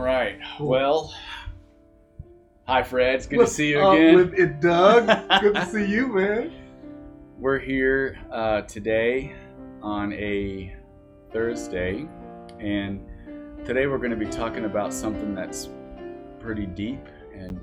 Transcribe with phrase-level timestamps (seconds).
[0.00, 0.38] Right.
[0.58, 1.12] Well,
[2.66, 3.16] hi, Fred.
[3.16, 4.16] It's good What's to see you again.
[4.16, 5.06] with it, Doug?
[5.42, 6.52] Good to see you, man.
[7.38, 9.34] We're here uh, today
[9.82, 10.74] on a
[11.34, 12.08] Thursday,
[12.58, 13.06] and
[13.66, 15.68] today we're going to be talking about something that's
[16.38, 17.60] pretty deep and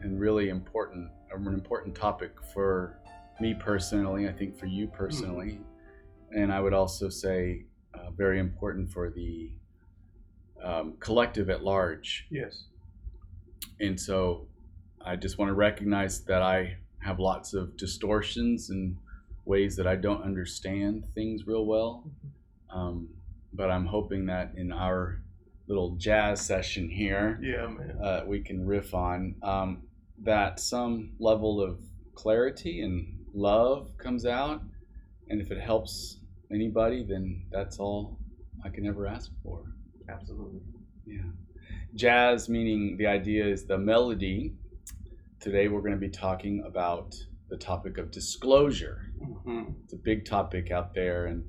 [0.00, 2.98] and really important, an important topic for
[3.42, 4.26] me personally.
[4.26, 5.60] I think for you personally,
[6.34, 9.50] and I would also say uh, very important for the
[10.62, 12.26] um, collective at large.
[12.30, 12.64] Yes.
[13.80, 14.46] And so
[15.04, 18.96] I just want to recognize that I have lots of distortions and
[19.44, 22.04] ways that I don't understand things real well.
[22.70, 23.08] Um,
[23.52, 25.20] but I'm hoping that in our
[25.68, 29.82] little jazz session here, Yeah, uh, we can riff on um,
[30.22, 31.78] that some level of
[32.14, 34.62] clarity and love comes out.
[35.28, 36.18] And if it helps
[36.50, 38.18] anybody, then that's all
[38.64, 39.64] I can ever ask for.
[40.08, 40.60] Absolutely.
[41.06, 41.22] Yeah.
[41.94, 44.54] Jazz, meaning the idea is the melody.
[45.40, 47.14] Today we're going to be talking about
[47.48, 49.12] the topic of disclosure.
[49.44, 51.44] hmm It's a big topic out there, and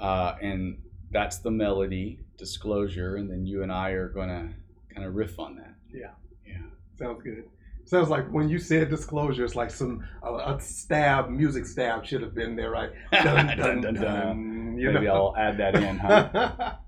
[0.00, 0.78] uh, and
[1.10, 4.48] that's the melody, disclosure, and then you and I are going to
[4.94, 5.74] kind of riff on that.
[5.92, 6.10] Yeah.
[6.46, 6.62] Yeah.
[6.98, 7.44] Sounds good.
[7.84, 12.22] Sounds like when you said disclosure, it's like some a, a stab, music stab should
[12.22, 12.90] have been there, right?
[13.12, 15.32] Dun, dun, dun, dun, you Maybe know?
[15.32, 16.74] I'll add that in, huh?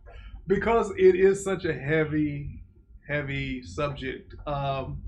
[0.46, 2.62] because it is such a heavy,
[3.08, 5.02] heavy subject, um,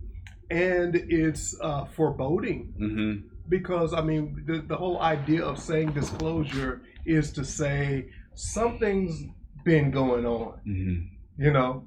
[0.50, 2.74] and it's uh, foreboding.
[2.80, 3.28] mm-hmm.
[3.48, 9.24] because I mean the, the whole idea of saying disclosure is to say something's
[9.64, 11.42] been going on, Mm-hmm.
[11.44, 11.86] you know,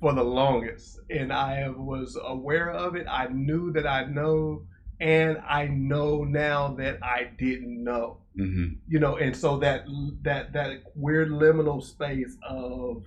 [0.00, 3.06] for the longest, and I was aware of it.
[3.10, 4.62] I knew that I know,
[5.00, 8.74] and I know now that I didn't know, Mm-hmm.
[8.86, 9.84] you know, and so that
[10.22, 13.04] that that weird liminal space of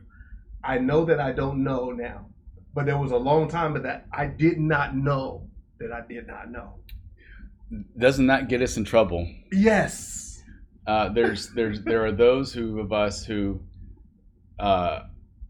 [0.64, 2.26] I know that I don't know now,
[2.74, 5.48] but there was a long time of that I did not know
[5.80, 6.76] that I did not know.
[7.98, 9.26] Doesn't that get us in trouble?
[9.54, 10.44] Yes.
[10.86, 13.62] uh, there's there's there are those who of us who
[14.60, 15.04] uh,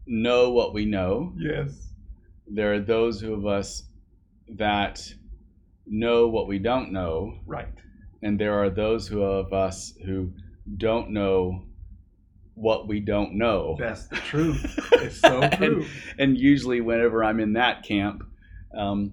[0.06, 1.32] know what we know.
[1.36, 1.88] Yes.
[2.46, 3.82] There are those who of us
[4.56, 5.02] that
[5.86, 7.66] know what we don't know, Right.
[8.22, 10.32] And there are those who of us who
[10.76, 11.64] don't know
[12.54, 13.76] what we don't know.
[13.78, 14.78] That's the truth.
[15.02, 15.84] It's so true.
[16.18, 18.22] and usually, whenever I'm in that camp,
[18.76, 19.12] um,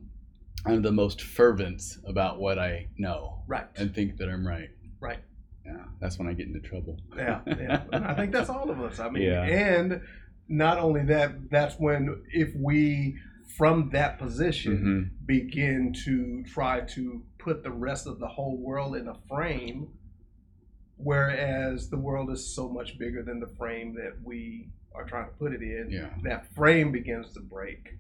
[0.66, 3.66] I'm the most fervent about what I know Right.
[3.76, 4.70] and think that I'm right.
[5.00, 5.20] Right.
[5.66, 6.98] Yeah, that's when I get into trouble.
[7.18, 7.40] Yeah.
[7.48, 7.84] yeah.
[7.92, 9.00] I think that's all of us.
[9.00, 9.44] I mean, Yeah.
[9.44, 10.02] and
[10.48, 13.16] not only that, that's when if we
[13.58, 18.96] from that position hmm begin to try to put the rest of the whole world
[18.96, 19.88] in a frame,
[20.98, 25.32] whereas the world is so much bigger than the frame that we are trying to
[25.36, 25.88] put it in.
[25.90, 26.10] Yeah.
[26.24, 27.98] That frame begins to break.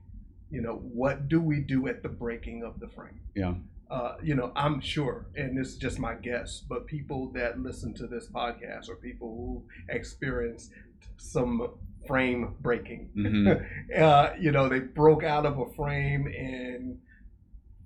[0.52, 3.20] You know, what do we do at the breaking of the frame?
[3.36, 3.54] Yeah.
[3.92, 7.92] uh, you know, I'm sure, and this is just my guess, but people that listen
[7.96, 10.72] to this podcast or people who experienced
[11.18, 11.72] some
[12.06, 13.66] frame breaking, Mhm.
[14.00, 17.00] uh, you know, they broke out of a frame and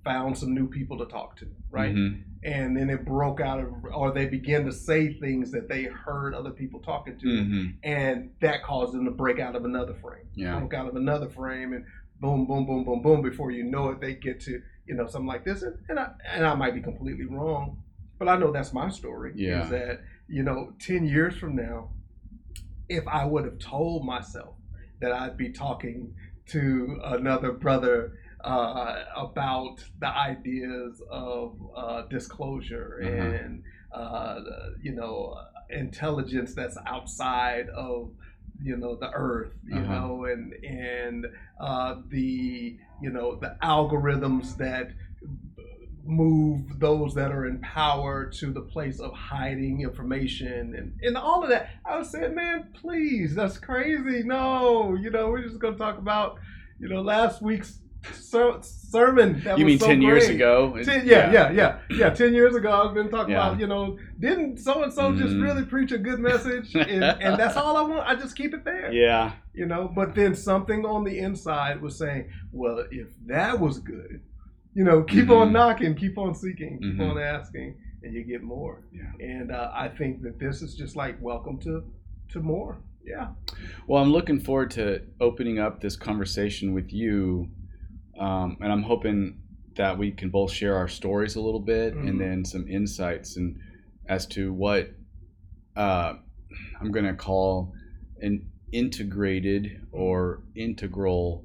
[0.04, 1.94] found some new people to talk to, right?
[1.94, 2.22] Mhm.
[2.42, 6.34] And then it broke out of, or they began to say things that they heard
[6.34, 7.74] other people talking to, Mhm.
[7.82, 10.58] and that caused them to break out of another frame Yeah.
[10.58, 11.86] broke out of another frame and
[12.20, 13.22] boom, boom, boom, boom, boom.
[13.22, 16.10] Before you know it, they get to you know something like this, and, and I
[16.26, 17.82] and I might be completely wrong,
[18.18, 19.32] but I know that's my story.
[19.34, 19.62] Yeah.
[19.64, 21.90] Is that you know ten years from now,
[22.90, 24.56] if I would have told myself
[25.00, 26.14] that I'd be talking
[26.46, 33.10] to another brother uh, about the ideas of uh, disclosure Uh-huh.
[33.38, 33.62] and
[33.94, 34.40] uh,
[34.82, 35.34] you know
[35.70, 38.10] intelligence that's outside of
[38.62, 39.92] you know the earth you Uh-huh.
[39.94, 41.26] know and and
[41.60, 44.90] uh, the you know the algorithms that
[46.06, 51.42] move those that are in power to the place of hiding information and, and all
[51.42, 55.72] of that i was saying man please that's crazy no you know we're just going
[55.72, 56.36] to talk about
[56.78, 57.80] you know last week's
[58.12, 60.76] ser- sermon that you was mean so 10 years ago?
[60.82, 62.10] Ten, yeah, yeah, yeah, yeah.
[62.10, 63.48] Ten years ago, I've been talking Yeah.
[63.48, 67.38] about, you know, didn't so and so just really preach a good message, and, and
[67.38, 68.06] that's all I want.
[68.08, 69.32] I just keep it there, Yeah.
[69.52, 69.90] you know.
[69.94, 74.20] But then something on the inside was saying, well, if that was good,
[74.74, 75.36] you know, keep Mhm.
[75.40, 77.10] on knocking, keep on seeking, keep Mhm.
[77.12, 78.82] on asking, and you get more.
[78.92, 79.12] Yeah.
[79.26, 81.84] And uh, I think that this is just like welcome to
[82.30, 82.78] to more.
[83.04, 83.28] Yeah.
[83.86, 87.48] Well, I'm looking forward to opening up this conversation with you.
[88.18, 89.40] Um, and I'm hoping
[89.76, 92.08] that we can both share our stories a little bit Mhm.
[92.08, 93.58] and then some insights and
[94.06, 94.90] as to what
[95.76, 96.14] uh,
[96.80, 97.72] I'm going to call
[98.20, 101.44] an integrated or integral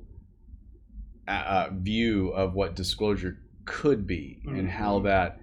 [1.27, 4.59] uh, view of what disclosure could be mm-hmm.
[4.59, 5.39] and how that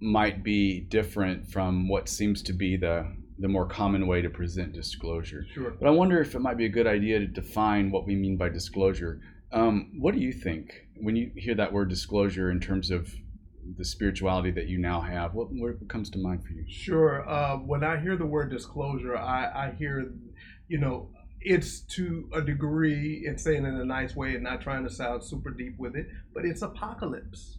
[0.00, 3.06] might be different from what seems to be the
[3.38, 5.44] the more common way to present disclosure.
[5.52, 5.74] Sure.
[5.78, 8.38] But I wonder if it might be a good idea to define what we mean
[8.38, 9.20] by disclosure.
[9.52, 13.14] Um, what do you think when you hear that word disclosure in terms of
[13.76, 15.34] the spirituality that you now have?
[15.34, 16.64] What, what comes to mind for you?
[16.68, 17.28] Sure.
[17.28, 20.12] Uh, when I hear the word disclosure, I, I hear,
[20.68, 21.10] you know,
[21.40, 25.22] it's to a degree, it's saying in a nice way and not trying to sound
[25.22, 27.58] super deep with it, but it's apocalypse.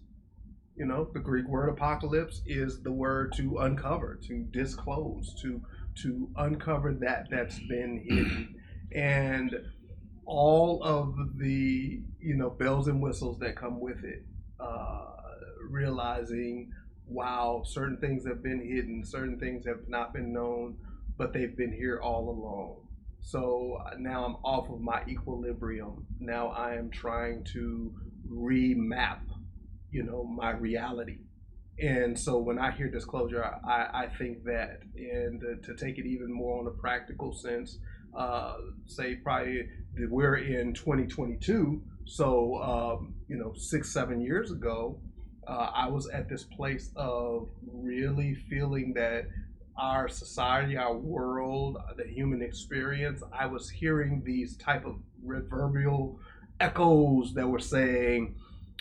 [0.75, 5.62] You know, the Greek word apocalypse is the word to uncover, to disclose, to
[6.04, 8.56] to uncover that that's been hidden.
[8.94, 9.56] And
[10.27, 14.24] all of the, you know, bells and whistles that come with it.
[14.59, 15.06] Uh,
[15.69, 16.71] realizing,
[17.07, 20.77] wow, certain things have been hidden, certain things have not been known,
[21.18, 22.88] but they've been here all along
[23.27, 26.06] so uh, now I'm off of my equilibrium.
[26.18, 27.94] Now I am trying to
[28.31, 29.19] remap,
[29.91, 31.18] you know, my reality.
[31.77, 36.06] And so when I hear disclosure, I, I think that, and uh, to take it
[36.06, 37.77] even more on a practical sense,
[38.18, 38.53] uh,
[38.85, 39.68] say probably
[40.09, 41.81] we're in 2022.
[42.05, 44.99] So, um, you know, six, seven years ago,
[45.47, 49.27] uh, I was at this place of really feeling that
[49.77, 54.95] our society, our world, the human experience, I was hearing these type of
[55.25, 56.17] reverberal
[56.59, 58.35] echoes that were saying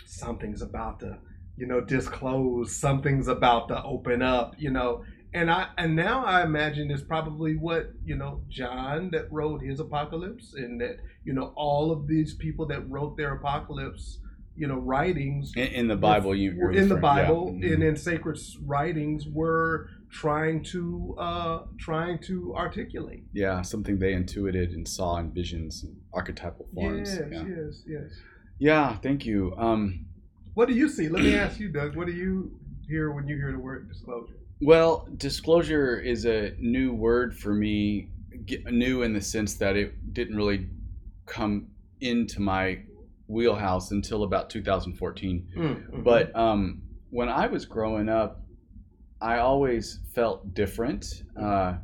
[0.06, 1.18] something's about to,
[1.56, 5.04] you know, disclose, something's about to open up, you know.
[5.36, 9.80] And I and now I imagine it's probably what, you know, John that wrote his
[9.80, 14.18] apocalypse and that, you know, all of these people that wrote their apocalypse
[14.56, 16.34] you know writings in, in the Bible.
[16.34, 17.74] You were in the Bible yeah.
[17.74, 23.24] and in sacred writings were trying to uh, trying to articulate.
[23.32, 27.14] Yeah, something they intuited and saw in visions and archetypal forms.
[27.14, 27.44] Yes, yeah.
[27.46, 28.10] yes, yes.
[28.58, 29.54] Yeah, thank you.
[29.58, 30.06] Um,
[30.54, 31.10] what do you see?
[31.10, 31.94] Let me ask you, Doug.
[31.94, 34.38] What do you hear when you hear the word disclosure?
[34.60, 38.08] Well, disclosure is a new word for me.
[38.70, 40.68] New in the sense that it didn't really
[41.26, 41.68] come
[42.00, 42.80] into my
[43.26, 45.48] wheelhouse until about 2014.
[45.56, 46.02] Mm-hmm.
[46.02, 48.42] But um, when I was growing up,
[49.20, 51.22] I always felt different.
[51.40, 51.74] Uh,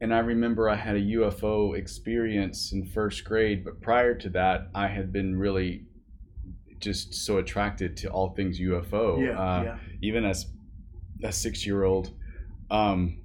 [0.00, 4.68] and I remember I had a UFO experience in first grade, but prior to that,
[4.74, 5.84] I had been really
[6.78, 9.22] just so attracted to all things UFO.
[9.22, 9.78] Yeah, uh, yeah.
[10.00, 10.46] Even as
[11.22, 12.12] a six year old.
[12.70, 13.20] Um,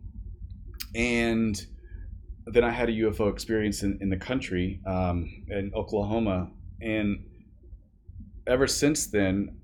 [0.95, 1.63] and
[2.47, 6.50] then I had a UFO experience in, in the country, um, in Oklahoma.
[6.81, 7.25] And
[8.47, 9.57] ever since then,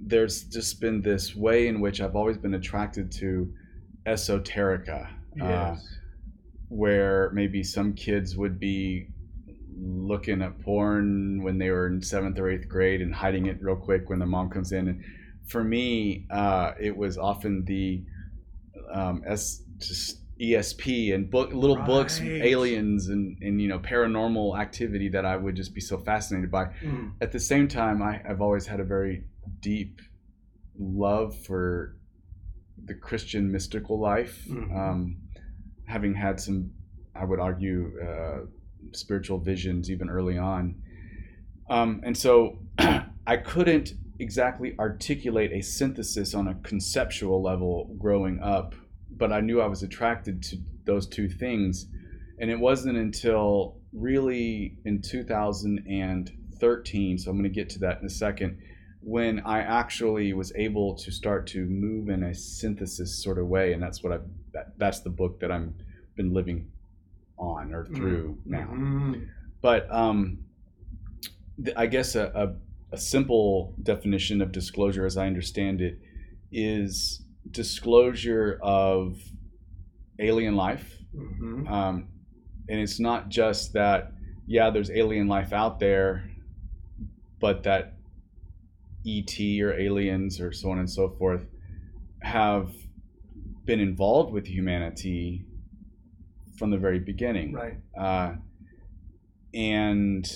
[0.00, 3.52] there's just been this way in which I've always been attracted to
[4.06, 5.06] esoterica.
[5.40, 5.78] Uh, yes.
[5.78, 5.98] Uh,
[6.68, 9.08] where maybe some kids would be
[9.80, 13.76] looking at porn when they were in seventh or eighth grade and hiding it real
[13.76, 14.88] quick when their mom comes in.
[14.88, 15.04] And
[15.48, 18.04] for me, uh, it was often the
[18.92, 19.22] um,
[19.78, 21.86] just ESP and book little right.
[21.86, 26.50] books, aliens and and you know paranormal activity that I would just be so fascinated
[26.50, 26.66] by.
[26.82, 27.14] Mm.
[27.20, 29.24] At the same time, I, I've always had a very
[29.60, 30.00] deep
[30.78, 31.96] love for
[32.84, 34.44] the Christian mystical life.
[34.48, 34.76] Mm-hmm.
[34.76, 35.16] Um,
[35.86, 36.70] having had some,
[37.14, 38.46] I would argue, uh,
[38.92, 40.76] spiritual visions even early on.
[41.68, 48.74] Um, and so I couldn't exactly articulate a synthesis on a conceptual level growing up,
[49.16, 51.86] but I knew I was attracted to those two things.
[52.40, 58.06] And it wasn't until really in 2013, so I'm going to get to that in
[58.06, 58.58] a second,
[59.00, 63.72] when I actually was able to start to move in a synthesis sort of way,
[63.72, 64.18] and that's what I
[64.52, 65.74] that, that's the book that I'm
[66.16, 66.70] been living
[67.38, 68.50] on or through mm-hmm.
[68.50, 68.68] now.
[69.62, 70.38] But um,
[71.64, 72.52] th- I guess a, a,
[72.92, 75.98] a simple definition of disclosure, as I understand it,
[76.50, 79.18] is disclosure of
[80.18, 81.66] alien life, mm-hmm.
[81.68, 82.08] um,
[82.68, 84.12] and it's not just that
[84.46, 86.30] yeah, there's alien life out there,
[87.38, 87.98] but that
[89.06, 91.46] ET or aliens or so on and so forth
[92.22, 92.72] have
[93.64, 95.44] been involved with humanity
[96.58, 97.52] from the very beginning.
[97.52, 97.76] Right.
[97.96, 98.36] Uh,
[99.52, 100.26] and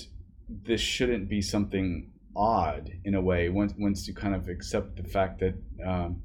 [0.47, 5.03] this shouldn't be something odd in a way once once you kind of accept the
[5.03, 6.21] fact that um,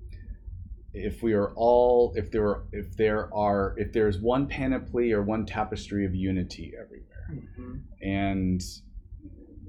[0.94, 5.22] if we are all if there are, if there are if there's one panoply or
[5.22, 7.76] one tapestry of unity everywhere mm-hmm.
[8.02, 8.62] and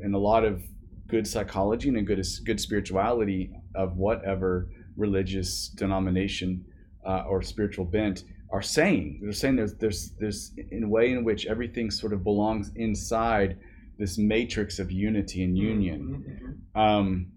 [0.01, 0.63] and a lot of
[1.07, 6.63] good psychology and a good good spirituality of whatever religious denomination
[7.05, 9.19] uh, or spiritual bent are saying.
[9.21, 13.57] They're saying there's there's there's in a way in which everything sort of belongs inside
[13.99, 16.01] this matrix of unity and union,
[16.75, 16.79] Mm-hmm.
[16.79, 17.27] um,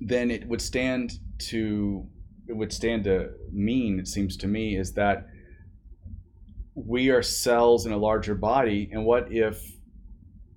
[0.00, 2.06] then it would stand to
[2.48, 5.26] it would stand to mean it seems to me is that
[6.74, 9.72] we are cells in a larger body, and what if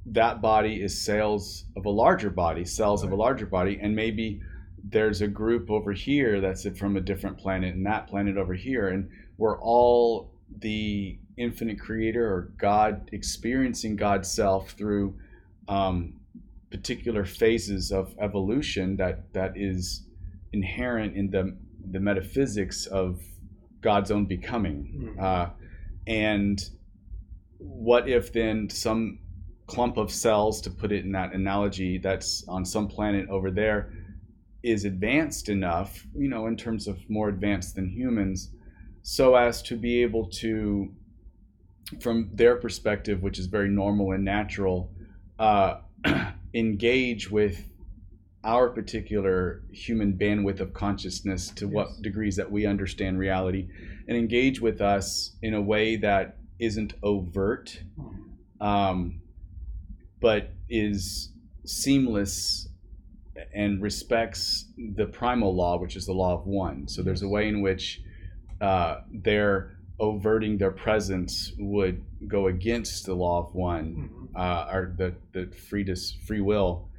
[0.08, 4.42] that body is cells of a larger body, cells of a larger body, and maybe
[4.90, 8.88] there's a group over here that's from a different planet and that planet over here,
[8.90, 15.16] and we're all the infinite creator or God experiencing God's self through
[15.68, 16.14] um,
[16.72, 20.04] particular phases of evolution that that is
[20.54, 21.56] inherent in the
[21.92, 23.22] the metaphysics of
[23.82, 25.14] God's own becoming.
[25.18, 25.22] Mhm.
[25.22, 25.50] Uh,
[26.08, 26.70] and
[27.60, 29.20] what if then some
[29.68, 33.92] clump of cells, to put it in that analogy, that's on some planet over there,
[34.64, 38.52] is advanced enough, you know, in terms of more advanced than humans,
[39.02, 40.90] so as to be able to,
[42.02, 44.92] from their perspective, which is very normal and natural,
[45.40, 45.80] uh,
[46.54, 47.70] engage with
[48.44, 51.74] our particular human bandwidth of consciousness to Yes.
[51.74, 53.68] what degrees that we understand reality
[54.08, 57.82] and engage with us in a way that isn't overt
[58.62, 59.22] um,
[60.22, 61.32] but is
[61.66, 62.70] seamless
[63.54, 64.66] and respects
[64.96, 68.02] the primal law which is the law of one so there's a way in which
[68.62, 74.40] uh, their overting their presence would go against the law of one Mhm.
[74.40, 76.90] uh, or the the free dis, free will,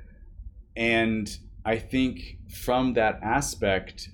[0.77, 4.11] and I think from that aspect,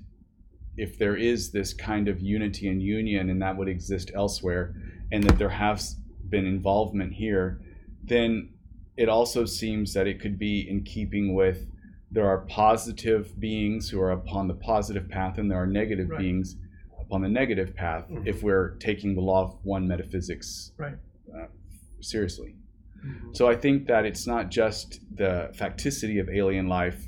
[0.77, 4.75] if there is this kind of unity and union, and that would exist elsewhere,
[5.13, 5.97] and that there has
[6.29, 7.61] been involvement here,
[8.03, 8.49] then
[8.97, 11.71] it also seems that it could be in keeping with
[12.11, 16.21] there are positive beings who are upon the positive path, and there are negative Right.
[16.21, 16.57] beings
[17.07, 18.09] upon the negative path.
[18.09, 18.27] Mhm.
[18.27, 20.97] If we're taking the law of one metaphysics Right.
[21.35, 21.47] uh,
[22.01, 22.57] seriously.
[23.05, 23.37] Mhm.
[23.37, 27.07] So I think that it's not just the facticity of alien life,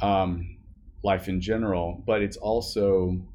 [0.00, 0.56] um,
[1.02, 3.26] life in general, but it's also,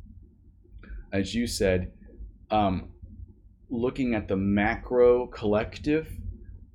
[1.11, 1.91] as you said,
[2.49, 2.91] um,
[3.69, 6.17] looking at the macro collective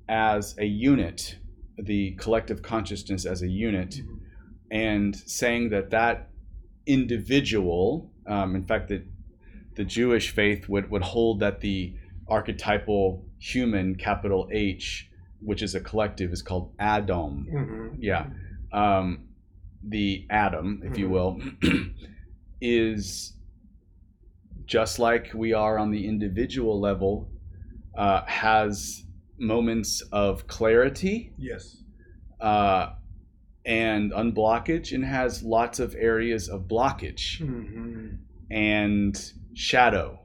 [0.09, 1.37] as a unit,
[1.77, 4.19] the collective consciousness as a unit, Mhm.
[4.71, 6.29] and saying that that
[6.85, 9.03] individual, um, in fact, that
[9.75, 11.95] the Jewish faith would, would hold that the
[12.27, 17.47] archetypal human, capital H, which is a collective, is called Adam.
[17.51, 17.97] Mhm.
[17.99, 18.27] Yeah.
[18.71, 19.27] Um,
[19.83, 21.11] the Adam, if you Mhm.
[21.11, 21.41] will,
[22.61, 23.33] is
[24.65, 27.29] just like we are on the individual level,
[27.95, 29.05] uh, has
[29.37, 31.83] moments of clarity Yes.
[32.41, 32.93] uh,
[33.67, 38.17] and unblockage, and has lots of areas of blockage Mhm.
[38.49, 40.19] and shadow.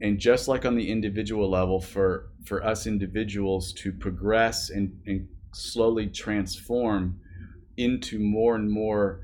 [0.00, 5.28] And just like on the individual level, for for us individuals to progress and, and
[5.52, 7.20] slowly transform
[7.76, 9.20] into more and more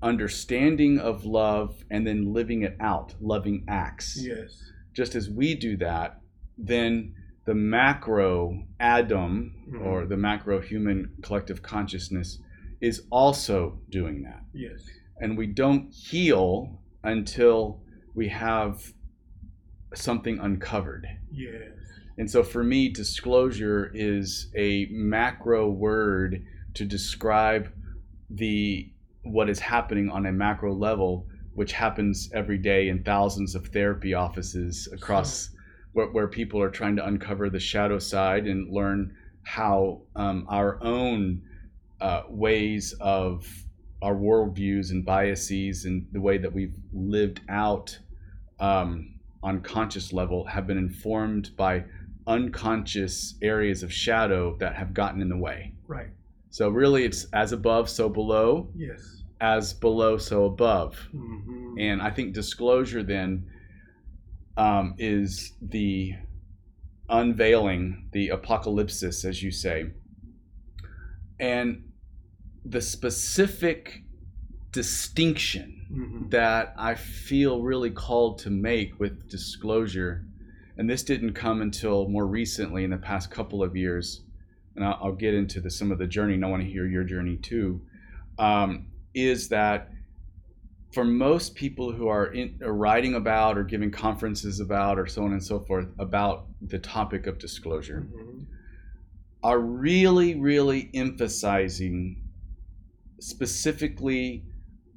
[0.00, 4.16] understanding of love and then living it out, loving acts.
[4.24, 4.62] Yes.
[4.92, 6.20] Just as we do that,
[6.56, 7.14] then
[7.44, 9.80] the macro Adam Mhm.
[9.80, 12.38] or the macro human collective consciousness
[12.80, 14.86] is also doing that Yes.
[15.20, 17.82] and we don't heal until
[18.14, 18.92] we have
[19.94, 21.06] something uncovered.
[21.30, 21.72] Yes.
[22.16, 27.68] And so for me, disclosure is a macro word to describe
[28.30, 28.90] the
[29.22, 34.12] what is happening on a macro level, which happens every day in thousands of therapy
[34.14, 35.53] offices across
[35.94, 40.78] where, where people are trying to uncover the shadow side and learn how um, our
[40.82, 41.42] own
[42.00, 43.46] uh, ways of
[44.02, 47.98] our worldviews and biases and the way that we've lived out
[48.60, 51.84] um, on conscious level have been informed by
[52.26, 55.72] unconscious areas of shadow that have gotten in the way.
[55.86, 56.08] Right.
[56.50, 59.22] So really, it's as above, so below, Yes.
[59.40, 60.96] as below, so above.
[61.14, 61.80] Mhm.
[61.80, 63.46] And I think disclosure then
[64.56, 66.14] um, is the
[67.08, 69.86] unveiling, the apocalypsis, as you say,
[71.38, 71.90] and
[72.64, 74.02] the specific
[74.72, 76.30] distinction Mhm.
[76.30, 80.24] that I feel really called to make with disclosure,
[80.76, 84.22] and this didn't come until more recently in the past couple of years,
[84.74, 86.86] and I'll, I'll get into the, some of the journey, and I want to hear
[86.86, 87.82] your journey too,
[88.38, 89.90] um, is that
[90.94, 95.24] for most people who are, in, are writing about or giving conferences about or so
[95.24, 98.46] on and so forth about the topic of disclosure, Mhm.
[99.42, 102.22] are really, really emphasizing
[103.20, 104.44] specifically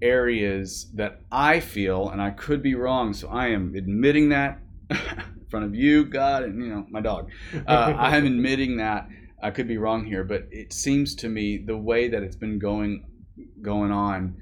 [0.02, 4.60] areas that I feel, and I could be wrong, so I am admitting that
[4.92, 7.30] in front of you, God, and you know my dog.
[7.68, 9.10] Uh, I am admitting that
[9.42, 12.60] I could be wrong here, but it seems to me the way that it's been
[12.60, 13.06] going
[13.62, 14.36] going on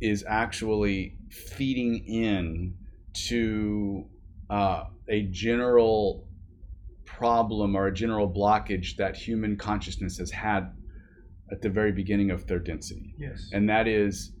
[0.00, 2.74] is actually feeding in
[3.12, 4.06] to
[4.48, 6.26] uh, a general
[7.04, 10.72] problem or a general blockage that human consciousness has had
[11.52, 13.14] at the very beginning of third density.
[13.18, 13.50] Yes.
[13.52, 14.32] And that is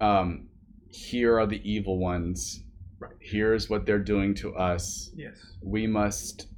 [0.00, 0.48] um,
[0.88, 2.64] here are the evil ones.
[2.98, 3.12] Right.
[3.20, 5.10] Here's what they're doing to us.
[5.14, 5.36] Yes.
[5.62, 6.48] We must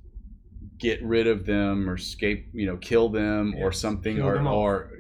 [0.79, 4.91] get rid of them or escape, you know, kill them or something Kill or or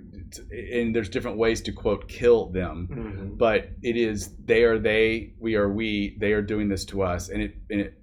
[0.50, 3.38] and there's different ways to quote kill them Mhm.
[3.38, 7.28] but it is they are they we are we they are doing this to us
[7.28, 7.94] and it and it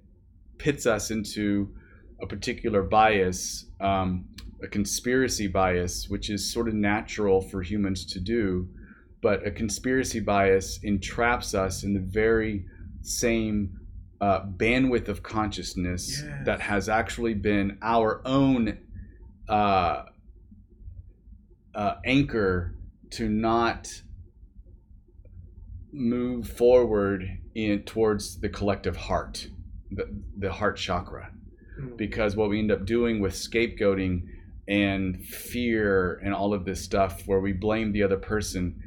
[0.58, 1.68] pits us into
[2.20, 4.24] a particular bias um,
[4.62, 8.68] a conspiracy bias which is sort of natural for humans to do
[9.20, 12.64] but a conspiracy bias entraps us in the very
[13.02, 13.78] same
[14.20, 16.46] uh, bandwidth of consciousness Yes.
[16.46, 18.78] that has actually been our own
[19.48, 20.04] uh,
[21.74, 22.74] uh, anchor
[23.10, 24.02] to not
[25.92, 29.48] move forward in towards the collective heart,
[29.90, 31.30] the, the heart chakra.
[31.78, 31.96] Mhm.
[31.96, 34.22] Because what we end up doing with scapegoating
[34.68, 38.82] and fear and all of this stuff, where we blame the other person,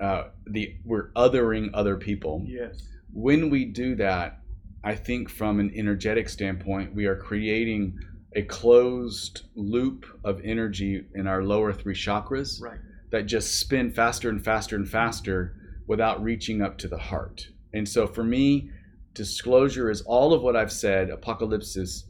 [0.00, 2.44] uh, the we're othering other people.
[2.46, 2.88] Yes.
[3.12, 4.40] When we do that,
[4.82, 7.98] I think from an energetic standpoint, we are creating
[8.34, 12.78] a closed loop of energy in our lower three chakras Right.
[13.10, 17.48] that just spin faster and faster and faster without reaching up to the heart.
[17.72, 18.70] And so for me,
[19.12, 22.04] disclosure is all of what I've said, apocalypsis,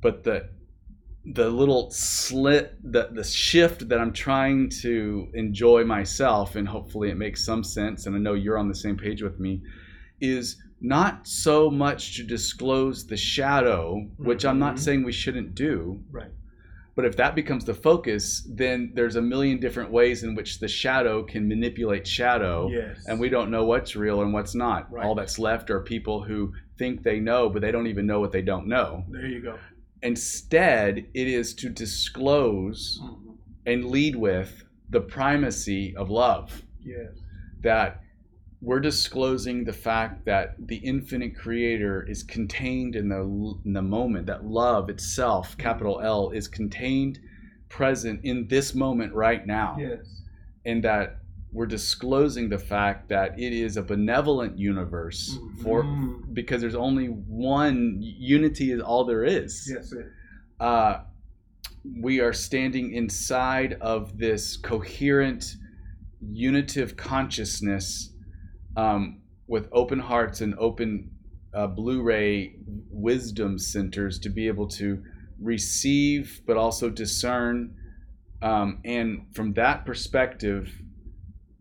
[0.00, 0.48] but the
[1.32, 7.16] the little slit the the shift that I'm trying to enjoy myself and hopefully it
[7.16, 9.60] makes some sense and I know you're on the same page with me
[10.20, 14.78] is not so much to disclose the shadow, which I'm not Mhm.
[14.78, 16.30] saying we shouldn't do, Right.
[16.94, 20.68] but if that becomes the focus, then there's a million different ways in which the
[20.68, 22.68] shadow can manipulate shadow.
[22.70, 23.04] Yes.
[23.08, 24.90] And we don't know what's real and what's not.
[24.92, 25.04] Right.
[25.04, 28.32] All that's left are people who think they know, but they don't even know what
[28.32, 29.04] they don't know.
[29.10, 29.58] There you go.
[30.02, 33.36] Instead, it is to disclose Mhm.
[33.64, 36.62] and lead with the primacy of love.
[36.84, 37.12] Yes.
[37.62, 38.00] That
[38.66, 43.20] we're disclosing the fact that the infinite creator is contained in the
[43.64, 47.20] in the moment that love itself capital L is contained
[47.68, 50.22] present in this moment right now Yes.
[50.64, 51.18] and that
[51.52, 56.34] we're disclosing the fact that it is a benevolent universe for Mhm.
[56.34, 59.92] because there's only one unity is all there is Yes.
[59.92, 60.06] It.
[60.58, 61.02] uh,
[62.00, 65.56] we are standing inside of this coherent,
[66.20, 68.10] unitive consciousness
[68.76, 71.10] um, with open hearts and open
[71.54, 72.56] uh, blue ray
[72.90, 75.02] wisdom centers to be able to
[75.40, 77.74] receive but also discern.
[78.42, 80.70] Um, and from that perspective,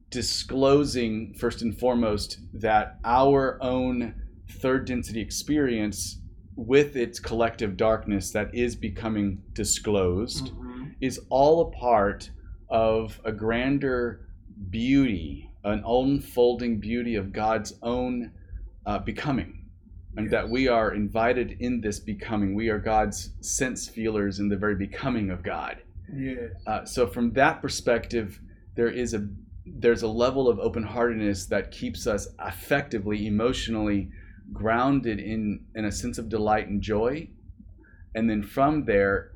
[0.10, 4.16] disclosing first and foremost that our own
[4.62, 6.20] third density experience
[6.56, 10.96] with its collective darkness that is becoming disclosed Mhm.
[11.02, 12.32] is all a part
[12.70, 14.30] of a grander
[14.70, 18.32] beauty, an unfolding beauty of God's own
[18.86, 19.64] uh, becoming.
[20.18, 22.56] And that we are invited in this becoming.
[22.56, 25.76] We are God's sense feelers in the very becoming of God.
[26.16, 26.52] Yes.
[26.66, 28.40] Uh, so from that perspective,
[28.76, 29.28] there is a
[29.66, 34.10] there's a level of open-heartedness that keeps us effectively, emotionally
[34.54, 37.28] grounded in in a sense of delight and joy.
[38.14, 39.34] And then from there,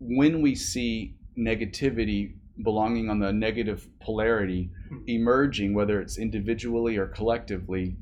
[0.00, 4.70] when we see negativity belonging on the negative polarity
[5.06, 7.96] emerging, whether it's individually or collectively,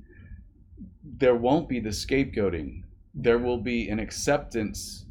[1.18, 2.82] there won't be the scapegoating.
[3.14, 5.06] There will be an acceptance.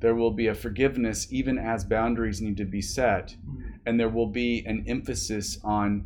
[0.00, 3.62] There will be a forgiveness, even as boundaries need to be set Mhm.
[3.86, 6.04] and there will be an emphasis on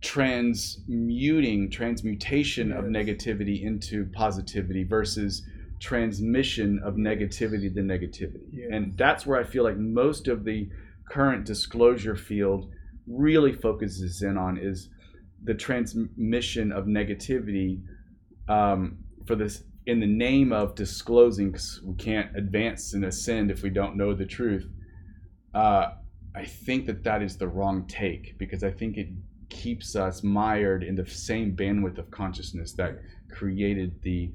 [0.00, 5.42] transmuting transmutation of negativity into positivity versus
[5.78, 8.68] transmission of negativity to negativity Yes.
[8.72, 10.68] and that's where i feel like most of the
[11.10, 12.70] current disclosure field
[13.06, 14.88] really focuses in on is
[15.44, 17.82] the transmission of negativity
[18.48, 23.62] um, for this in the name of disclosing because we can't advance and ascend if
[23.62, 24.68] we don't know the truth
[25.54, 25.88] uh,
[26.34, 29.08] I think that that is the wrong take because I think it
[29.48, 33.00] keeps us mired in the same bandwidth of consciousness that
[33.32, 34.32] created the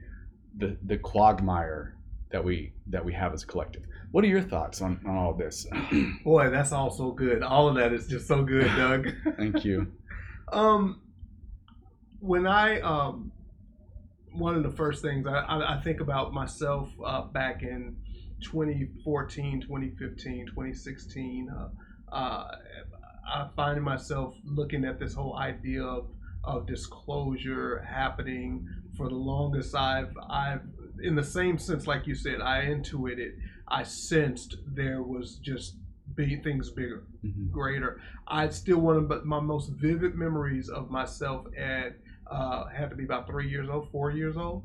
[0.57, 1.95] the the quagmire
[2.31, 3.85] that we that we have as a collective.
[4.11, 5.67] What are your thoughts on, on all this?
[6.23, 7.43] Boy, that's all so good.
[7.43, 9.07] All of that is just so good, Doug.
[9.37, 9.91] Thank you.
[10.53, 11.01] Um,
[12.19, 13.31] when I um,
[14.31, 17.97] one of the first things I, I, I think about myself uh, back in
[18.41, 22.51] 2014, 2015, 2016, uh, uh,
[23.27, 26.07] I find myself looking at this whole idea of,
[26.43, 29.75] of disclosure happening for the longest.
[29.75, 30.61] I've, I've,
[31.01, 33.33] in the same sense, like you said, I intuited,
[33.67, 35.75] I sensed there was just
[36.15, 37.51] big things bigger, mm-hmm.
[37.51, 37.99] greater.
[38.27, 41.97] I still one of but my most vivid memories of myself at
[42.27, 44.63] uh, had to be about three years old, four years old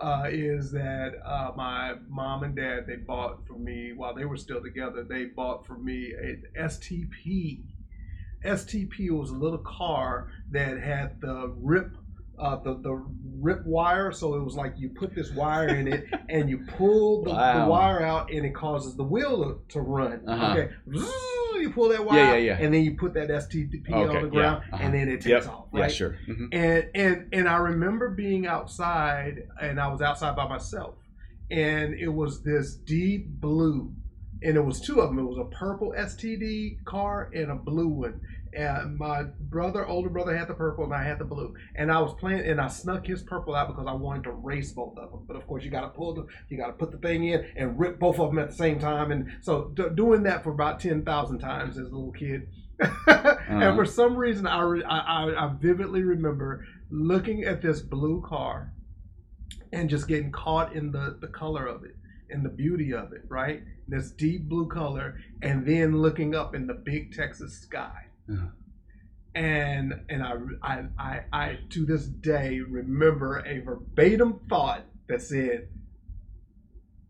[0.00, 4.36] uh, is that uh, my mom and dad they bought for me while they were
[4.36, 5.02] still together.
[5.02, 7.62] They bought for me a STP.
[8.44, 11.94] STP was a little car that had the rip
[12.40, 13.04] uh, the the
[13.38, 14.12] rip wire.
[14.12, 17.64] So it was like you put this wire in it and you pull the, wow.
[17.64, 20.28] the wire out, and it causes the wheel to, to run.
[20.28, 20.52] Uh-huh.
[20.52, 20.74] Okay,
[21.60, 22.58] you pull that wire, yeah, yeah, yeah.
[22.58, 24.84] and then you put that STP okay, on the ground, yeah, uh-huh.
[24.84, 25.48] and then it takes yep.
[25.48, 25.66] off.
[25.72, 25.82] Right?
[25.82, 26.16] Yeah, sure.
[26.28, 26.46] Mm-hmm.
[26.52, 30.94] And and and I remember being outside, and I was outside by myself,
[31.50, 33.92] and it was this deep blue
[34.42, 35.18] and it was two of them.
[35.18, 38.20] It was a purple STD car and a blue one.
[38.52, 41.54] And my brother, older brother, had the purple, and I had the blue.
[41.76, 44.72] And I was playing, and I snuck his purple out because I wanted to race
[44.72, 45.24] both of them.
[45.26, 47.46] But of course, you got to pull the, you got to put the thing in
[47.56, 49.12] and rip both of them at the same time.
[49.12, 52.48] And so d- doing that for about ten thousand times as a little kid.
[52.82, 53.36] uh-huh.
[53.48, 58.72] And for some reason, I, re- I, I vividly remember looking at this blue car
[59.72, 61.94] and just getting caught in the the color of it
[62.30, 63.62] and the beauty of it, right?
[63.88, 68.06] This deep blue color, and then looking up in the big Texas sky.
[68.30, 68.46] Uh-huh.
[69.34, 75.68] And and I, I I I to this day remember a verbatim thought that said,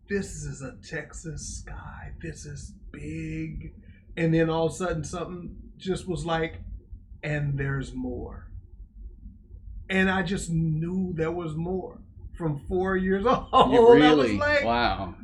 [0.08, 2.12] "This is a Texas sky.
[2.20, 3.74] This is big."
[4.18, 6.60] And then all of a sudden, something just was like,
[7.22, 8.50] "And there's more."
[9.88, 11.98] And I just knew there was more
[12.34, 13.72] from four years old.
[13.72, 14.36] You really?
[14.38, 15.14] Like, wow.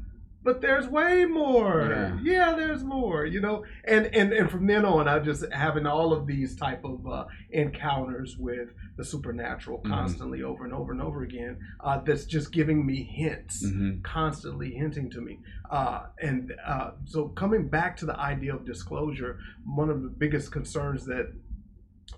[0.47, 1.89] But there's way more.
[1.91, 2.19] Yeah.
[2.23, 2.55] yeah.
[2.55, 3.27] there's more.
[3.27, 6.85] You know, and and and from then on, I just having all of these type
[6.85, 9.91] of uh, encounters with the supernatural mm-hmm.
[9.91, 10.51] constantly mm-hmm.
[10.51, 11.59] over and over and over again.
[11.81, 14.03] Uh, that's just giving me hints, mm-hmm.
[14.03, 15.41] constantly hinting to me.
[15.69, 20.53] Uh, and uh, so coming back to the idea of disclosure, one of the biggest
[20.53, 21.33] concerns that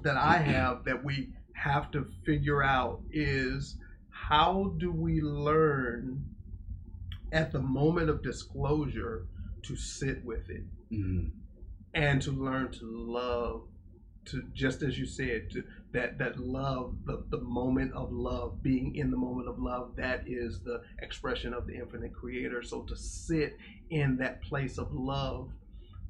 [0.03, 3.77] that I have that we have to figure out is
[4.11, 6.27] how do we learn
[7.33, 9.27] at the moment of disclosure
[9.63, 11.29] to sit with it mm-hmm.
[11.95, 13.63] and to learn to love
[14.25, 15.63] to just as you said to
[15.93, 20.23] that that love the, the moment of love being in the moment of love that
[20.27, 23.57] is the expression of the infinite creator so to sit
[23.91, 25.51] in that place of love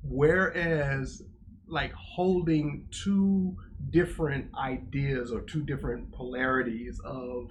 [0.02, 1.22] whereas
[1.68, 3.56] like holding two
[3.90, 7.50] different ideas or two different polarities of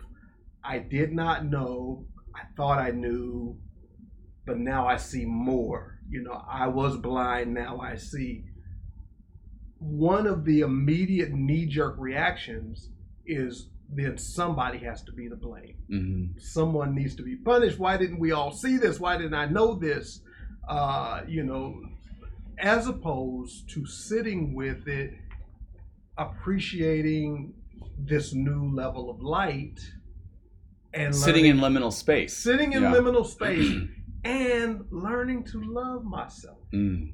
[0.67, 2.05] I did not know.
[2.37, 3.57] I thought I knew,
[4.45, 5.99] but now I see more.
[6.09, 8.45] You know, I was blind, now I see.
[9.79, 12.89] One of the immediate knee jerk reactions
[13.25, 15.75] is then somebody has to be the blame.
[15.89, 16.39] Mm-hmm.
[16.39, 17.79] Someone needs to be punished.
[17.79, 18.99] Why didn't we all see this?
[18.99, 20.21] Why didn't I know this?
[20.67, 21.81] Uh, you know,
[22.57, 25.13] as opposed to sitting with it,
[26.17, 27.53] appreciating
[27.97, 29.79] this new level of light
[30.93, 32.91] and sitting in liminal space, sitting in yeah.
[32.91, 33.73] liminal space,
[34.23, 36.59] and learning to love myself.
[36.73, 37.13] Mm.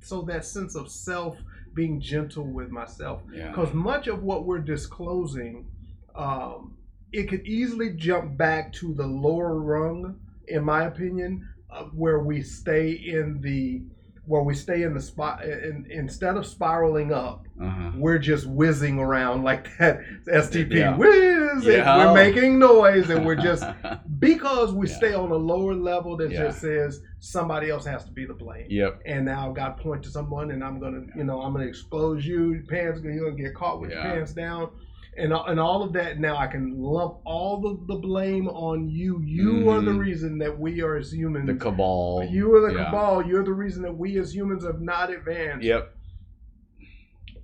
[0.00, 1.36] So that sense of self,
[1.74, 3.74] being gentle with myself, because yeah.
[3.74, 5.66] much of what we're disclosing,
[6.14, 6.76] um,
[7.12, 12.42] it could easily jump back to the lower rung, in my opinion, uh, where we
[12.42, 13.82] stay in the
[14.26, 17.90] where we stay in the spot in, instead of spiraling up uh-huh.
[17.96, 20.96] we're just whizzing around like that stp yeah.
[20.96, 21.96] whiz yeah.
[21.98, 23.64] we're making noise and we're just
[24.18, 24.96] because we yeah.
[24.96, 28.66] stay on a lower level that just says somebody else has to be the blame
[28.68, 31.52] yep and now i've got to point to someone and i'm gonna you know i'm
[31.52, 34.70] gonna expose you pants you're gonna get caught with your pants down
[35.16, 39.20] and and all of that now I can lump all the, the blame on you.
[39.22, 39.68] You mm-hmm.
[39.68, 39.98] are the mm-hmm.
[39.98, 41.46] reason that we are as humans.
[41.46, 42.26] The cabal.
[42.30, 42.84] You are the yeah.
[42.86, 43.26] cabal.
[43.26, 45.64] You're the reason that we as humans have not advanced.
[45.64, 45.94] Yep.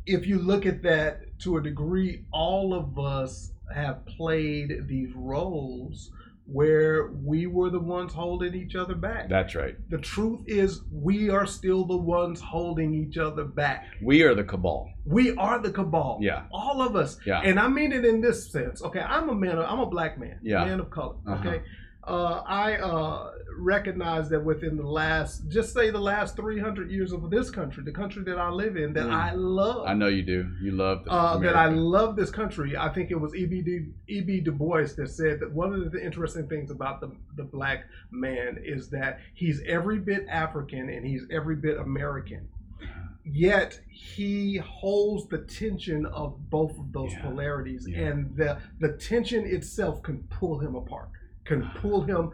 [0.07, 6.11] If you look at that to a degree, all of us have played these roles
[6.53, 9.29] where we were the ones holding each other back.
[9.29, 9.77] That's right.
[9.91, 13.87] The truth is, we are still the ones holding each other back.
[14.03, 14.91] We are the cabal.
[15.05, 16.19] We are the cabal.
[16.21, 16.45] Yeah.
[16.53, 17.19] All of us.
[17.25, 17.41] Yeah.
[17.41, 18.83] And I mean it in this sense.
[18.83, 19.59] Okay, I'm a man.
[19.59, 20.41] I'm a black man.
[20.43, 20.65] Yeah.
[20.65, 21.17] Man of color.
[21.27, 21.49] Uh-huh.
[21.49, 21.63] Okay.
[22.05, 27.29] Uh, I uh, recognize that within the last, just say the last 300 years of
[27.31, 29.13] this country, the country that I live in, that Mm.
[29.13, 29.87] I love.
[29.87, 30.51] I know you do.
[30.63, 32.77] You love Uh, that I love this country.
[32.77, 33.61] I think it was E.B.
[33.63, 34.41] Du, E.B.
[34.41, 38.59] Du Bois that said that one of the interesting things about the, the black man
[38.65, 42.49] is that he's every bit African and he's every bit American.
[43.23, 47.23] Yet he holds the tension of both of those Yeah.
[47.23, 48.07] polarities, Yeah.
[48.09, 51.11] and the the tension itself can pull him apart,
[51.51, 52.31] can pull him.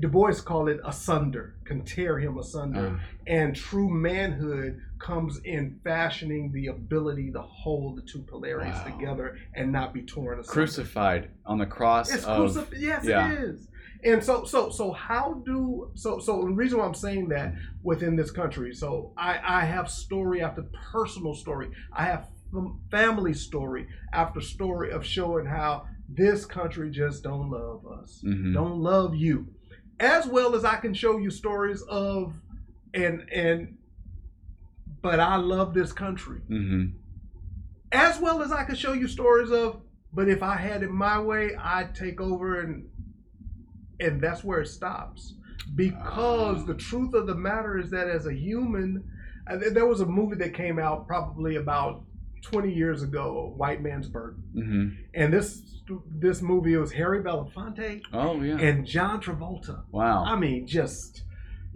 [0.00, 2.98] Du Bois called it asunder, can tear him asunder Uh,
[3.28, 8.84] and true manhood comes in fashioning the ability to hold the two polarities Wow.
[8.96, 10.52] together and not be torn asunder.
[10.52, 13.30] crucified on the cross It's of crucif- yes, yeah.
[13.32, 13.68] it is.
[14.02, 16.18] And so, so, so, how do so?
[16.18, 20.42] So, the reason why I'm saying that within this country, so I, I have story
[20.42, 21.68] after personal story.
[21.92, 22.26] I have
[22.90, 28.52] family story after story of showing how this country just don't love us Mhm.
[28.54, 29.48] don't love you
[30.00, 32.34] as well as i can show you stories of
[32.92, 33.76] and and
[35.02, 36.92] but i love this country Mhm.
[37.92, 39.80] as well as i can show you stories of
[40.12, 42.88] but if i had it my way i'd take over and
[44.00, 45.34] and that's where it stops
[45.74, 46.66] because Ah.
[46.66, 49.04] the truth of the matter is that as a human
[49.46, 52.04] uh, there was a movie that came out probably about
[52.44, 54.96] 20 years ago white man's burden Mhm.
[55.14, 55.80] and this
[56.18, 58.56] this movie was harry belafonte Oh yeah.
[58.58, 59.82] and John Travolta.
[59.90, 60.24] wow.
[60.24, 61.22] I mean, just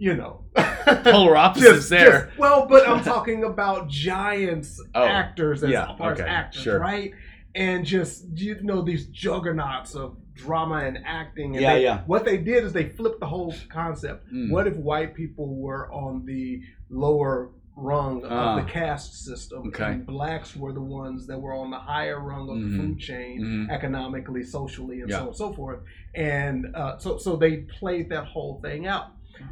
[0.01, 0.45] you know,
[1.03, 2.27] Polar opposites Just- there.
[2.27, 6.61] just- well, but I'm talking about giants Oh, actors as yeah, far as okay, actors,
[6.63, 6.79] sure.
[6.79, 7.11] right?
[7.53, 11.55] And just you know these juggernauts of drama and acting.
[11.57, 12.01] And Yeah, they- yeah.
[12.05, 14.31] What they did is they flipped the whole concept.
[14.33, 14.51] Mm.
[14.51, 18.55] What if white people were on the lower rung of Ah.
[18.59, 19.93] the caste system, Okay.
[19.93, 22.69] and blacks were the ones that were on the higher rung of Mhm.
[22.71, 23.69] the food chain, Mhm.
[23.69, 25.17] economically, socially, and Yeah.
[25.17, 25.79] so on and so forth.
[26.15, 29.07] And uh, so, so they played that whole thing out,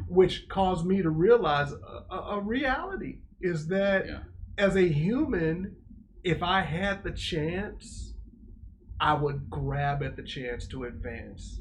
[0.08, 4.18] which caused me to realize a, a, a reality is that Yeah.
[4.56, 5.76] as a human,
[6.24, 8.14] if I had the chance,
[9.00, 11.60] I would grab at the chance to advance,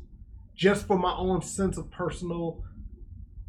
[0.56, 2.64] just for my own sense of personal,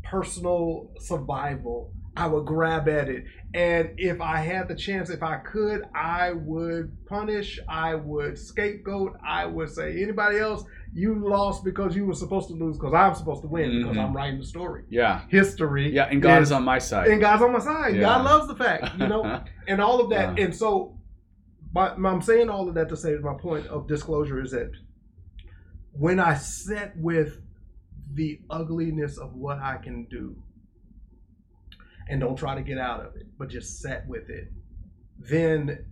[0.04, 1.92] personal survival.
[2.18, 3.24] I would grab at it.
[3.54, 9.16] And if I had the chance, if I could, I would punish, I would scapegoat,
[9.24, 13.14] I would say, anybody else, you lost because you were supposed to lose because I'm
[13.14, 14.04] supposed to win because Mhm.
[14.04, 14.82] I'm writing the story.
[14.90, 15.22] Yeah.
[15.28, 15.92] History.
[15.94, 16.08] Yeah.
[16.10, 17.06] And God is on my side.
[17.08, 17.94] and God's on my side.
[17.94, 18.00] Yeah.
[18.02, 20.36] God loves the fact, you know, and all of that.
[20.36, 20.44] Yeah.
[20.46, 20.98] And so,
[21.72, 24.72] but I'm saying all of that to say my point of disclosure is that
[25.92, 27.40] when I sit with
[28.12, 30.36] the ugliness of what I can do
[32.08, 34.48] and don't try to get out of it, but just set with it,
[35.18, 35.84] then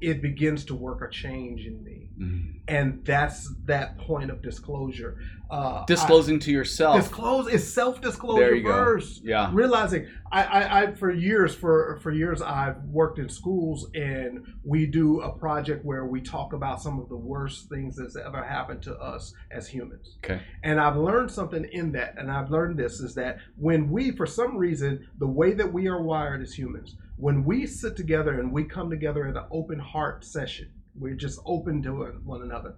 [0.00, 2.10] it begins to work a change in me.
[2.20, 2.60] Mhm.
[2.68, 5.18] And that's that point of disclosure.
[5.50, 6.96] Uh, I- Disclosing to yourself.
[7.00, 8.72] disclose is self-disclosure There you go.
[8.72, 9.50] first yeah.
[9.52, 14.84] realizing I, I, I for years for for years I've worked in schools and we
[14.84, 18.82] do a project where we talk about some of the worst things that's ever happened
[18.82, 20.18] to us as humans.
[20.22, 20.40] Okay.
[20.64, 24.26] And I've learned something in that, and I've learned this is that when we, for
[24.26, 28.52] some reason, the way that we are wired as humans, when we sit together and
[28.52, 31.92] we come together in an open heart session, we're just open to
[32.24, 32.74] one another,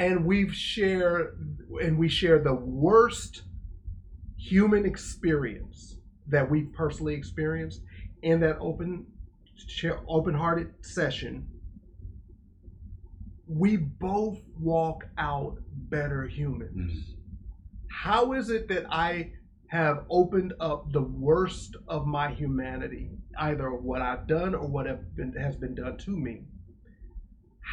[0.00, 1.38] and we've shared
[1.82, 3.42] and we share the worst
[4.38, 7.82] human experience that we've personally experienced
[8.22, 9.06] in that open
[10.08, 11.46] open-hearted session.
[13.46, 15.58] We both walk out
[15.90, 16.92] better humans.
[16.92, 17.16] Mhm.
[17.92, 19.32] how is it that i
[19.66, 25.14] have opened up the worst of my humanity either what i've done or what have
[25.16, 26.44] been, has been done to me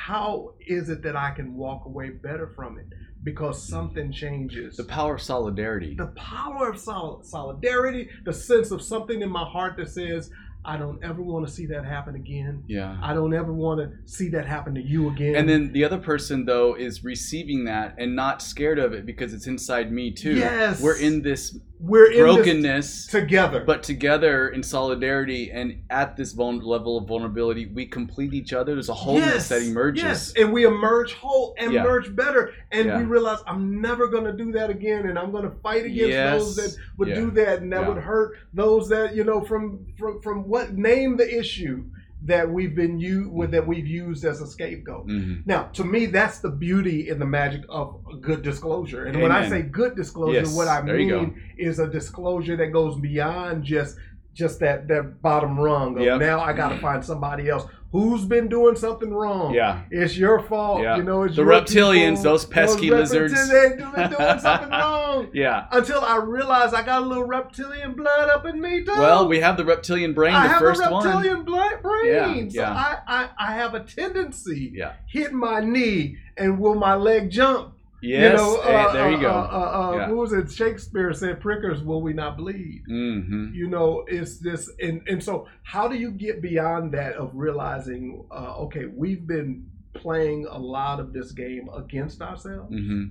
[0.05, 2.85] how is it that i can walk away better from it
[3.23, 5.95] because something changes The power of solidarity.
[5.95, 10.29] the power of sol- solidarity, the sense of something in my heart that says,
[10.63, 12.63] I don't ever want to see that happen again.
[12.67, 12.97] yeah.
[13.01, 15.35] I don't ever want to see that happen to you again.
[15.35, 19.33] And then the other person though is receiving that and not scared of it because
[19.33, 20.35] it's inside me too.
[20.35, 20.79] Yes.
[20.81, 23.63] We're in this we're in brokenness, this together.
[23.65, 28.73] but together in solidarity and at this vul- level of vulnerability, we complete each other.
[28.73, 30.03] There's a wholeness that emerges.
[30.03, 31.81] Yes, and we emerge whole and Yeah.
[31.83, 32.51] emerge better.
[32.71, 32.97] And Yeah.
[32.97, 36.09] we realize I'm never going to do that again, and I'm going to fight against
[36.09, 36.41] Yes.
[36.41, 37.15] those that would Yeah.
[37.15, 41.17] do that, and that would hurt those that you know from from from what name
[41.17, 41.83] the issue
[42.23, 45.07] that we've been you with that we've used as a scapegoat.
[45.07, 45.45] Mhm.
[45.45, 49.05] Now, to me, that's the beauty and the magic of good disclosure.
[49.05, 52.67] And when I say good disclosure, Yes, what I there mean is a disclosure that
[52.73, 53.97] goes beyond just
[54.33, 56.19] just that that bottom rung of Yep.
[56.19, 59.53] now I got to find somebody else who's been doing something wrong.
[59.53, 59.81] Yeah.
[59.89, 60.81] It's your fault.
[60.81, 60.97] Yeah.
[60.97, 63.49] You know, it's The your reptilians, people, those pesky reptilians, lizards.
[63.49, 65.27] They've been doing something wrong.
[65.33, 65.67] Yeah.
[65.71, 68.91] Until I realized I got a little reptilian blood up in me too.
[68.91, 71.05] Well, we have the reptilian brain, I the have first a one.
[71.05, 72.05] reptilian blood brain.
[72.05, 72.73] Yeah, so yeah.
[72.73, 74.93] I, I, I have a tendency Yeah.
[75.07, 77.73] hit my knee and will my leg jump?
[78.01, 78.31] Yes.
[78.31, 79.29] You know, eh, uh, there you uh, go.
[79.29, 80.07] Uh, uh, uh, Yeah.
[80.07, 80.51] Who was it?
[80.51, 85.47] Shakespeare said, "Prickers, will we not bleed?" hmm You know, it's this, and and so
[85.63, 90.99] how do you get beyond that of realizing, uh, okay, we've been playing a lot
[90.99, 92.69] of this game against ourselves.
[92.73, 93.05] hmm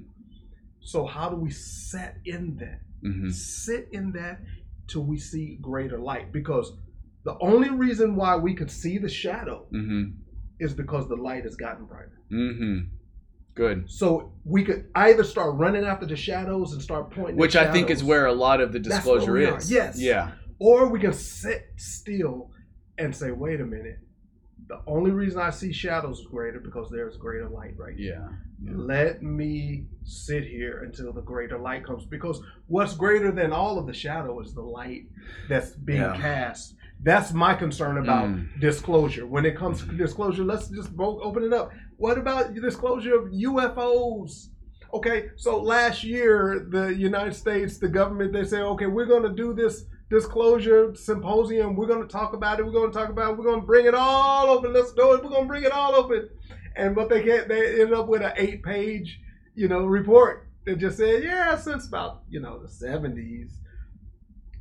[0.81, 2.81] So how do we set in that?
[3.03, 4.40] hmm Sit in that
[4.87, 6.72] till we see greater light, because
[7.25, 10.05] the only reason why we could see the shadow hmm
[10.59, 12.18] is because the light has gotten brighter.
[12.31, 12.79] hmm
[13.56, 13.90] Good.
[13.90, 17.72] So we could either start running after the shadows and start pointing, at Which I
[17.72, 19.56] think is where a lot of the disclosure we are.
[19.56, 19.70] is.
[19.72, 19.98] Yes.
[20.00, 20.32] Yeah.
[20.58, 22.50] or we can sit still
[22.98, 23.98] and say, "Wait a minute."
[24.68, 28.28] The only reason I see shadows is greater because there's greater light right here.
[28.62, 28.72] Yeah.
[28.74, 32.04] Let me sit here until the greater light comes.
[32.06, 35.04] Because what's greater than all of the shadow is the light
[35.48, 36.16] that's being Yeah.
[36.16, 36.74] cast.
[37.02, 38.61] That's my concern about Mm.
[38.61, 39.26] disclosure.
[39.26, 41.70] When it comes to disclosure, let's just both open it up.
[41.98, 44.48] What about the disclosure of UFOs?
[44.94, 49.28] Okay, so last year, the United States, the government, they say, okay, we're going to
[49.35, 51.76] do this disclosure symposium.
[51.76, 52.66] We're going to talk about it.
[52.66, 53.38] We're going to talk about it.
[53.38, 54.72] We're going to bring it all open.
[54.72, 55.22] Let's do it.
[55.22, 56.28] We're going to bring it all open.
[56.76, 57.48] And what they can't.
[57.48, 59.20] They end up with an eight-page,
[59.54, 63.59] you know, report that just said, yeah, since about you know the seventies,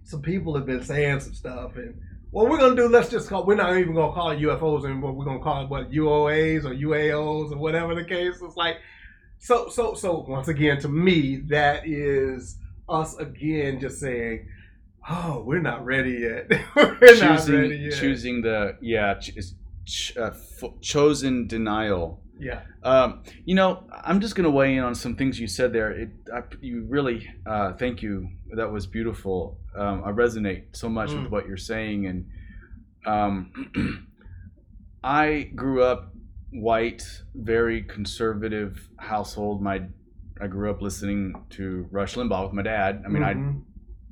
[0.04, 2.00] some people have been saying some stuff, and
[2.36, 3.46] what we're gonna do, let's just call.
[3.46, 5.14] We're not even gonna call it UFOs anymore.
[5.14, 8.42] We're gonna call it what UOAs or UAOs or whatever the case.
[8.42, 8.76] It's like,
[9.40, 12.58] so so so once again, to me, that is
[12.90, 14.50] us again just saying,
[15.10, 16.50] oh, we're not ready yet.
[16.76, 17.94] we're not ready choosing yet.
[17.94, 19.32] choosing the yeah ch-
[19.86, 22.20] ch- uh, f- chosen denial.
[22.38, 22.64] Yeah.
[22.84, 25.92] Um, you know, I'm just gonna weigh in on some things you said there.
[25.92, 28.28] It, I, you really, uh, thank you.
[28.58, 29.58] That was beautiful.
[29.76, 31.24] Um, I resonate so much Mm.
[31.24, 32.28] with what you're saying, and
[33.06, 33.52] um,
[35.04, 36.14] I grew up
[36.52, 39.62] white, very conservative household.
[39.62, 39.84] My
[40.42, 43.04] I grew up listening to Rush Limbaugh with my dad.
[43.06, 43.62] I mean, I Mhm.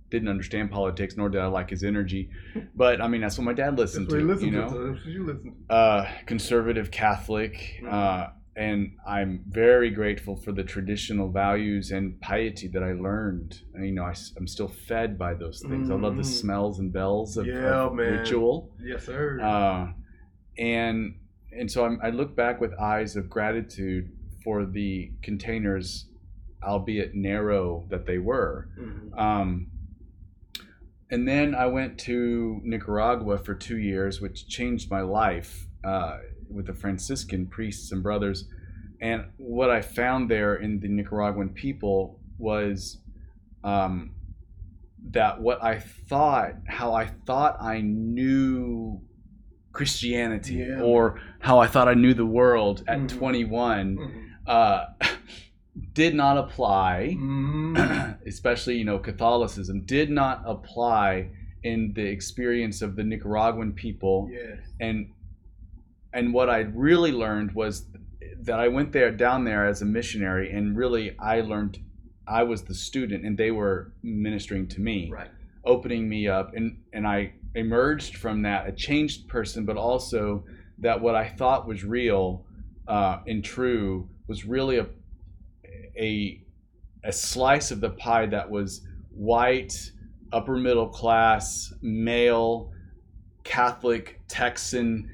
[0.09, 2.29] didn't understand politics, nor did I like his energy.
[2.75, 4.19] But I mean, that's what my dad listened to.
[4.19, 4.57] you listen you to.
[4.59, 7.91] know, so you uh, conservative Catholic, Mhm.
[7.91, 13.61] uh, and I'm very grateful for the traditional values and piety that I learned.
[13.73, 15.89] And, you know, I, am still fed by those things.
[15.89, 16.25] I love the Mhm.
[16.41, 18.19] smells and bells of, Yeah, of man.
[18.19, 19.39] ritual, Yes, sir.
[19.41, 19.93] uh,
[20.57, 21.15] and
[21.55, 24.11] and so I'm, I look back with eyes of gratitude
[24.43, 26.07] for the containers,
[26.63, 28.69] albeit narrow, that they were.
[28.79, 29.17] Mhm.
[29.19, 29.67] Um,
[31.11, 36.19] and then I went to Nicaragua for two years, which changed my life uh,
[36.53, 38.45] with the Franciscan priests and brothers.
[39.01, 42.99] And what I found there in the Nicaraguan people was
[43.63, 44.11] um,
[45.11, 49.01] that what I thought, how I thought I knew
[49.71, 50.81] Christianity, Yeah.
[50.81, 53.09] or how I thought I knew the world at Mhm.
[53.09, 54.23] 21, Mhm.
[54.45, 54.85] uh,
[55.93, 58.17] did not apply Mhm.
[58.27, 61.29] especially you know Catholicism, did not apply
[61.63, 64.29] in the experience of the Nicaraguan people.
[64.31, 64.59] Yes.
[64.79, 65.07] And
[66.13, 67.85] and what I really learned was
[68.41, 71.79] that I went there down there as a missionary, and really I learned
[72.27, 75.29] I was the student, and they were ministering to me, Right.
[75.65, 80.45] opening me up, and and I emerged from that a changed person, but also
[80.79, 82.45] that what I thought was real
[82.87, 84.87] uh, and true was really a
[85.97, 86.41] a
[87.03, 89.91] a slice of the pie that was white,
[90.31, 92.71] upper middle class, male,
[93.43, 95.09] Catholic, Texan,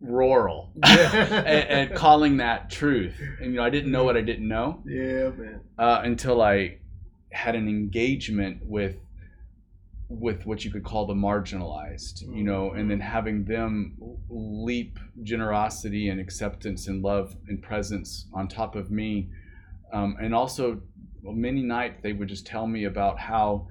[0.00, 1.34] rural, Yeah.
[1.36, 3.14] and, and calling that truth.
[3.40, 5.60] And you know, I didn't know what I didn't know Yeah, man.
[5.78, 6.78] uh, until I
[7.32, 8.96] had an engagement with
[10.08, 13.96] with what you could call the marginalized, you know, and then having them
[14.28, 19.28] leap generosity and acceptance and love and presence on top of me,
[19.92, 20.80] um, and also
[21.24, 23.66] many nights they would just tell me about how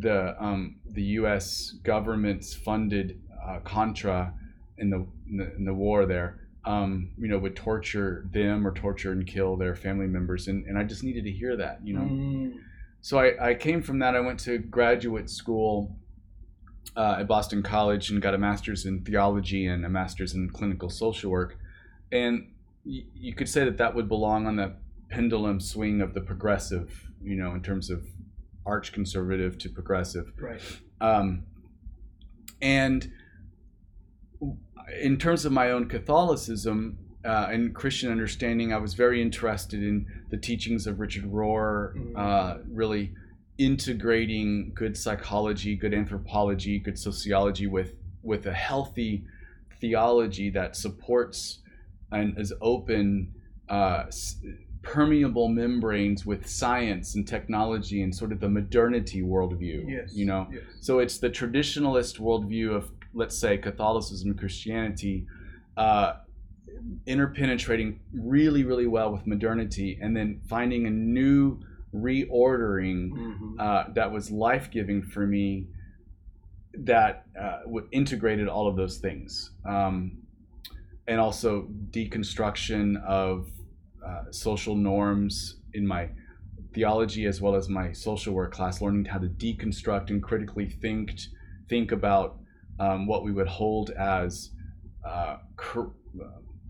[0.00, 1.74] the um, the U.S.
[1.82, 4.32] government's funded uh, Contra
[4.78, 8.72] in the, in the in the war there, um, you know, would torture them or
[8.72, 11.94] torture and kill their family members, and, and I just needed to hear that, you
[11.94, 12.02] know.
[12.02, 12.58] Mm.
[13.00, 14.16] So I, I came from that.
[14.16, 15.96] I went to graduate school
[16.96, 20.90] uh, at Boston College and got a master's in theology and a master's in clinical
[20.90, 21.56] social work,
[22.12, 22.48] and
[22.84, 24.74] y- you could say that that would belong on the
[25.08, 28.04] pendulum swing of the progressive, you know, in terms of
[28.66, 30.32] arch conservative to progressive.
[30.38, 30.60] Right.
[31.00, 31.44] Um,
[32.60, 33.10] and
[35.00, 40.06] in terms of my own Catholicism uh, and Christian understanding, I was very interested in
[40.30, 42.16] the teachings of Richard Rohr, Mhm.
[42.16, 43.12] uh, really
[43.58, 49.24] integrating good psychology, good anthropology, good sociology with with a healthy
[49.80, 51.60] theology that supports
[52.10, 53.32] and is open,
[53.68, 54.40] uh, s-
[54.82, 59.88] permeable membranes with science and technology and sort of the modernity worldview.
[59.88, 60.16] Yes.
[60.16, 60.62] You know, Yes.
[60.80, 65.26] so it's the traditionalist worldview of, let's say, Catholicism, and Christianity,
[65.76, 66.14] uh,
[67.06, 71.60] interpenetrating really, really well with modernity, and then finding a new
[71.92, 73.54] reordering Mhm.
[73.58, 75.66] uh, that was life giving for me.
[76.84, 80.18] That uh, integrated all of those things, um,
[81.08, 83.50] and also deconstruction of
[84.06, 86.10] uh, social norms in my
[86.74, 91.10] theology as well as my social work class, learning how to deconstruct and critically think
[91.68, 92.38] think about
[92.78, 94.50] um, what we would hold as
[95.04, 96.24] uh, cor- uh,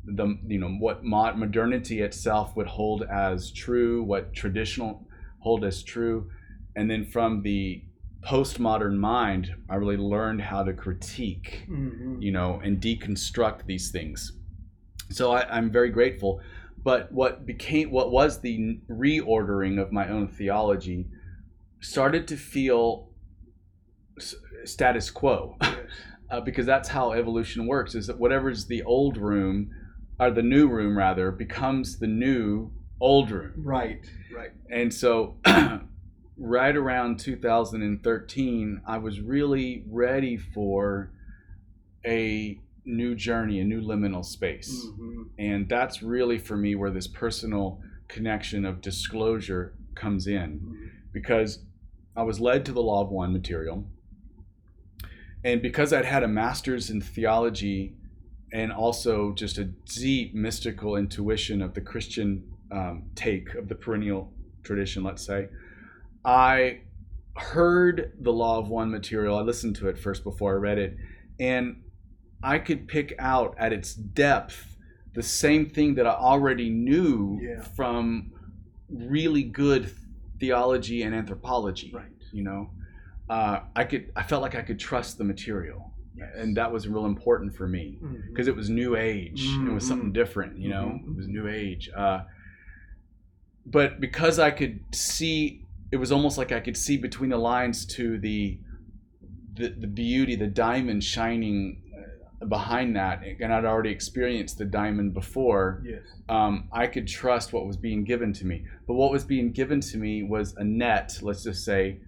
[0.05, 5.07] the you know what mod- modernity itself would hold as true, what traditional
[5.41, 6.31] hold as true,
[6.77, 7.83] and then from the
[8.21, 12.21] postmodern mind, I really learned how to critique Mhm.
[12.21, 14.33] you know, and deconstruct these things.
[15.11, 16.41] So I, I'm very grateful.
[16.83, 21.07] But what became what was the reordering of my own theology
[21.81, 23.11] started to feel
[24.69, 25.57] status quo
[26.31, 29.71] uh, because that's how evolution works is that whatever's the old room
[30.21, 34.05] or the new room rather becomes the new old room Right.
[34.35, 34.51] Right.
[34.71, 35.37] and so,
[36.37, 41.11] right around 2013, I was really ready for
[42.07, 44.87] a new journey, a new liminal space.
[44.87, 45.25] Mhm.
[45.39, 50.91] And that's really for me where this personal connection of disclosure comes in Mhm.
[51.13, 51.65] because
[52.17, 53.85] I was led to the Law of One material.
[55.45, 57.95] And because I'd had a master's in theology
[58.53, 64.33] and also just a deep mystical intuition of the Christian um, take of the perennial
[64.63, 65.49] tradition, let's say,
[66.25, 66.81] I
[67.37, 69.37] heard the Law of One material.
[69.39, 70.97] I listened to it first before I read it.
[71.39, 71.83] And
[72.43, 74.77] I could pick out at its depth
[75.15, 77.63] the same thing that I already knew Yeah.
[77.63, 78.33] from
[78.89, 79.91] really good
[80.41, 81.91] theology and anthropology.
[81.95, 82.07] Right.
[82.33, 82.71] You know,
[83.31, 84.11] uh, I could.
[84.17, 86.31] I felt like I could trust the material, Yes.
[86.37, 87.99] and that was real important for me
[88.29, 89.47] because it was new age.
[89.67, 90.15] It was something Mhm.
[90.15, 90.59] different.
[90.59, 91.11] You know, Mhm.
[91.11, 91.91] it was new age.
[91.95, 92.23] Uh,
[93.67, 95.63] but because I could see,
[95.93, 98.59] it was almost like I could see between the lines to the
[99.55, 101.83] the, the beauty, the diamond shining
[102.41, 106.03] uh, behind that, and I'd already experienced the diamond before Yes.
[106.29, 108.65] um, I could trust what was being given to me.
[108.87, 111.99] But what was being given to me was a net, let's just say,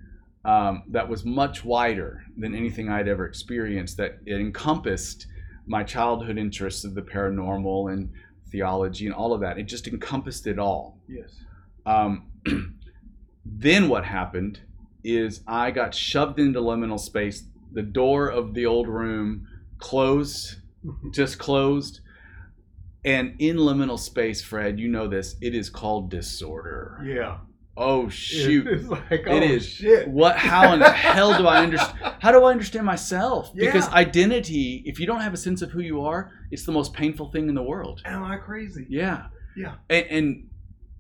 [0.45, 5.27] um, that was much wider than anything I'd ever experienced, that it encompassed
[5.67, 8.11] my childhood interests of the paranormal and
[8.51, 9.59] theology and all of that.
[9.59, 10.99] It just encompassed it all.
[11.09, 11.31] Yes.
[11.87, 12.27] Um,
[13.45, 14.61] then what happened
[15.05, 17.45] is I got shoved into liminal space.
[17.73, 19.47] The door of the old room
[19.79, 21.13] closed Mhm.
[21.13, 22.01] just closed.
[23.05, 26.99] And in liminal space, Fred, you know this, it is called disorder.
[27.05, 27.39] Yeah.
[27.83, 28.67] Oh shoot.
[28.67, 29.67] It's like, It oh, is.
[29.67, 30.07] shit.
[30.09, 33.55] What how in the hell do I understand how do I understand myself?
[33.55, 36.93] Because identity, if you don't have a sense of who you are, it's the most
[36.93, 38.03] painful thing in the world.
[38.05, 38.87] Am I crazy?
[38.91, 39.27] Yeah.
[39.57, 39.75] Yeah.
[39.89, 40.47] And, and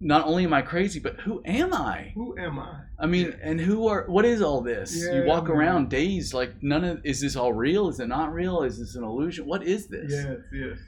[0.00, 2.12] not only am I crazy, but who am I?
[2.14, 2.80] Who am I?
[2.98, 4.96] I mean, and who are what is all this?
[4.96, 5.56] you Yeah, walk man.
[5.58, 7.90] around dazed like none of is this all real?
[7.90, 8.62] Is it not real?
[8.62, 9.44] Is this an illusion?
[9.44, 10.10] What is this?
[10.10, 10.38] Yes.
[10.52, 10.78] Yes.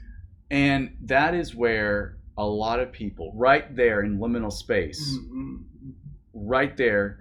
[0.49, 5.63] And that is where a lot of people, right there in liminal space, Mhm.
[6.33, 7.19] Right there,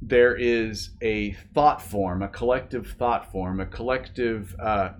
[0.00, 4.54] there is a thought form, a collective thought form, a collective.
[4.60, 4.90] Uh,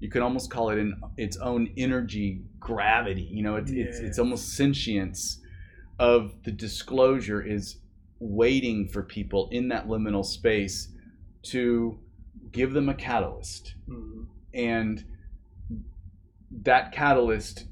[0.00, 3.22] you could almost call it in its own energy gravity.
[3.22, 5.40] You know, it's it's it's almost sentience
[5.98, 7.78] of the disclosure is
[8.20, 10.88] waiting for people in that liminal space
[11.42, 11.98] to
[12.52, 14.26] give them a catalyst Mhm.
[14.54, 15.04] and
[16.50, 17.66] that catalyst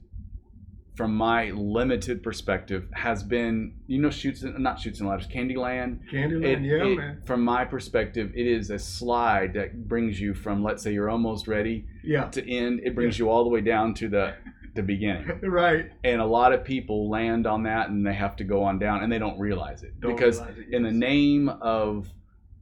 [0.96, 6.00] from my limited perspective has been you know shoots and not Chutes and Ladders candyland
[6.10, 6.44] Candyland.
[6.44, 7.22] It- yeah, it- man.
[7.24, 11.46] from my perspective it is a slide that brings you from let's say you're almost
[11.46, 12.24] ready Yeah.
[12.30, 14.34] to end it brings you all the way down to the
[14.74, 15.90] the beginning Right.
[16.04, 19.02] and a lot of people land on that and they have to go on down
[19.02, 22.08] and they don't realize it Don't because realize it, in the name of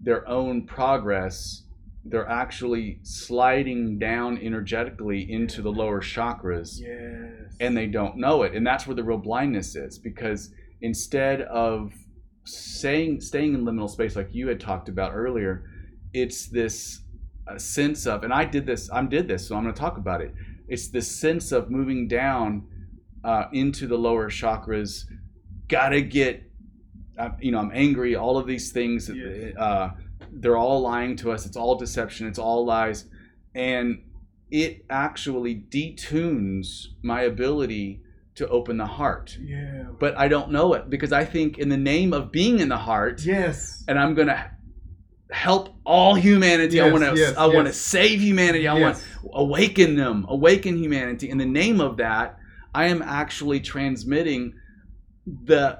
[0.00, 1.63] their own progress
[2.06, 7.56] they're actually sliding down energetically into the lower chakras Yes.
[7.60, 10.50] and they don't know it and that's where the real blindness is because
[10.82, 11.92] instead of
[12.44, 15.64] saying staying in liminal space like you had talked about earlier
[16.12, 17.00] it's this
[17.46, 18.88] a sense of, and I did this.
[18.90, 20.32] I did this, so I'm going to talk about it.
[20.66, 22.66] It's this sense of moving down
[23.22, 25.04] uh, into the lower chakras.
[25.68, 26.42] Gotta get,
[27.18, 28.16] uh, you know, I'm angry.
[28.16, 29.54] All of these things, Yes.
[30.34, 31.46] They're all lying to us.
[31.46, 32.26] It's all deception.
[32.26, 33.06] It's all lies,
[33.54, 34.02] and
[34.50, 38.00] it actually detunes my ability
[38.36, 39.38] to open the heart.
[39.40, 39.84] Yeah.
[39.98, 42.76] But I don't know it because I think in the name of being in the
[42.76, 43.84] heart, Yes.
[43.88, 44.50] and I'm gonna
[45.30, 46.76] help all humanity.
[46.76, 47.16] Yes, I want to.
[47.20, 48.66] yes, I want to save humanity.
[48.68, 49.04] I want Yes.
[49.32, 51.30] awaken them, awaken humanity.
[51.30, 52.36] In the name of that,
[52.74, 54.54] I am actually transmitting
[55.44, 55.78] the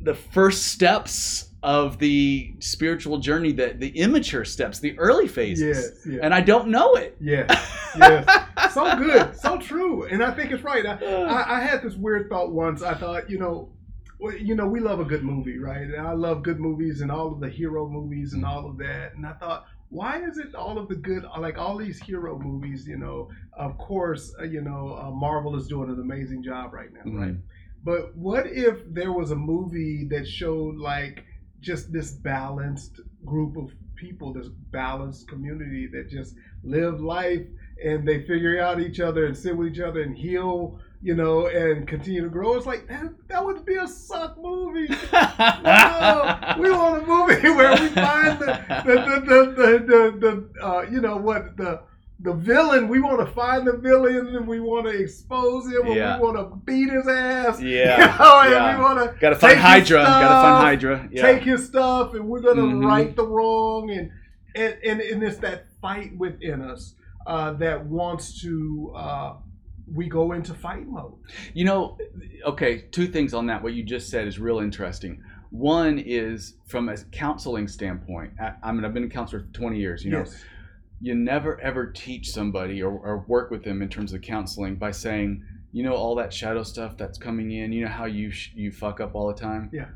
[0.00, 6.32] the first steps of the spiritual journey, that the immature steps, the early phases, and
[6.32, 7.16] I don't know it.
[7.20, 7.50] Yes.
[8.72, 9.36] so good.
[9.36, 10.04] So true.
[10.04, 10.86] And I think it's right.
[10.86, 12.82] I, I, I had this weird thought once.
[12.82, 13.68] I thought, you know,
[14.20, 15.82] well, you know, we love a good movie, right?
[15.82, 19.16] And I love good movies and all of the hero movies and all of that.
[19.16, 22.86] And I thought, why is it all of the good, like all these hero movies?
[22.86, 26.92] You know, of course, uh, you know, uh, Marvel is doing an amazing job right
[26.92, 27.32] now, right?
[27.32, 27.40] Mhm.
[27.82, 31.24] But what if there was a movie that showed like
[31.60, 37.42] just this balanced group of people, this balanced community that just live life
[37.82, 41.46] and they figure out each other and sit with each other and heal, you know,
[41.46, 42.54] and continue to grow?
[42.54, 44.88] It's like that, that would be a suck movie.
[45.38, 50.64] No, we want a movie where we find the the the the, the, the, the
[50.64, 51.82] uh, you know what the
[52.20, 52.88] the villain.
[52.88, 56.14] We want to find the villain and we want to expose him Yeah.
[56.14, 57.60] and we want to beat his ass.
[57.60, 58.76] Yeah, you know, and yeah.
[58.78, 60.02] we want to Gotta find Hydra.
[60.02, 61.08] Gotta find Hydra.
[61.12, 61.22] Yeah.
[61.22, 62.86] take his stuff and we're gonna Mhm.
[62.86, 64.10] right the wrong and
[64.54, 66.94] and and, and it's that fight within us
[67.26, 68.92] uh, that wants to.
[68.96, 69.34] Uh,
[69.92, 71.14] we go into fight mode.
[71.54, 71.96] You know,
[72.44, 73.62] okay, two things on that.
[73.62, 75.22] What you just said is real interesting.
[75.50, 78.32] One is from a counseling standpoint.
[78.40, 80.04] I, I mean, I've been a counselor for 20 years.
[80.04, 80.42] You know, yes.
[81.00, 84.90] You never ever teach somebody or, or work with them in terms of counseling by
[84.90, 85.42] saying,
[85.72, 87.72] you know, all that shadow stuff that's coming in.
[87.72, 89.68] You know how you sh- you fuck up all the time.
[89.72, 89.88] Yeah.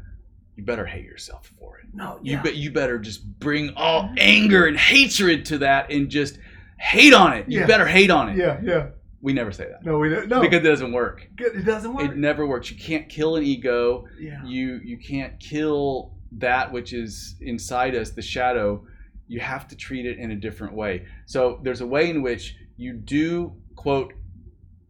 [0.56, 1.86] You better hate yourself for it.
[1.94, 2.18] No.
[2.22, 2.42] You Yeah.
[2.42, 6.38] bet you better just bring all anger and hatred to that and just
[6.78, 7.48] hate on it.
[7.48, 7.66] You Yeah.
[7.66, 8.36] better hate on it.
[8.36, 8.60] yeah.
[8.62, 8.88] Yeah.
[9.22, 9.98] We never say that No.
[9.98, 10.28] We don't.
[10.28, 10.40] No.
[10.42, 11.26] because it doesn't work.
[11.38, 12.10] it doesn't work.
[12.10, 12.70] It never works.
[12.70, 14.06] You can't kill an ego.
[14.18, 14.44] yeah.
[14.44, 18.84] You you can't kill that which is inside us, the shadow.
[19.30, 21.06] You have to treat it in a different way.
[21.26, 24.12] So there's a way in which you do quote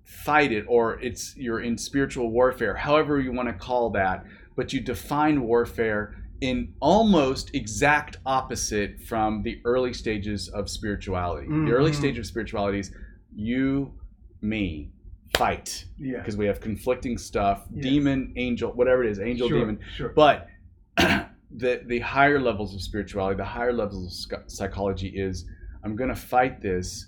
[0.04, 4.24] fight it or it's you're in spiritual warfare, however you want to call that,
[4.56, 11.46] but you define warfare in almost exact opposite from the early stages of spirituality.
[11.46, 11.94] The early Mhm.
[11.96, 12.92] stage of spirituality is
[13.34, 13.92] you,
[14.40, 14.90] me,
[15.36, 16.16] fight Yeah.
[16.18, 17.84] because we have conflicting stuff Yes.
[17.84, 20.08] demon angel whatever it is angel sure, demon Sure.
[20.08, 20.48] but
[21.56, 25.44] the the higher levels of spirituality the higher levels of psychology is
[25.84, 27.06] i'm going to fight this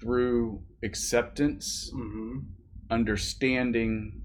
[0.00, 2.38] through acceptance hmm
[2.90, 4.20] understanding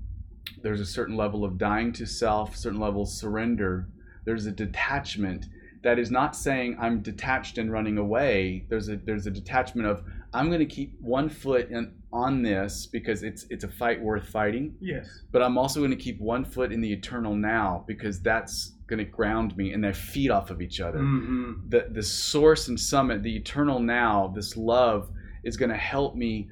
[0.62, 3.88] there's a certain level of dying to self certain level of surrender
[4.26, 5.46] there's a detachment
[5.84, 8.66] that is not saying i'm detached and running away.
[8.70, 10.04] There's a there's a detachment of
[10.34, 14.28] i'm going to keep one foot in, on this because it's it's a fight worth
[14.28, 14.76] fighting.
[14.80, 15.24] Yes.
[15.32, 19.04] but I'm also going to keep one foot in the eternal now because that's going
[19.04, 21.00] to ground me and they feed off of each other.
[21.00, 25.10] hmm The the source and summit, the eternal now, this love
[25.44, 26.50] is going to help me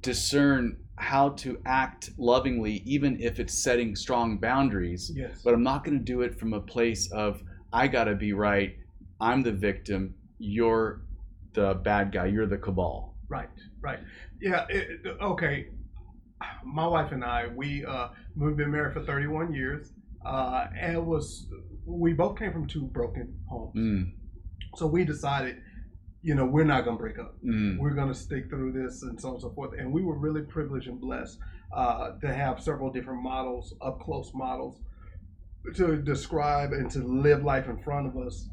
[0.00, 5.10] discern how to act lovingly even if it's setting strong boundaries.
[5.14, 5.40] Yes.
[5.44, 8.32] But I'm not going to do it from a place of I got to be
[8.32, 8.76] right.
[9.20, 11.02] I'm the victim, you're
[11.54, 13.14] the bad guy, you're the cabal.
[13.28, 13.48] Right,
[13.80, 13.98] right.
[14.40, 15.68] Yeah, it- okay.
[16.64, 19.92] My wife and I, we uh, we've been married for 31 years,
[20.24, 21.46] uh, and it was
[21.86, 23.74] we both came from two broken homes.
[23.76, 24.12] Mm,
[24.76, 25.56] So we decided,
[26.22, 27.36] you know, we're not gonna break up.
[27.44, 29.72] mm, We're gonna stick through this and so on and so forth.
[29.78, 31.38] And we were really privileged and blessed
[31.72, 34.80] uh, to have several different models, up close models,
[35.76, 38.48] to describe and to live life in front of us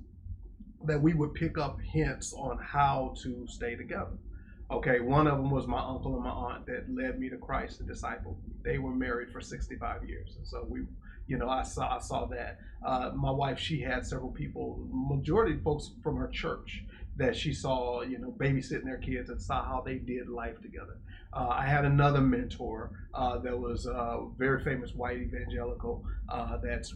[0.86, 4.18] that we would pick up hints on how to stay together.
[4.72, 7.82] Okay, one of them was my uncle and my aunt that led me to Christ
[7.82, 8.54] and discipled me.
[8.64, 10.80] They were married for 65 years, and so we,
[11.28, 12.60] you know, I saw I saw that.
[12.86, 16.84] Uh, my wife, she had several people, majority folks from her church
[17.18, 20.98] that she saw, you know, babysitting their kids and saw how they did life together.
[21.34, 26.96] Uh, I had another mentor uh, that was a very famous white evangelical uh, that's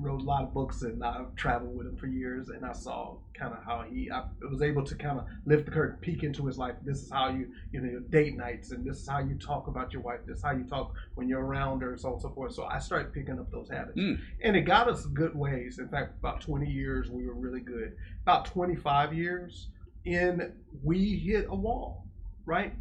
[0.00, 3.16] wrote a lot of books and I've traveled with him for years and I saw
[3.34, 6.46] kind of how he I was able to kind of lift the curtain, peek into
[6.46, 6.74] his life.
[6.84, 9.68] This is how you you know your date nights and this is how you talk
[9.68, 10.20] about your wife.
[10.26, 12.52] This is how you talk when you're around her and so on and so forth.
[12.52, 13.98] So I started picking up those habits.
[13.98, 14.18] Mm.
[14.42, 15.78] And it got us good ways.
[15.78, 17.96] In fact, about 20 years we were really good.
[18.22, 19.68] About 25 years,
[20.04, 22.06] and we hit a wall,
[22.44, 22.74] right?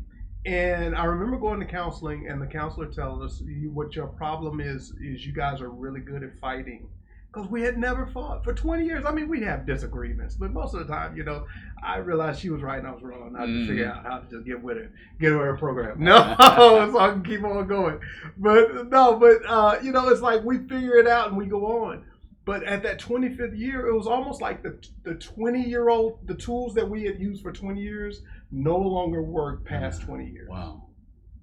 [0.45, 3.41] And I remember going to counseling, and the counselor telling us,
[3.73, 6.87] "What your problem is is you guys are really good at fighting."
[7.35, 9.03] Because we had never fought for 20 years.
[9.05, 11.45] I mean, we have disagreements, but most of the time, you know,
[11.83, 13.35] I realized she was right and I was wrong.
[13.35, 15.99] I had to figure out how to just get with it, get with her program.
[16.05, 17.99] No, so I can keep on going.
[18.37, 21.83] But no, but uh, you know, it's like we figure it out and we go
[21.83, 22.05] on.
[22.45, 26.35] But at that 25th year, it was almost like the the 20 year old the
[26.35, 28.21] tools that we had used for 20 years
[28.51, 30.47] no longer worked past 20 years.
[30.47, 30.83] Wow.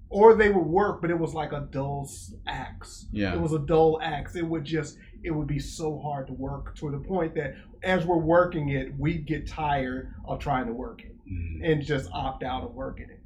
[0.09, 2.09] Or they would work, but it was like a dull
[2.47, 3.07] axe.
[3.11, 3.33] Yeah.
[3.33, 4.35] It was a dull axe.
[4.35, 8.05] It would just it would be so hard to work to the point that as
[8.05, 11.61] we're working it, we'd get tired of trying to work it Mhm.
[11.63, 13.19] and just opt out of working it.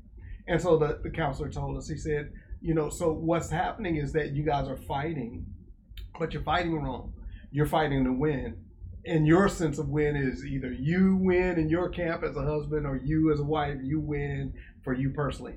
[0.48, 2.32] And so the, the counselor told us, he said,
[2.62, 5.46] you know, so what's happening is that you guys are fighting,
[6.20, 7.14] but you're fighting wrong.
[7.52, 8.58] You're fighting to win.
[9.06, 12.86] And your sense of win is either you win in your camp as a husband
[12.86, 15.56] or you as a wife, you win for you personally.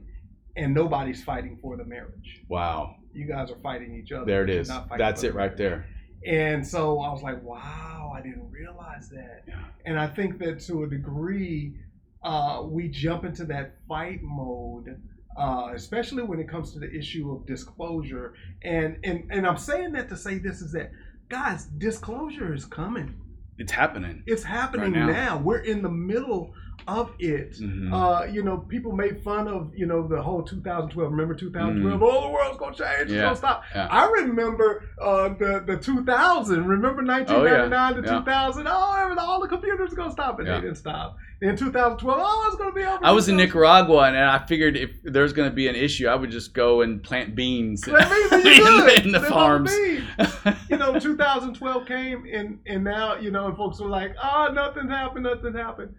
[0.57, 2.43] And nobody's fighting for the marriage.
[2.49, 2.97] Wow.
[3.13, 4.25] You guys are fighting each other.
[4.25, 4.69] There it is.
[4.97, 5.59] That's it right marriage.
[5.59, 5.87] there.
[6.27, 9.45] And so I was like, wow, I didn't realize that.
[9.49, 9.65] Yeah.
[9.87, 11.75] And I think that to a degree,
[12.23, 15.01] uh, we jump into that fight mode,
[15.39, 18.35] uh, especially when it comes to the issue of disclosure.
[18.63, 20.91] And, and and I'm saying that to say this is that,
[21.31, 23.19] guys, disclosure is coming.
[23.57, 24.23] It's happening.
[24.27, 25.37] It's happening Right now.
[25.37, 25.39] now.
[25.39, 26.53] We're in the middle
[26.89, 27.53] of it.
[27.61, 27.93] Mhm.
[27.93, 31.11] Uh, you know, people made fun of you know the whole 2012.
[31.11, 32.03] Remember 2012?
[32.03, 33.03] Oh, the world's gonna change.
[33.03, 33.17] It's Mm.
[33.17, 33.23] Yeah.
[33.23, 33.63] gonna stop.
[33.75, 33.89] Yeah.
[33.91, 36.67] I remember uh, the the 2000.
[36.67, 38.19] Remember 1999 to Yeah.
[38.19, 38.67] 2000?
[38.67, 41.17] Oh, all the computers are gonna stop, and they didn't stop.
[41.43, 42.99] In 2012, oh, it's gonna be over.
[43.03, 46.31] I was in Nicaragua and I figured if there's to be an issue, I would
[46.31, 49.71] just go and plant beans That means that in, the- in the farms.
[49.71, 50.57] what I mean.
[50.69, 54.89] you know, 2012 came and and now you know, and folks were like, oh, nothing
[54.89, 55.95] happened, nothing happened."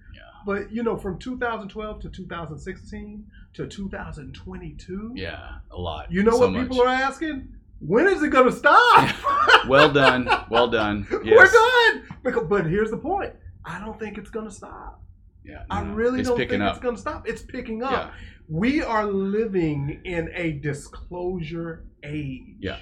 [0.46, 6.12] But you know, from 2012 to 2016 to 2022, Yeah, a lot.
[6.12, 6.62] you know So what much.
[6.64, 7.48] people are asking?
[7.80, 9.16] When is it going to stop?
[9.68, 10.28] Well done.
[10.50, 11.06] Well done.
[11.12, 11.54] We're Yes.
[11.54, 12.04] done.
[12.24, 13.34] Because, but here's the point:
[13.64, 15.02] I don't think it's going to stop.
[15.44, 16.76] Yeah, I no, really it's don't think up.
[16.76, 17.28] it's going to stop.
[17.28, 17.92] It's picking up.
[17.92, 18.10] Yeah.
[18.48, 22.56] We are living in a disclosure age.
[22.60, 22.78] Yeah.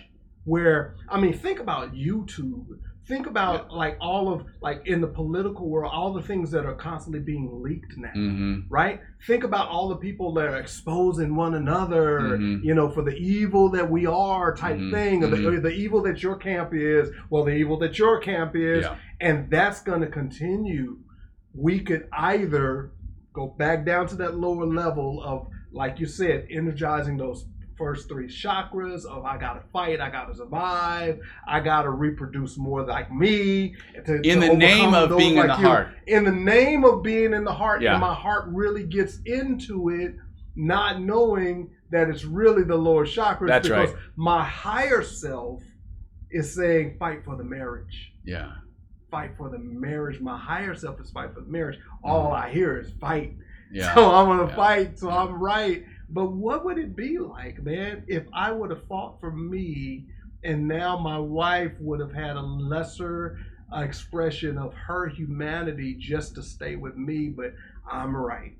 [0.46, 2.66] Where I mean, think about YouTube.
[3.10, 6.76] Think about like all of like in the political world, all the things that are
[6.76, 8.12] constantly being leaked now.
[8.14, 9.02] hmm Right?
[9.26, 12.64] Think about all the people that are exposing one another, Mhm.
[12.64, 14.92] you know, for the evil that we are type Mhm.
[14.92, 15.58] thing, or the, Mhm.
[15.58, 18.96] or the evil that your camp is, well, the evil that your camp is, Yeah.
[19.20, 20.98] and that's going to continue.
[21.56, 22.92] We could either
[23.34, 27.48] go back down to that lower level of, like you said, energizing those
[27.80, 33.12] first three chakras of I gotta fight, I gotta survive, I gotta reproduce more like
[33.12, 33.76] me.
[34.06, 35.68] to- In to the name of being in the you.
[35.68, 35.88] heart.
[36.06, 37.94] In the name of being in the heart, Yeah.
[37.94, 40.16] and my heart really gets into it,
[40.56, 44.02] not knowing that it's really the lower chakras That's because right.
[44.18, 45.64] my higher self
[46.30, 48.52] is saying fight for the marriage Yeah.
[49.10, 50.20] fight for the marriage.
[50.22, 51.80] My higher self is fight for the marriage.
[52.04, 53.32] All I hear is fight.
[53.32, 53.76] Mm-hmm.
[53.76, 53.94] Yeah.
[53.96, 54.56] So I'm gonna Yeah.
[54.56, 55.00] fight.
[55.00, 55.84] So I'm right.
[56.12, 60.06] But what would it be like, man, if I would have fought for me
[60.44, 63.38] and now my wife would have had a lesser
[63.76, 67.54] expression of her humanity just to stay with me, but
[67.92, 68.56] I'm right.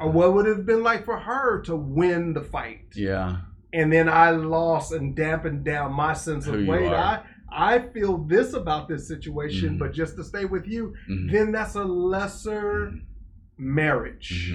[0.00, 2.86] Or what would it have been like for her to win the fight?
[2.96, 3.38] Yeah.
[3.74, 6.92] and then I lost and dampened down my sense of Who weight.
[6.92, 7.22] I.
[7.50, 9.78] I feel this about this situation, Mhm.
[9.78, 11.30] but just to stay with you, Mhm.
[11.32, 12.92] then that's a lesser
[13.56, 14.52] marriage.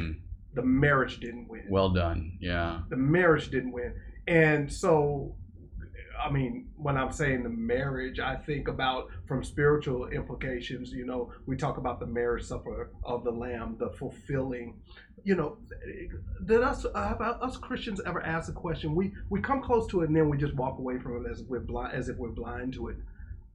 [0.58, 1.66] The marriage didn't win.
[1.70, 2.38] Well done.
[2.42, 2.82] Yeah.
[2.90, 3.94] the marriage didn't win,
[4.28, 5.36] and so.
[6.20, 10.92] I mean, when I'm saying the marriage, I think about from spiritual implications.
[10.92, 14.80] You know, we talk about the marriage supper of the Lamb, the fulfilling.
[15.24, 15.58] You know,
[16.46, 18.96] did us have us Christians ever ask a question?
[18.96, 21.42] We we come close to it and then we just walk away from it as
[21.42, 22.98] if we're blind, as if we're blind to it.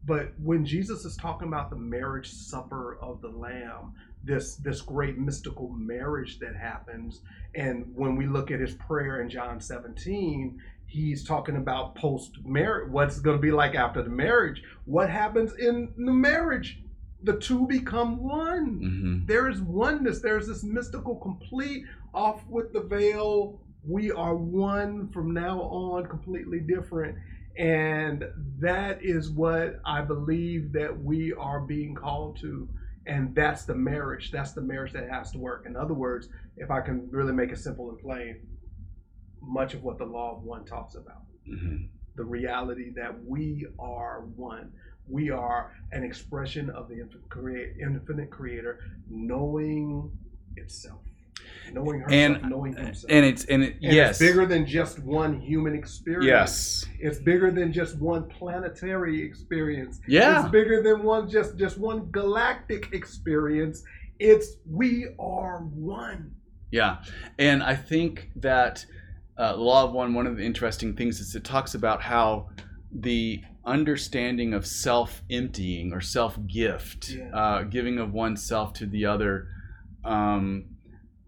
[0.04, 3.94] But when Jesus is talking about the marriage supper of the Lamb,
[4.24, 7.20] this this great mystical marriage that happens,
[7.54, 12.90] and when we look at his prayer in John 17, he's talking about post marriage,
[12.90, 14.62] what's going to be like after the marriage.
[14.84, 16.78] What happens in the marriage?
[17.24, 20.20] The two become one hmm there is oneness.
[20.20, 23.60] There's this mystical, complete, off with the veil.
[23.86, 27.16] We are one from now on, completely different.
[27.56, 28.24] And
[28.60, 32.68] that is what I believe that we are being called to.
[33.06, 34.30] And that's the marriage.
[34.30, 35.64] That's the marriage that has to work.
[35.66, 38.40] In other words, if I can really make it simple and plain,
[39.40, 41.76] much of what the law of one talks about hmm
[42.14, 44.70] the reality that we are one.
[45.08, 47.08] We are an expression of the
[47.80, 48.78] infinite creator
[49.08, 50.10] knowing
[50.56, 51.00] itself.
[51.72, 52.12] Knowing herself,
[52.42, 53.10] And- knowing himself.
[53.10, 56.26] And it's and it, And yes, it's bigger than just one human experience.
[56.26, 60.00] yes, It's bigger than just one planetary experience.
[60.06, 63.82] yeah, It's bigger than one just just one galactic experience.
[64.18, 66.32] It's we are one.
[66.70, 66.98] yeah.
[67.38, 68.84] And I think that
[69.38, 70.12] uh, Law of One.
[70.12, 72.50] One of the interesting things is it talks about how
[72.94, 77.30] the understanding of self emptying or self gift, Yeah.
[77.34, 79.48] uh, giving of oneself to the other,
[80.04, 80.66] um,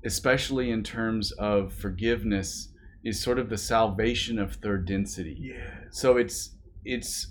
[0.05, 2.69] especially in terms of forgiveness,
[3.05, 5.37] is sort of the salvation of third density.
[5.39, 5.71] Yeah.
[5.91, 6.51] So it's
[6.85, 7.29] it's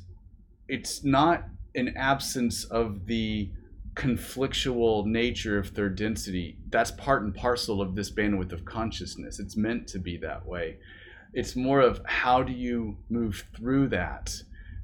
[0.68, 1.46] it's not
[1.76, 3.50] an absence of the
[3.96, 6.58] conflictual nature of third density.
[6.70, 9.40] That's part and parcel of this bandwidth of consciousness.
[9.40, 10.78] It's meant to be that way.
[11.34, 14.34] It's more of how do you move through that,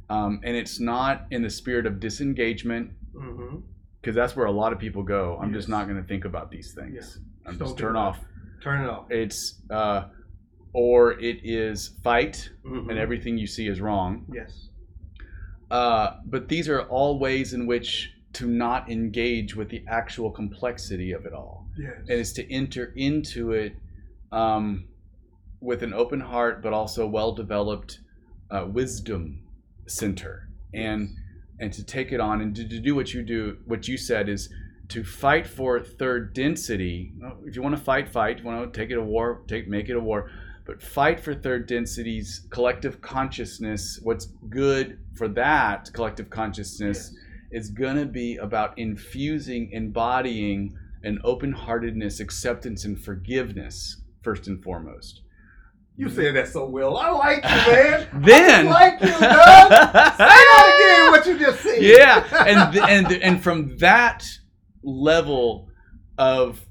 [0.10, 3.58] um, and it's not in the spirit of disengagement Mm-hmm.
[4.00, 5.38] because that's where a lot of people go.
[5.42, 7.20] I'm just not going to think about these things.
[7.50, 8.20] I'm just turn off.
[8.62, 9.10] Turn it off.
[9.10, 10.06] It's uh,
[10.74, 12.90] or it is fight, Mhm.
[12.90, 14.26] and everything you see is wrong.
[14.32, 14.68] Yes.
[15.72, 21.12] Uh, but these are all ways in which to not engage with the actual complexity
[21.12, 21.68] of it all.
[21.78, 21.98] Yes.
[22.02, 23.76] And it's to enter into it
[24.32, 24.86] um,
[25.62, 28.00] with an open heart, but also well developed
[28.52, 29.42] uh, wisdom
[29.88, 30.50] center.
[30.74, 31.10] And
[31.60, 34.30] and to take it on and to, to do what you do, what you said
[34.30, 34.50] is
[34.90, 37.14] to fight for third density.
[37.46, 38.38] If you want to fight, fight.
[38.38, 40.32] If you want to take it a war, take make it a war.
[40.66, 44.00] But fight for third density's collective consciousness.
[44.04, 47.16] What's good for that collective consciousness
[47.52, 54.62] is going to be about infusing, embodying an open heartedness, acceptance, and forgiveness, first and
[54.64, 55.22] foremost.
[55.96, 56.98] You said that so well.
[56.98, 58.08] I like you, man.
[58.22, 59.20] Then, I like you, Doug.
[59.20, 61.12] Say that again.
[61.12, 61.82] What you just said.
[61.82, 64.26] yeah, and th- and and from that
[64.84, 65.70] level
[66.18, 66.66] of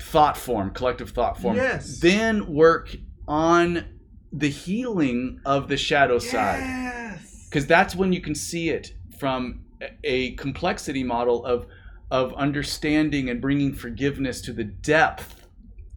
[0.00, 2.00] thought form, collective thought form, Yes.
[2.00, 2.96] then work
[3.26, 3.84] on
[4.32, 7.18] the healing of the shadow side.
[7.48, 9.60] Because that's when you can see it from
[10.02, 11.66] a- complexity model of
[12.10, 15.46] of understanding and bringing forgiveness to the depth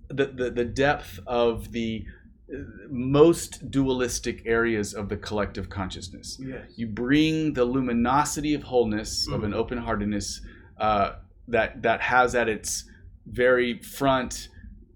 [0.09, 2.05] the the, the depth of the
[2.53, 2.57] uh,
[2.89, 6.69] most dualistic areas of the collective consciousness Yes.
[6.77, 9.55] you bring the luminosity of wholeness of an Mhm.
[9.55, 10.41] open heartedness
[10.79, 11.13] uh,
[11.47, 12.83] that that has at its
[13.25, 14.49] very front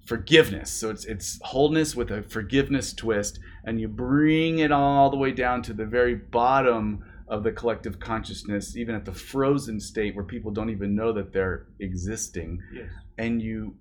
[0.06, 5.18] forgiveness so it's it's wholeness with a forgiveness twist and you bring it all the
[5.18, 10.16] way down to the very bottom of the collective consciousness even at the frozen state
[10.16, 12.90] where people don't even know that they're existing Yes.
[13.18, 13.76] and you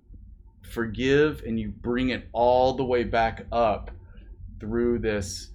[0.61, 3.91] forgive and you bring it all the way back up
[4.59, 5.49] through this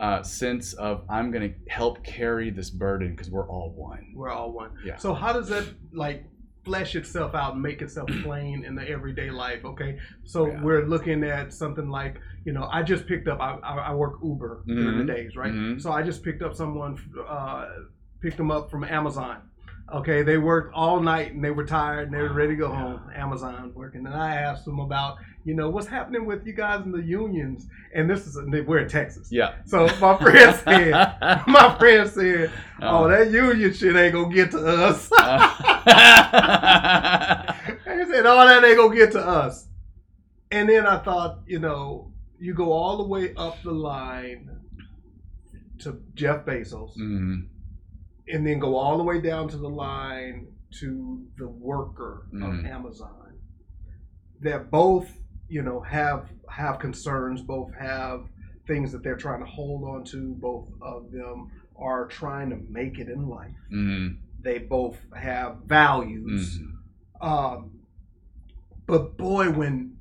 [0.00, 4.12] uh, sense of I'm going to help carry this burden because we're all one.
[4.14, 4.70] We're all one.
[4.84, 4.96] Yeah.
[4.96, 6.24] So how does that like
[6.66, 9.64] flesh itself out and make itself plain in the everyday life?
[9.64, 9.98] Okay.
[10.24, 10.62] So Yeah.
[10.62, 14.62] we're looking at something like you know I just picked up I, I, work Uber
[14.66, 15.06] during Mhm.
[15.06, 15.52] the days right.
[15.52, 15.80] Mhm.
[15.80, 17.66] So I just picked up someone uh,
[18.20, 19.36] picked them up from Amazon.
[19.94, 22.72] Okay, they worked all night and they were tired and they were ready to go
[22.72, 22.80] Yeah.
[22.80, 23.00] home.
[23.14, 26.90] Amazon working, and I asked them about, you know, what's happening with you guys in
[26.90, 27.68] the unions.
[27.94, 28.36] And this is
[28.66, 29.28] we're in Texas.
[29.30, 29.54] Yeah.
[29.64, 30.90] So my friend said,
[31.46, 32.50] my friend said,
[32.82, 35.52] Uh, "Oh, that union shit ain't gonna get to us." uh,
[37.84, 39.68] He said, "All that ain't gonna get to us."
[40.50, 44.50] And then I thought, you know, you go all the way up the line
[45.80, 47.46] to Jeff Bezos, Mhm.
[48.28, 50.48] and then go all the way down to the line
[50.80, 52.60] to the worker Mhm.
[52.60, 53.38] of Amazon.
[54.40, 55.10] That both,
[55.48, 58.26] you know, have have concerns, both have
[58.66, 60.34] things that they're trying to hold on to.
[60.40, 63.54] Both of them are trying to make it in life.
[63.72, 64.18] Mhm.
[64.42, 66.58] They both have values.
[66.58, 67.24] Mhm.
[67.26, 67.70] Um,
[68.86, 69.96] but boy, when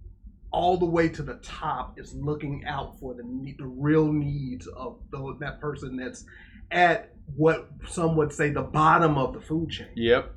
[0.52, 3.24] all the way to the top is looking out for the
[3.58, 6.26] the real needs of those, that person that's
[6.72, 10.34] at what some would say the bottom of the food chain, Yep.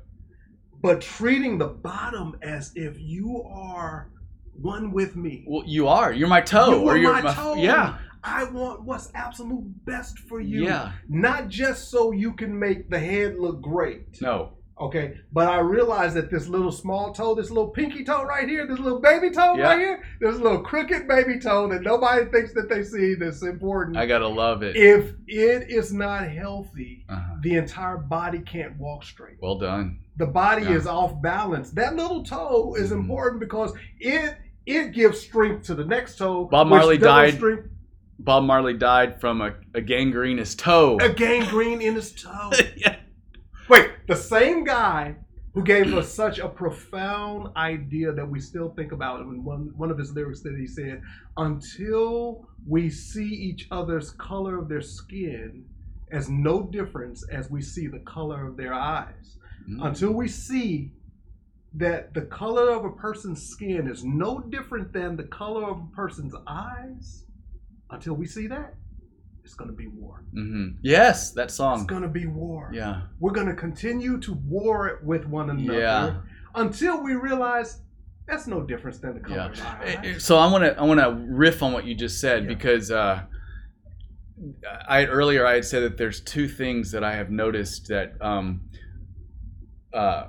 [0.81, 4.09] but treating the bottom as if you are
[4.61, 5.45] one with me.
[5.47, 6.11] Well, you are.
[6.11, 6.71] You're my toe.
[6.71, 7.55] You or are you're my toe.
[7.55, 7.97] Yeah.
[8.23, 10.91] I want what's absolute best for you, Yeah.
[11.07, 14.21] not just so you can make the head look great.
[14.21, 14.53] No.
[14.81, 18.65] Okay, but I realize that this little small toe, this little pinky toe right here,
[18.65, 19.63] this little baby toe Yeah.
[19.63, 23.97] right here, this little crooked baby toe that nobody thinks that they see that's important.
[23.97, 24.75] I gotta love it.
[24.77, 27.35] if it is not healthy, Uh-huh.
[27.41, 29.35] the entire body can't walk straight.
[29.41, 29.99] Well done.
[30.17, 30.75] The body Yeah.
[30.75, 31.71] is off balance.
[31.71, 32.99] That little toe is Mhm.
[33.01, 34.35] important because it
[34.69, 36.45] it gives strength to the next toe.
[36.45, 37.69] Bob Marley died- Strength,
[38.19, 40.97] Bob Marley died from a, a gangrenous toe.
[41.01, 42.51] a gangrene in his toe.
[42.77, 42.97] yeah.
[43.67, 45.15] Wait, the same guy
[45.53, 49.27] who gave us such a profound idea that we still think about it.
[49.27, 51.01] One, one of his lyrics that he said,
[51.37, 55.65] until we see each other's color of their skin
[56.11, 59.37] as no difference as we see the color of their eyes.
[59.67, 59.83] Mm-hmm.
[59.83, 60.91] Until we see
[61.73, 65.95] that the color of a person's skin is no different than the color of a
[65.95, 67.25] person's eyes,
[67.91, 68.73] until we see that,
[69.43, 70.23] it's going to be war.
[70.33, 70.77] Mm-hmm.
[70.81, 71.79] Yes, that song.
[71.79, 72.71] It's going to be war.
[72.73, 73.01] Yeah.
[73.19, 76.15] We're going to continue to war it with one another yeah.
[76.55, 77.81] until we realize
[78.27, 79.79] that's no difference than the color yeah.
[79.79, 80.23] of eyes.
[80.23, 82.49] So I want to I want to riff on what you just said yeah.
[82.49, 83.23] because uh,
[84.87, 88.61] I earlier I had said that there's two things that I have noticed that um,
[89.93, 90.27] uh,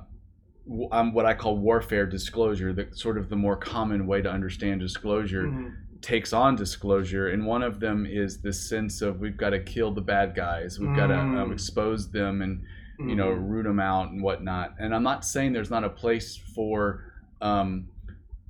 [0.93, 4.81] I'm what I call warfare disclosure, the sort of the more common way to understand
[4.81, 5.45] disclosure.
[5.45, 5.69] Mm-hmm
[6.01, 9.93] takes on disclosure, and one of them is this sense of we've got to kill
[9.93, 10.97] the bad guys, we've mm.
[10.97, 12.63] got to um, expose them, and
[12.99, 13.45] you know mm-hmm.
[13.45, 14.75] root them out and whatnot.
[14.79, 17.89] And I'm not saying there's not a place for um,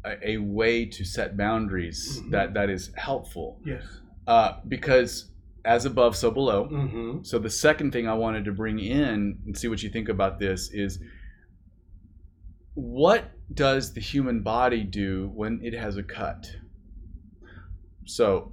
[0.05, 2.31] a, a, way to set boundaries mm-hmm.
[2.31, 3.61] that that is helpful.
[3.65, 3.85] Yes.
[4.27, 5.27] Uh, because
[5.65, 6.69] as above, so below.
[6.71, 7.23] Mm-hmm.
[7.23, 10.39] So the second thing I wanted to bring in and see what you think about
[10.39, 11.01] this is
[12.75, 16.51] what does the human body do when it has a cut?
[18.07, 18.53] So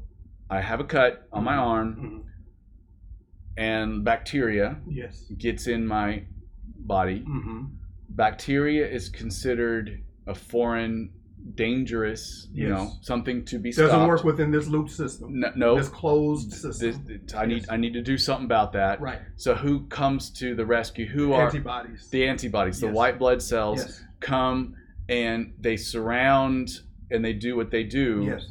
[0.49, 1.61] I have a cut on my mm-hmm.
[1.61, 3.61] arm, mm-hmm.
[3.61, 5.25] and bacteria yes.
[5.37, 6.23] gets in my
[6.79, 7.19] body.
[7.19, 7.65] Mm-hmm.
[8.09, 11.11] Bacteria is considered a foreign,
[11.55, 14.07] dangerous, you know, something to be doesn't stopped.
[14.07, 15.39] work within this loop system.
[15.39, 17.05] No, no this closed system.
[17.05, 18.99] This, I need I need to do something about that.
[18.99, 19.19] Right.
[19.35, 21.05] So who comes to the rescue?
[21.07, 22.09] Who are antibodies?
[22.09, 22.89] The antibodies, yes.
[22.89, 24.03] the white blood cells yes.
[24.19, 24.75] Come
[25.09, 28.23] and they surround and they do what they do.
[28.25, 28.45] Yes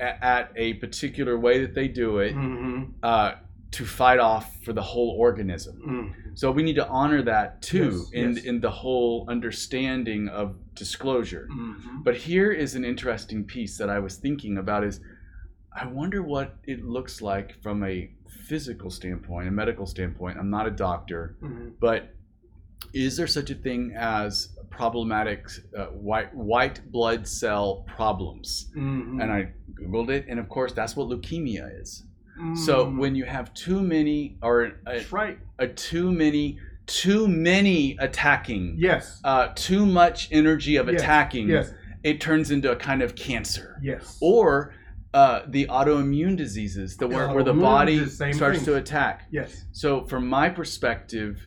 [0.00, 2.84] at, a particular way that they do it mm-hmm.
[3.02, 3.32] uh,
[3.70, 5.82] to fight off for the whole organism.
[5.86, 6.38] Mm.
[6.38, 8.44] So we need to honor that too yes, in yes.
[8.44, 11.48] in the whole understanding of disclosure.
[11.50, 12.02] Mm-hmm.
[12.02, 15.00] But here is an interesting piece that I was thinking about is
[15.72, 18.10] I wonder what it looks like from a
[18.46, 20.38] physical standpoint, a medical standpoint.
[20.38, 21.70] I'm not a doctor, mm-hmm.
[21.80, 22.14] but
[22.92, 28.70] is there such a thing as problematic uh, white white blood cell problems?
[28.76, 29.20] Mm-hmm.
[29.20, 32.04] And I googled it, and of course, that's what leukemia is.
[32.40, 32.56] Mm.
[32.56, 35.38] So when you have too many, or a, right.
[35.58, 41.00] a too many, too many attacking, yes, uh, too much energy of yes.
[41.00, 41.72] attacking, yes.
[42.02, 44.74] it turns into a kind of cancer, yes, or
[45.14, 49.28] uh, the autoimmune diseases, the where, where the body starts to attack.
[49.30, 49.64] Yes.
[49.70, 51.46] So from my perspective,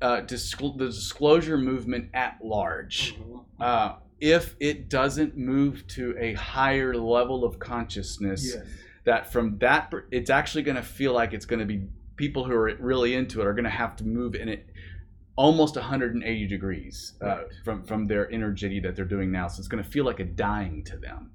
[0.00, 3.62] uh, discl- the disclosure movement at large, mm-hmm.
[3.62, 8.64] uh, if it doesn't move to a higher level of consciousness, yes.
[9.04, 11.82] that from that, it's actually going to feel like it's going to be
[12.16, 14.68] people who are really into it are going to have to move in it
[15.36, 19.46] almost 180 degrees uh, from from their energy that they're doing now.
[19.46, 21.30] So it's going to feel like a dying to them.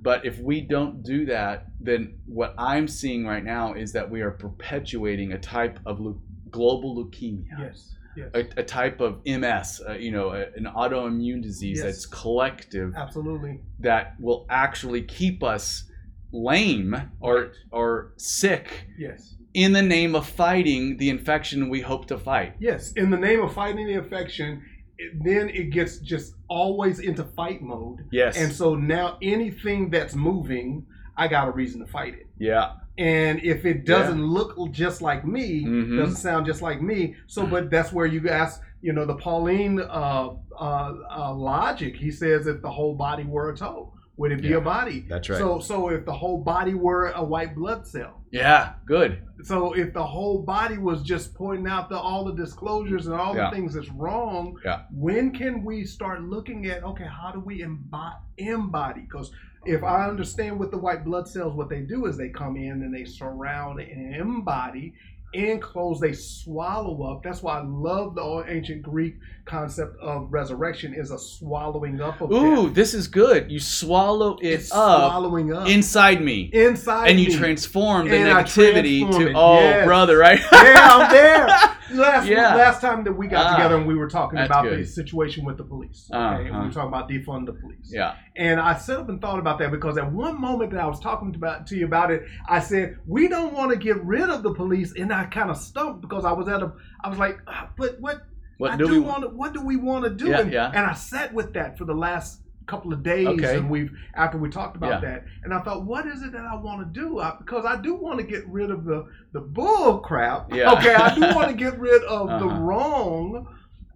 [0.00, 4.20] But if we don't do that, then what I'm seeing right now is that we
[4.20, 6.14] are perpetuating a type of le-
[6.50, 7.58] global leukemia.
[7.58, 8.30] Yes yes.
[8.34, 11.84] a, a, type of MS, uh, you know, a, an autoimmune disease yes.
[11.84, 12.94] that's collective.
[12.96, 13.60] Absolutely.
[13.80, 15.84] That will actually keep us
[16.32, 17.50] lame or right.
[17.70, 18.86] or sick.
[18.98, 19.34] Yes.
[19.54, 22.54] In the name of fighting the infection we hope to fight.
[22.60, 24.62] Yes, in the name of fighting the infection,
[24.98, 28.06] it, then it gets just always into fight mode.
[28.12, 28.36] Yes.
[28.36, 30.86] And so now anything that's moving,
[31.18, 32.28] I got a reason to fight it.
[32.38, 34.24] Yeah and if it doesn't yeah.
[34.24, 35.98] look just like me, mm-hmm.
[35.98, 37.14] doesn't sound just like me.
[37.28, 41.94] So, but that's where you ask, you know, the Pauline uh, uh, uh, logic.
[41.94, 45.06] He says if the whole body were a toe, would it be yeah, a body?
[45.08, 45.38] That's right.
[45.38, 48.24] So, so if the whole body were a white blood cell.
[48.32, 49.22] Yeah, good.
[49.44, 53.36] So if the whole body was just pointing out the, all the disclosures and all
[53.36, 53.48] yeah.
[53.48, 54.82] the things that's wrong, yeah.
[54.92, 59.02] when can we start looking at okay, how do we embody?
[59.02, 59.30] Because
[59.64, 62.82] if I understand what the white blood cells, what they do is they come in
[62.82, 64.94] and they surround and embody
[65.34, 67.22] enclose, they swallow up.
[67.22, 69.16] That's why I love the ancient Greek
[69.48, 72.74] concept of resurrection is a swallowing up of Ooh, death.
[72.74, 73.50] this is good.
[73.50, 77.24] You swallow it it's up, swallowing up inside me, inside, and me.
[77.24, 79.34] you transform the and negativity to it.
[79.34, 79.86] oh, yes.
[79.86, 80.40] brother, right?
[80.52, 81.46] yeah, I'm there.
[81.90, 82.54] Last, yeah.
[82.54, 84.78] last time that we got uh, together and we were talking about good.
[84.78, 86.10] the situation with the police.
[86.12, 86.60] Okay, uh-huh.
[86.60, 87.90] we were talking about defund the police.
[87.90, 90.86] Yeah, and I set up and thought about that because at one moment that I
[90.86, 94.04] was talking to, about, to you about it, I said we don't want to get
[94.04, 96.72] rid of the police, and I kind of stumped because I was at a,
[97.02, 98.20] I was like, ah, but what?
[98.58, 99.34] What I do, we want?
[99.34, 100.28] What do we want to do?
[100.28, 100.68] Yeah, and, yeah.
[100.68, 103.56] and I sat with that for the last couple of days okay.
[103.56, 105.08] and we've after we talked about yeah.
[105.08, 107.80] that and i thought what is it that i want to do I, because i
[107.80, 110.74] do want to get rid of the the bull crap yeah.
[110.74, 112.38] okay i do want to get rid of uh-huh.
[112.40, 113.46] the wrong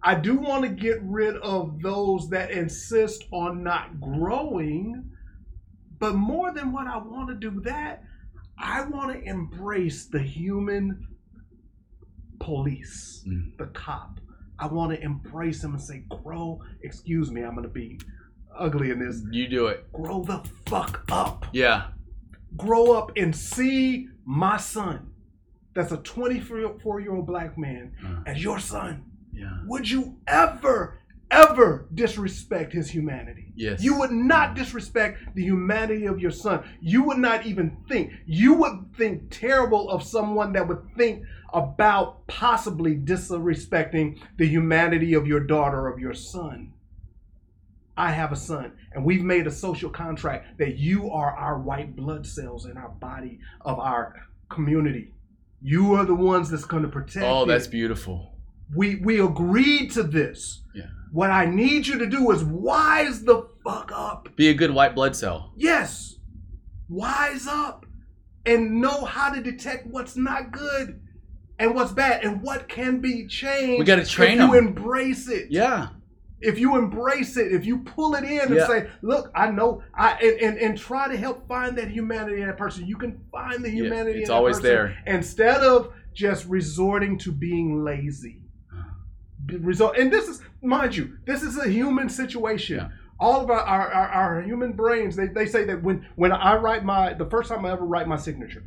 [0.05, 5.09] I do want to get rid of those that insist on not growing.
[5.97, 8.03] But more than what I want to do that,
[8.57, 11.07] I want to embrace the human
[12.39, 13.57] police, Mm.
[13.57, 14.19] the cop.
[14.59, 17.99] I want to embrace him and say, grow, excuse me, I'm going to be
[18.57, 19.21] ugly in this.
[19.31, 19.91] You do it.
[19.91, 21.45] Grow the fuck up.
[21.53, 21.87] Yeah.
[22.55, 25.09] Grow up and see my son,
[25.73, 29.03] that's a 24 year old black man, Uh, as your son.
[29.33, 29.57] yeah.
[29.65, 30.99] Would you ever,
[31.31, 33.51] ever disrespect his humanity?
[33.55, 33.83] Yes.
[33.83, 36.63] You would not disrespect the humanity of your son.
[36.79, 38.11] You would not even think.
[38.27, 41.23] You would think terrible of someone that would think
[41.53, 46.73] about possibly disrespecting the humanity of your daughter of your son.
[47.95, 51.95] I have a son, and we've made a social contract that you are our white
[51.95, 54.15] blood cells in our body of our
[54.49, 55.13] community.
[55.61, 57.25] You are the ones that's going to protect.
[57.25, 58.33] Oh, it that's beautiful.
[58.75, 60.61] we we agreed to this.
[60.73, 60.87] Yeah.
[61.11, 64.29] What I need you to do is wise the fuck up.
[64.35, 65.53] Be a good white blood cell.
[65.55, 66.15] Yes.
[66.89, 67.85] Wise up
[68.45, 70.99] and know how to detect what's not good
[71.59, 73.79] and what's bad and what can be changed.
[73.79, 74.67] We gotta train if you 'em.
[74.67, 75.47] embrace it.
[75.51, 75.89] Yeah.
[76.41, 80.11] If you embrace it, if you pull it in and say, "Look, I know," I
[80.21, 82.85] and, and and try to help find that humanity in that person.
[82.85, 84.19] You can find the Yeah, humanity.
[84.19, 84.97] it's in that always person there.
[85.07, 88.41] instead of just resorting to being lazy.
[88.73, 88.89] Uh-huh.
[89.45, 92.75] Be- Resort, and this is, mind you, this is a human situation.
[92.77, 92.89] Yeah.
[93.19, 96.57] All of our, our, our, our human brains, they, they say that when, when I
[96.57, 98.63] write my, the first time I ever write my signature,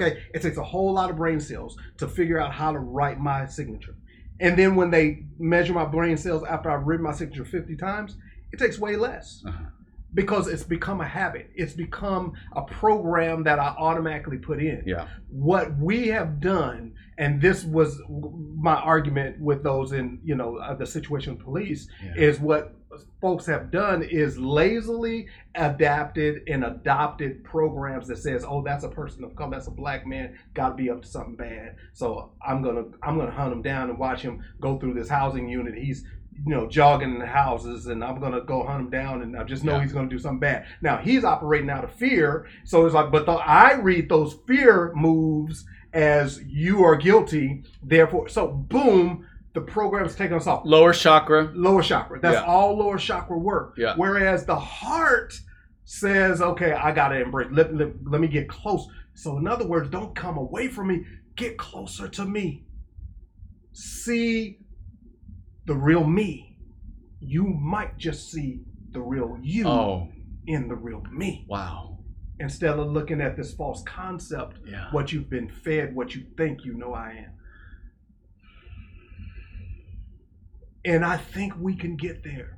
[0.00, 3.18] okay, it takes a whole lot of brain cells to figure out how to write
[3.18, 3.94] my signature.
[4.40, 8.16] And then when they measure my brain cells after I've written my signature 50 times,
[8.52, 9.64] it takes way less Uh-huh.
[10.14, 11.50] because it's become a habit.
[11.54, 15.06] It's become a program that I automatically put in Yeah.
[15.28, 18.00] what we have done and this was
[18.56, 22.14] my argument with those in you know uh, the situation with police Yeah.
[22.16, 22.74] is what
[23.20, 29.24] folks have done is lazily adapted and adopted programs that says oh that's a person
[29.24, 31.76] of color that's a black man got to be up to something bad.
[31.92, 35.48] So i'm gonna i'm gonna hunt him down and watch him go through this housing
[35.48, 35.74] unit.
[35.74, 36.04] He's
[36.46, 39.42] you know jogging in the houses and i'm gonna go hunt him down and i
[39.42, 39.82] just know Yeah.
[39.82, 40.66] he's gonna do something bad.
[40.80, 44.92] Now he's operating out of fear so it's like but the, i read those fear
[44.94, 50.62] moves as you are guilty therefore so boom the program's taking us off.
[50.64, 51.50] Lower chakra.
[51.54, 52.20] lower chakra.
[52.20, 52.44] That's Yeah.
[52.44, 53.74] all lower chakra work.
[53.76, 53.94] Yeah.
[53.96, 55.34] whereas the heart
[55.84, 58.86] says okay i gotta embrace let, let, let me get close.
[59.14, 61.04] So in other words don't come away from me.
[61.36, 62.66] Get closer to me.
[63.72, 64.58] See
[65.66, 66.56] the real me.
[67.20, 68.60] You might just see
[68.92, 70.08] the real you Oh,
[70.46, 71.46] in the real me.
[71.48, 71.98] Wow.
[72.40, 74.90] instead of looking at this false concept Yeah.
[74.92, 77.30] what you've been fed what you think you know i am
[80.88, 82.56] and i think we can get there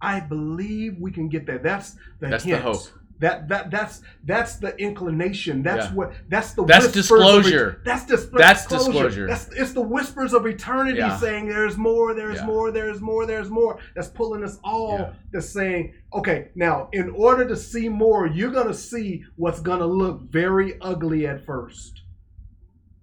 [0.00, 2.82] i believe we can get there that's the That's the hope.
[3.20, 5.94] that that that's that's the inclination that's Yeah.
[5.94, 7.80] what that's the That's whispers of disclosure.
[7.84, 9.26] that's dis- That's disclosure.
[9.28, 11.16] that's it's the whispers of eternity Yeah.
[11.18, 12.46] saying there's more there's Yeah.
[12.46, 17.44] more there's more there's more that's pulling us all that's saying okay now in order
[17.46, 22.01] to see more you're gonna see what's gonna look very ugly at first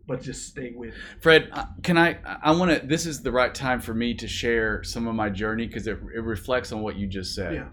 [0.09, 1.51] but just stay with it Fred,
[1.83, 2.17] can I?
[2.43, 2.85] I want to.
[2.85, 5.99] This is the right time for me to share some of my journey because it,
[6.13, 7.53] it reflects on what you just said.
[7.53, 7.67] Yeah.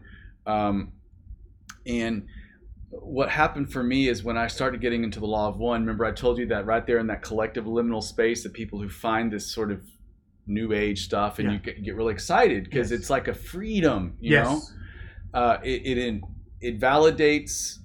[0.46, 0.92] Um,
[1.86, 2.26] and
[2.90, 5.80] what happened for me is when I started getting into the law of one.
[5.80, 8.88] Remember, I told you that right there in that collective liminal space, the people who
[8.88, 9.80] find this sort of
[10.46, 11.54] new age stuff, and Yeah.
[11.54, 13.00] you get, get really excited because Yes.
[13.00, 14.16] it's like a freedom.
[14.20, 14.72] You know, yes
[15.34, 16.22] uh, it it, in,
[16.60, 17.78] it validates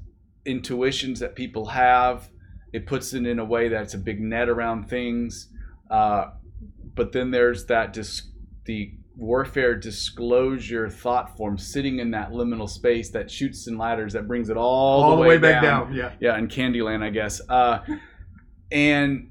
[0.45, 2.30] intuitions that people have.
[2.74, 5.49] It puts it in a way that's a big net around things.
[5.89, 6.32] Uh,
[6.95, 8.30] but then there's that dis-
[8.65, 14.28] the warfare disclosure thought form sitting in that liminal space that Chutes and Ladders that
[14.28, 15.93] brings it all, all, the way, back down.
[15.93, 17.41] yeah Yeah, in Candyland, I guess.
[17.47, 17.80] Uh,
[18.72, 19.30] and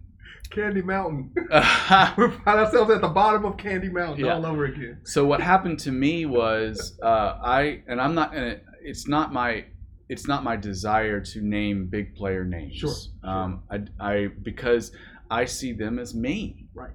[0.51, 4.35] candy mountain we find ourselves at the bottom of candy mountain Yeah.
[4.35, 8.57] all over again so what happened to me was uh, I and I'm not gonna.
[8.83, 9.67] It's not my.
[10.11, 12.75] It's not my desire to name big player names.
[12.75, 14.91] Sure, Um, I, I because
[15.31, 16.67] I see them as me.
[16.75, 16.91] Right.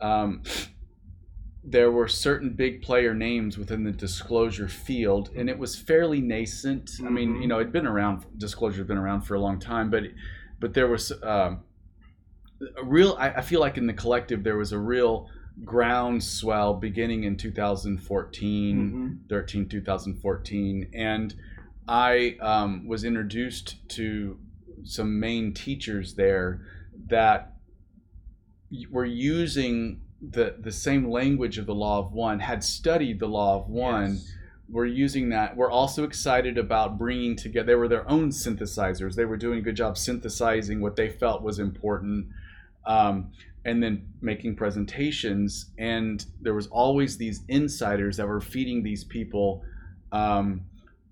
[0.00, 0.42] Um,
[1.62, 6.90] there were certain big player names within the disclosure field, and it was fairly nascent.
[7.04, 7.42] I mean, Mhm.
[7.42, 8.24] you know, it'd been around.
[8.36, 10.02] Disclosure had been around for a long time, but
[10.58, 11.60] but there was um,
[12.76, 13.16] a real.
[13.18, 15.28] I, I feel like in the collective there was a real
[15.64, 18.76] groundswell beginning in 2014
[19.22, 19.28] Mhm.
[19.28, 21.34] 13 2014 and
[21.88, 24.38] i um, was introduced to
[24.84, 26.60] some main teachers there
[27.08, 27.56] that
[28.90, 33.56] were using the the same language of the law of one, had studied the law
[33.56, 34.14] of one.
[34.14, 34.32] Yes.
[34.68, 35.56] Were using that.
[35.56, 37.66] We're also excited about bringing together.
[37.66, 39.14] They were their own synthesizers.
[39.14, 42.26] They were doing a good job synthesizing what they felt was important,
[42.84, 43.30] um,
[43.64, 45.66] and then making presentations.
[45.78, 49.62] And there was always these insiders that were feeding these people
[50.10, 50.62] um,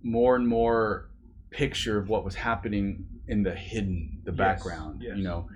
[0.04, 1.08] more and more
[1.50, 5.02] picture of what was happening in the hidden, the Yes, background.
[5.02, 5.16] yes.
[5.16, 5.48] You know,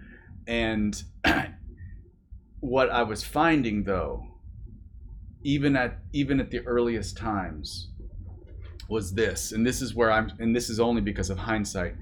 [0.46, 1.00] and
[2.60, 4.26] what I was finding though,
[5.42, 7.88] even at even at the earliest times,
[8.88, 11.94] was this, and this is where I'm, and this is only because of hindsight,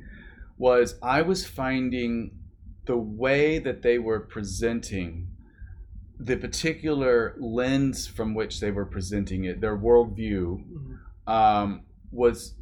[0.57, 2.38] was I was finding
[2.86, 5.26] the way that they were presenting
[6.18, 10.99] the particular lens from which they were presenting it, their worldview, Mhm.
[11.30, 11.80] um,
[12.11, 12.55] was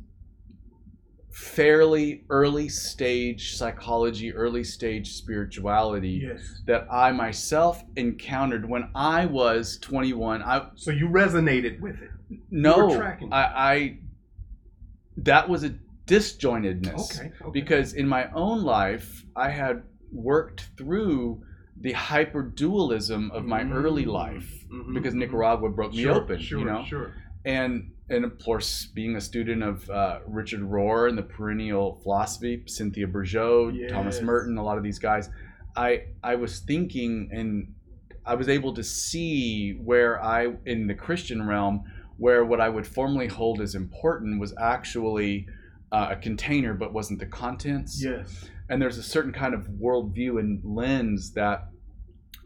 [1.30, 6.62] fairly early stage psychology, early stage spirituality Yes.
[6.66, 10.42] that I myself encountered when I was 21.
[10.42, 12.10] I So you resonated with it.
[12.50, 13.00] no.
[13.32, 13.98] I, I
[15.16, 15.74] that was a
[16.06, 17.32] disjointedness Okay.
[17.40, 17.50] okay.
[17.52, 19.82] because in my own life I had
[20.12, 21.42] worked through
[21.80, 24.12] the hyper dualism of my early Mm.
[24.12, 25.18] life Mhm, because mhm.
[25.18, 26.58] Nicaragua broke me open, Sure.
[26.60, 27.12] you know Sure.
[27.44, 32.62] and and of course being a student of uh, Richard Rohr and the perennial philosophy,
[32.66, 35.30] Cynthia Bourgeault, Thomas Merton, a lot of these guys,
[35.76, 37.72] I I was thinking and
[38.26, 41.84] I was able to see where I in the Christian realm
[42.16, 45.46] where what I would formerly hold as important was actually
[45.90, 48.48] uh, a container but wasn't the contents Yes.
[48.68, 51.68] and there's a certain kind of worldview and lens that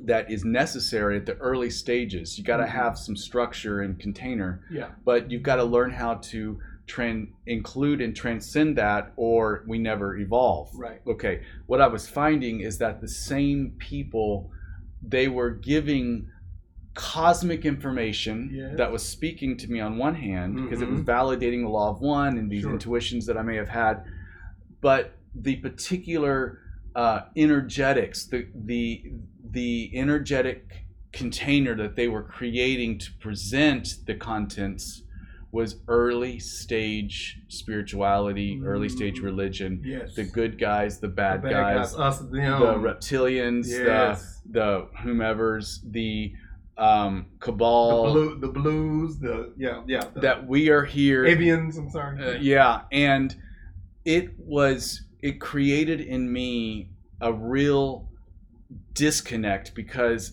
[0.01, 2.39] that is necessary at the early stages.
[2.39, 2.69] You got to Mhm.
[2.69, 4.91] have some structure and container, Yeah.
[5.05, 10.17] but you've got to learn how to tran- include and transcend that, or we never
[10.17, 10.71] evolve.
[10.75, 11.01] Right.
[11.07, 14.51] Okay, what I was finding is that the same people
[15.03, 16.29] they were giving
[16.95, 18.77] cosmic information Yes.
[18.77, 21.05] that was speaking to me on one hand because it was Mhm.
[21.05, 22.73] validating the law of one and these Sure.
[22.73, 24.03] intuitions that I may have had,
[24.81, 26.61] but the particular
[26.97, 29.13] uh, energetics, the the
[29.51, 35.03] the energetic container that they were creating to present the contents
[35.51, 39.25] was early stage spirituality, early stage Mm.
[39.25, 39.83] religion.
[39.85, 40.15] Yes.
[40.15, 42.31] The good guys, the bad, The guys, Us, them.
[42.61, 44.41] the reptilians, Yes.
[44.45, 46.33] the the whomevers, the
[46.77, 48.13] um, the, cabal.
[48.13, 49.19] blue, the blues.
[49.19, 49.83] The yeah.
[49.87, 50.05] Yeah.
[50.15, 51.25] The that we are here.
[51.25, 51.77] avians.
[51.79, 52.23] I'm sorry.
[52.23, 53.35] Uh, yeah, and
[54.05, 56.91] it was it created in me
[57.21, 58.08] a real
[58.99, 60.33] disconnect because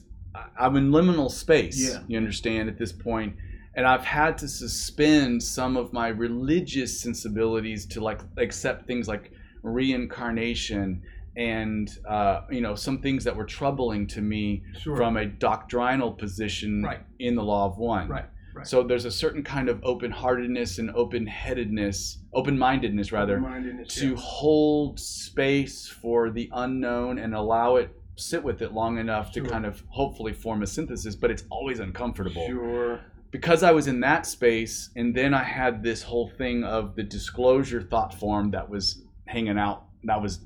[0.59, 1.78] I'm in liminal space.
[1.93, 2.01] Yeah.
[2.07, 3.36] You understand at this point,
[3.76, 9.32] and I've had to suspend some of my religious sensibilities to like accept things like
[9.63, 11.01] reincarnation
[11.38, 14.95] and uh, you know some things that were troubling to me Sure.
[14.95, 17.01] from a doctrinal position Right.
[17.20, 18.07] in the law of one.
[18.07, 18.66] Right, right.
[18.68, 24.16] So there's a certain kind of open-heartedness and open-headedness, open-mindedness rather, Mindedness, to yeah.
[24.18, 29.66] hold space for the unknown and allow it sit with it long enough to kind
[29.66, 32.47] of hopefully form a synthesis, but it's always uncomfortable.
[32.47, 33.01] Sure.
[33.32, 37.03] Because I was in that space and then I had this whole thing of the
[37.03, 39.86] disclosure thought form that was hanging out.
[40.05, 40.39] That was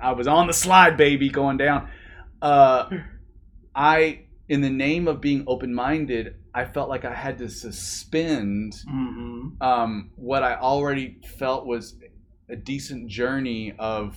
[0.00, 1.88] I was on the slide, baby, going down.
[2.42, 2.90] Uh,
[3.74, 9.62] I, in the name of being open-minded, I felt like I had to suspend Mm-hmm.
[9.62, 11.96] um, what I already felt was
[12.48, 14.16] a decent journey of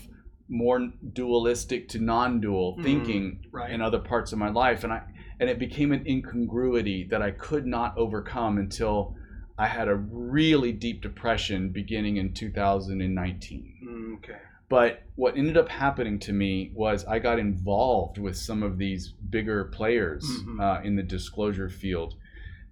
[0.50, 3.72] more dualistic to non-dual Mm, thinking Right.
[3.72, 5.02] in other parts of my life, and I
[5.40, 9.16] and it became an incongruity that I could not overcome until
[9.56, 13.74] I had a really deep depression beginning in 2019.
[13.84, 14.38] Mm, okay.
[14.70, 19.10] But what ended up happening to me was I got involved with some of these
[19.30, 20.60] bigger players Mhm.
[20.60, 22.16] uh, in the disclosure field.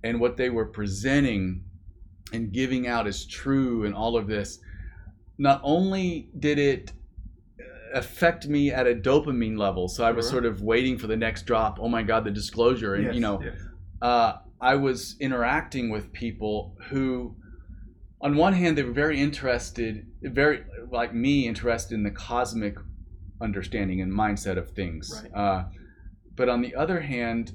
[0.03, 1.63] And what they were presenting
[2.33, 4.59] and giving out as true and all of this,
[5.37, 6.93] not only did it
[7.95, 10.33] affect me at a dopamine level, so I was Sure.
[10.33, 11.79] sort of waiting for the next drop.
[11.81, 12.93] Oh my God, the disclosure.
[12.95, 13.55] And, Yes, you know, yes.
[14.01, 17.35] uh, I was interacting with people who,
[18.21, 22.75] on one hand, they were very interested, very like me, interested in the cosmic
[23.41, 25.21] understanding and mindset of things.
[25.23, 25.33] Right.
[25.33, 25.63] Uh,
[26.35, 27.53] but on the other hand,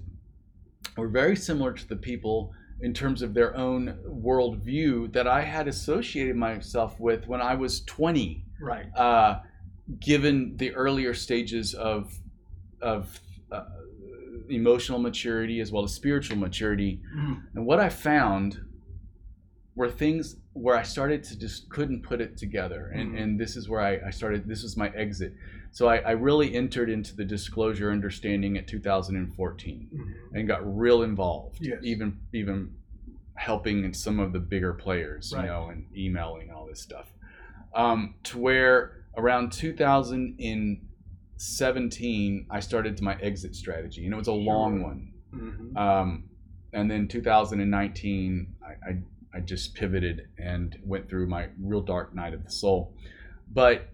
[0.97, 5.69] were very similar to the people in terms of their own worldview that I had
[5.69, 8.87] associated myself with when I was 20 Right.
[8.97, 9.41] uh,
[9.99, 12.15] given the earlier stages of
[12.81, 13.21] of
[13.53, 13.65] uh,
[14.49, 17.01] emotional maturity as well as spiritual maturity.
[17.15, 17.43] Mhm.
[17.55, 18.61] And what I found
[19.75, 23.21] were things where I started to just couldn't put it together, and Mhm.
[23.23, 24.47] and this is where I, I started.
[24.47, 25.35] This was my exit.
[25.73, 30.15] So I, I really entered into the disclosure understanding at 2014 Mhm.
[30.39, 31.59] and got real involved.
[31.65, 31.79] Yes.
[31.83, 32.75] Even even
[33.35, 35.43] helping in some of the bigger players, Right.
[35.43, 37.13] you know, and emailing and all this stuff.
[37.75, 44.83] Um, to where around 2017, I started my exit strategy, and it was a long
[44.83, 45.13] one.
[45.35, 45.77] Mhm.
[45.77, 46.25] Um,
[46.73, 49.03] and then 2019, I, I,
[49.35, 52.95] I just pivoted and went through my real dark night of the soul.
[53.53, 53.89] But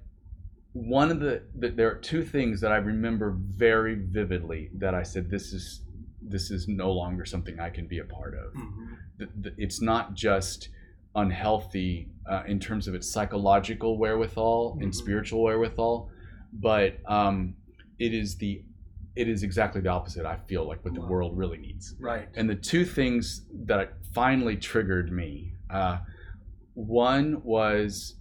[0.73, 5.03] one of the, the there are two things that I remember very vividly that I
[5.03, 5.83] said this is
[6.29, 8.53] this is no longer something I can be a part of.
[8.53, 8.97] Mhm.
[9.19, 10.69] The- the- It's not just
[11.17, 14.95] unhealthy uh, in terms of its psychological wherewithal and Mhm.
[14.95, 16.11] spiritual wherewithal,
[16.53, 17.55] but um,
[17.99, 18.63] it is the
[19.17, 20.27] it is exactly the opposite.
[20.27, 21.95] I feel like what the world really needs.
[21.99, 22.29] Right.
[22.35, 26.01] And the two things that finally triggered me uh,
[26.75, 28.17] one was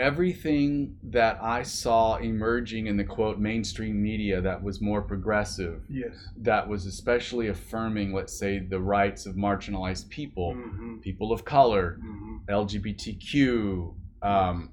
[0.00, 6.14] everything that I saw emerging in the quote mainstream media that was more progressive, Yes.
[6.38, 11.00] that was especially affirming, let's say, the rights of marginalized people, Mhm.
[11.02, 12.40] people of color, Mhm.
[12.48, 14.70] LGBTQ, um,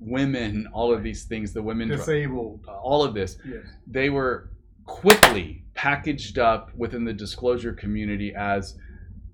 [0.00, 2.64] women, all of these things, the women, Disabled.
[2.66, 3.64] all of this Yes.
[3.86, 4.50] they were
[4.86, 8.78] quickly packaged up within the disclosure community as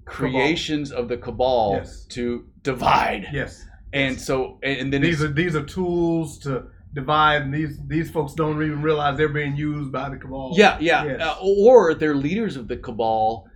[0.05, 2.05] creations of the cabal Yes.
[2.07, 3.27] to divide.
[3.33, 3.65] Yes.
[3.93, 8.35] And so, and, then These are these are tools to divide, and these these folks
[8.35, 10.53] don't even realize they're being used by the cabal.
[10.57, 11.21] yeah, yeah, Yes.
[11.21, 13.49] uh, or they're leaders of the cabal,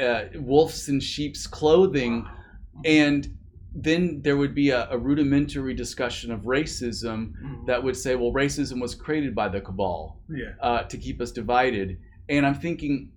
[0.00, 2.26] uh, wolves in sheep's clothing,
[2.84, 3.36] and
[3.74, 7.66] then there would be a, a rudimentary discussion of racism Mhm.
[7.66, 10.20] that would say, well, racism was created by the cabal.
[10.30, 10.52] yeah.
[10.60, 11.98] uh, to keep us divided.
[12.28, 13.10] And I'm thinking,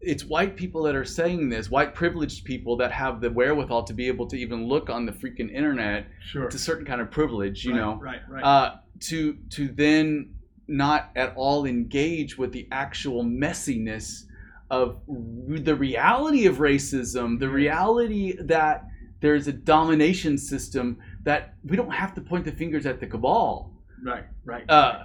[0.00, 3.92] it's white people that are saying this, white privileged people that have the wherewithal to
[3.94, 6.06] be able to even look on the freaking internet.
[6.24, 6.44] Sure.
[6.44, 8.20] It's a certain kind of privilege, you Right, know, Right.
[8.28, 8.44] Right.
[8.44, 10.34] uh, to to then
[10.68, 14.24] not at all engage with the actual messiness
[14.70, 18.84] of r- the reality of racism, the reality that
[19.20, 23.72] there's a domination system that we don't have to point the fingers at the cabal
[24.04, 24.24] right.
[24.44, 24.68] Right.
[24.70, 25.04] uh,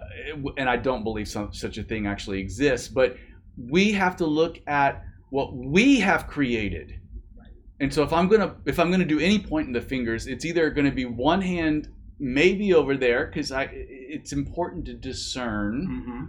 [0.58, 3.18] and I don't believe some, such a thing actually exists, but
[3.70, 6.96] we have to look at what we have created.
[7.80, 10.46] And so if I'm gonna if I'm gonna do any point in the fingers, it's
[10.46, 11.90] either gonna be one hand
[12.20, 15.88] maybe over there because I it's important to discern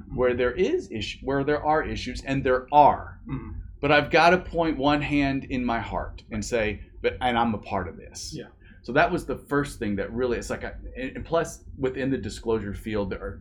[0.09, 0.17] Mhm.
[0.17, 3.19] where there is issue where there are issues and there are.
[3.29, 3.55] Mhm.
[3.81, 7.53] But I've got to point one hand in my heart and say, but and I'm
[7.53, 8.33] a part of this.
[8.35, 8.47] Yeah.
[8.83, 12.19] So that was the first thing that really it's like, I, and plus within the
[12.19, 13.41] disclosure field there are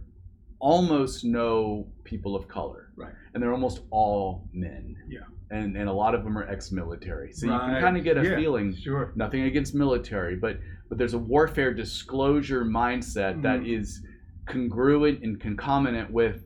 [0.62, 3.14] almost no people of color, Right.
[3.34, 4.96] And they're almost all men.
[5.10, 5.22] Yeah.
[5.50, 8.24] And and a lot of them are ex-military, so you can kind of get a
[8.24, 8.36] Yeah.
[8.36, 8.74] feeling.
[8.76, 9.12] Sure.
[9.16, 13.78] Nothing against military, but but there's a warfare disclosure mindset that Mhm.
[13.80, 14.06] is
[14.46, 16.38] congruent and concomitant with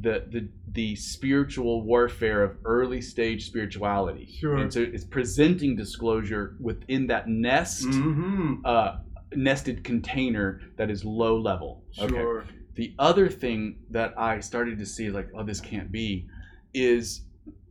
[0.00, 4.26] the the the spiritual warfare of early stage spirituality.
[4.40, 4.56] Sure.
[4.56, 8.54] And so it's presenting disclosure within that nest, Mm-hmm.
[8.64, 8.96] uh,
[9.36, 11.84] nested container that is low level.
[11.92, 12.44] Sure.
[12.74, 16.26] The other thing that I started to see, like, oh, this can't be,
[16.72, 17.22] is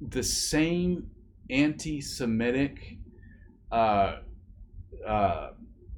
[0.01, 1.09] the same
[1.49, 2.97] anti-Semitic,
[3.71, 4.17] uh,
[5.05, 5.49] uh,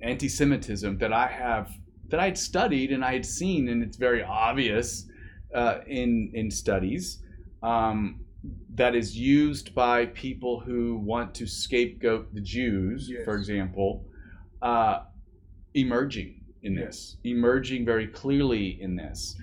[0.01, 1.71] anti-Semitism that I have,
[2.07, 5.07] that I had studied and I had seen, and it's very obvious
[5.53, 7.23] uh, in in studies.
[7.63, 8.21] Um,
[8.75, 13.25] that is used by people who want to scapegoat the Jews, Yes.
[13.25, 14.05] for example,
[14.61, 14.99] uh,
[15.73, 16.34] emerging
[16.65, 19.35] in this, emerging very clearly in this.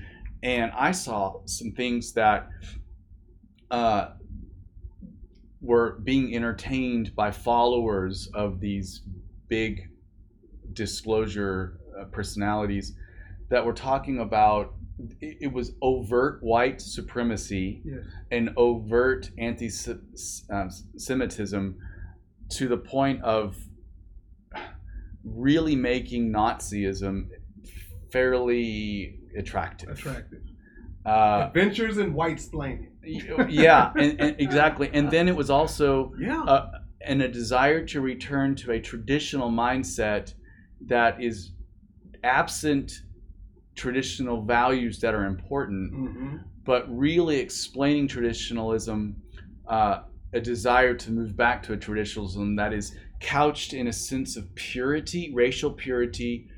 [0.43, 2.49] And I saw some things that
[3.71, 4.09] uh,
[5.61, 9.03] were being entertained by followers of these
[9.49, 9.89] big
[10.73, 12.95] disclosure uh, personalities
[13.51, 14.75] that were talking about
[15.21, 18.05] it, it was overt white supremacy Yes.
[18.31, 21.79] and overt anti-Semitism
[22.51, 23.57] to the point of
[25.25, 27.29] really making Nazism
[28.11, 29.91] fairly attractive.
[29.91, 30.43] Attractive.
[31.05, 32.89] Uh, Adventures in white splaining.
[33.51, 34.91] yeah, and, and exactly.
[34.93, 36.43] And then it was also Yeah.
[36.43, 36.71] uh,
[37.05, 40.35] and a desire to return to a traditional mindset
[40.87, 41.53] that is
[42.23, 43.03] absent
[43.75, 46.37] traditional values that are important mm-hmm.
[46.65, 49.17] but really explaining traditionalism,
[49.67, 54.37] uh, a desire to move back to a traditionalism that is couched in a sense
[54.37, 56.49] of purity, racial purity,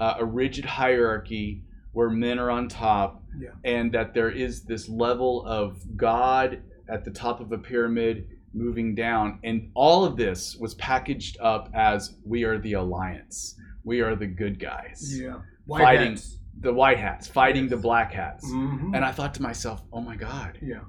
[0.00, 3.50] uh, a rigid hierarchy where men are on top, Yeah.
[3.64, 8.94] and that there is this level of God at the top of a pyramid moving
[8.94, 14.16] down, and all of this was packaged up as we are the alliance, we are
[14.16, 15.40] the good guys, Yeah.
[15.68, 16.10] Fighting.
[16.12, 16.38] hats.
[16.60, 18.48] the white hats fighting the black hats.
[18.48, 18.94] Mhm.
[18.94, 20.82] And I thought to myself, oh my God, yeah.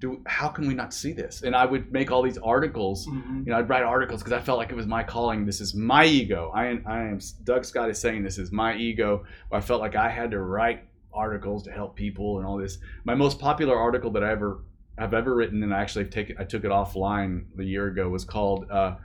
[0.00, 1.42] Do how can we not see this?
[1.42, 3.06] And I would make all these articles.
[3.06, 3.46] Mhm.
[3.46, 5.46] You know, I'd write articles because I felt like it was my calling.
[5.46, 6.50] This is my ego.
[6.54, 7.18] I am, I am.
[7.44, 9.24] Doug Scott is saying this is my ego.
[9.50, 12.78] I felt like I had to write articles to help people and all this.
[13.04, 14.60] My most popular article that I ever
[14.98, 18.24] have ever written, and I actually take I took it offline a year ago, was
[18.24, 18.96] called uh,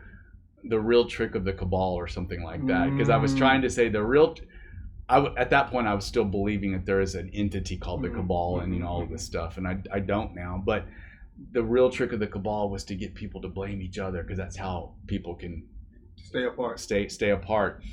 [0.66, 2.90] "The Real Trick of the Cabal" or something like that.
[2.92, 3.38] Because I was Mm.
[3.38, 4.36] trying to say the real.
[5.12, 8.02] I w- at that point I was still believing that there is an entity called
[8.02, 8.16] the Mhm.
[8.16, 10.86] cabal and you know all of this stuff, and I I don't now, but
[11.52, 14.38] the real trick of the cabal was to get people to blame each other because
[14.38, 15.64] that's how people can
[16.16, 16.80] Stay apart.
[16.80, 17.84] stay stay apart.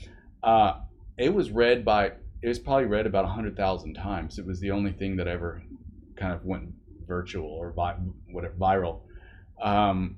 [0.43, 0.81] Uh,
[1.17, 4.39] it was read by it was probably read about hundred thousand times.
[4.39, 5.63] It was the only thing that ever
[6.15, 6.73] kind of went
[7.07, 7.97] virtual or vi-
[8.31, 9.01] whatever viral,
[9.61, 10.17] um,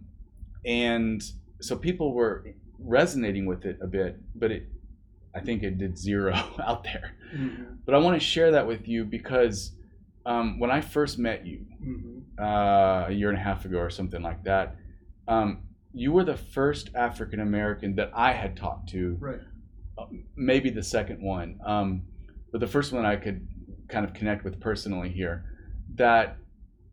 [0.67, 1.23] and
[1.61, 4.67] so people were resonating with it a bit, but it
[5.35, 6.33] I think it did zero
[6.63, 7.13] out there.
[7.35, 7.79] Mhm.
[7.85, 9.73] But I want to share that with you because
[10.27, 12.23] um, when I first met you, Mhm.
[12.39, 14.77] uh, a year and a half ago or something like that,
[15.29, 15.63] um,
[15.95, 19.41] you were the first African American that I had talked to, Right.
[20.37, 22.03] maybe the second one, um,
[22.53, 23.47] but the first one I could
[23.89, 25.45] kind of connect with personally here
[25.95, 26.37] that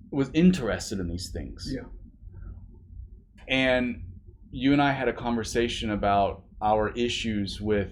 [0.09, 1.69] was interested in these things.
[1.76, 1.84] Yeah.
[3.47, 4.03] And
[4.51, 7.89] you and I had a conversation about our issues with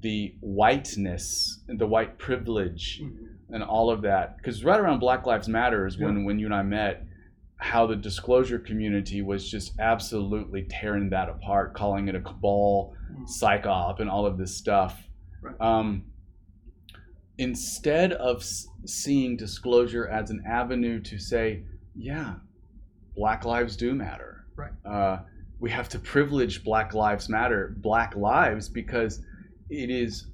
[0.00, 3.28] the whiteness and the white privilege Mhm.
[3.50, 6.54] and all of that because right around black lives matter is when, when you and
[6.54, 7.04] i met
[7.56, 13.28] how the disclosure community was just absolutely tearing that apart calling it a cabal Mhm.
[13.28, 15.08] psych op and all of this stuff
[15.42, 15.56] Right.
[15.60, 16.04] um,
[17.38, 21.62] instead of s- seeing disclosure as an avenue to say
[21.94, 22.34] yeah
[23.16, 24.72] black lives do matter Right.
[24.84, 25.20] uh,
[25.60, 29.24] we have to privilege black lives matter black lives because
[29.70, 30.26] it is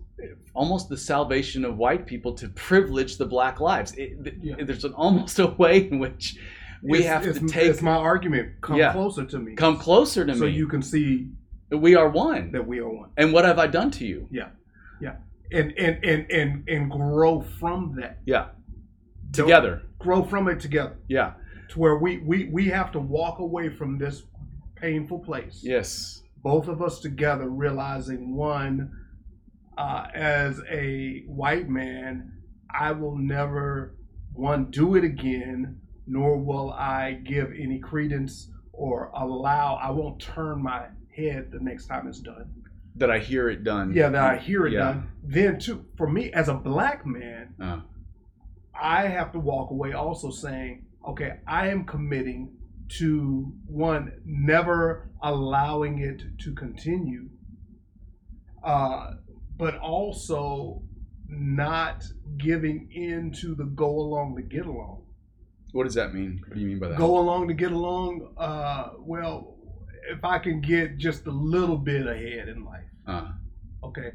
[0.54, 3.92] almost the salvation of white people to privilege the black lives.
[3.96, 4.56] It, Yeah.
[4.62, 6.38] There's an almost a way in which
[6.82, 8.60] we It's- have it's, to take It's my argument.
[8.60, 8.92] Come Yeah.
[8.92, 9.54] closer to me.
[9.54, 10.52] come closer to so me.
[10.52, 11.28] So you can see
[11.70, 12.52] we are one.
[12.52, 13.10] that we are one.
[13.16, 14.28] And what have I done to you?
[14.30, 14.50] Yeah,
[15.00, 15.16] yeah.
[15.52, 18.18] And and and and and grow from that.
[18.24, 18.48] Yeah,
[19.32, 19.82] Don't- together.
[19.98, 20.96] Grow from it together.
[21.08, 21.32] Yeah.
[21.70, 24.22] To where we we we have to walk away from this
[24.76, 25.60] painful place.
[25.64, 26.20] Yes.
[26.42, 28.90] both of us together realizing one
[29.76, 32.32] uh, as a white man
[32.70, 33.94] i will never
[34.32, 40.62] one do it again nor will i give any credence or allow i won't turn
[40.62, 40.86] my
[41.16, 42.50] head the next time it's done
[42.96, 43.92] That I hear it done.
[43.94, 44.80] yeah that i hear it Yeah.
[44.80, 47.80] done then too for me as a black man Uh,
[48.76, 52.56] I have to walk away also saying, okay, I am committing
[52.98, 57.28] to one, never allowing it to continue,
[58.64, 59.12] uh,
[59.56, 60.82] but also
[61.28, 62.04] not
[62.38, 65.02] giving in to the go along to get along.
[65.72, 66.40] what does that mean?
[66.46, 66.98] What do you mean by that?
[66.98, 69.56] Go along to get along, uh, well,
[70.08, 73.32] if I can get just a little bit ahead in life, Uh,
[73.82, 74.12] okay,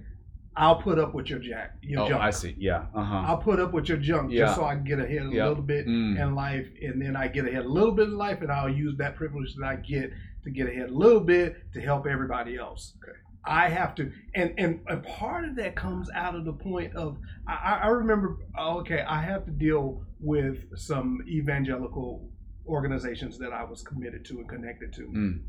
[0.55, 2.21] I'll put up with your jack, your oh, junk.
[2.23, 2.55] I see.
[2.57, 2.85] Yeah.
[2.93, 3.23] Uh huh.
[3.27, 4.45] I'll put up with your junk Yeah.
[4.45, 5.47] just so I can get ahead a Yeah.
[5.49, 6.19] little bit Mm.
[6.21, 8.95] in life, and then I get ahead a little bit in life, and I'll use
[8.97, 10.11] that privilege that I get
[10.43, 12.95] to get ahead a little bit to help everybody else.
[13.03, 13.17] Okay.
[13.45, 17.17] I have to, and and a part of that comes out of the point of
[17.47, 18.37] I, I- remember.
[18.59, 22.29] Okay, I have to deal with some evangelical
[22.67, 25.41] organizations that I was committed to and connected to Mm.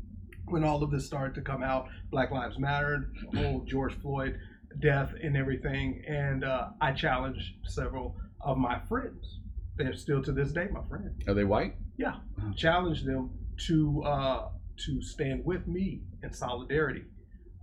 [0.45, 4.39] when all of this started to come out, Black Lives Matter, the whole George Floyd
[4.79, 9.39] death and everything, and uh, I challenged several of my friends.
[9.75, 11.27] They're still to this day my friends.
[11.27, 11.75] Are they white?
[11.97, 12.15] Yeah,
[12.55, 13.31] challenged them
[13.67, 14.49] to uh,
[14.85, 17.03] to stand with me in solidarity.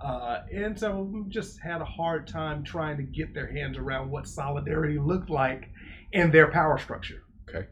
[0.03, 3.77] Uh, and some of them just had a hard time trying to get their hands
[3.77, 5.71] around what solidarity looked like
[6.13, 7.25] in their power structure.
[7.49, 7.67] Okay.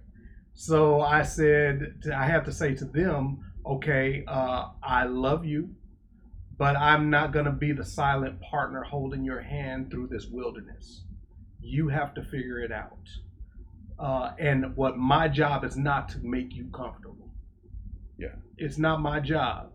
[0.54, 5.70] So I said, I have to say to them, okay, uh, I love you,
[6.58, 11.04] but I'm not going to be the silent partner holding your hand through this wilderness.
[11.60, 13.08] You have to figure it out.
[13.98, 17.30] Uh, and what my job is not to make you comfortable.
[18.18, 18.34] Yeah.
[18.56, 19.72] It's not my job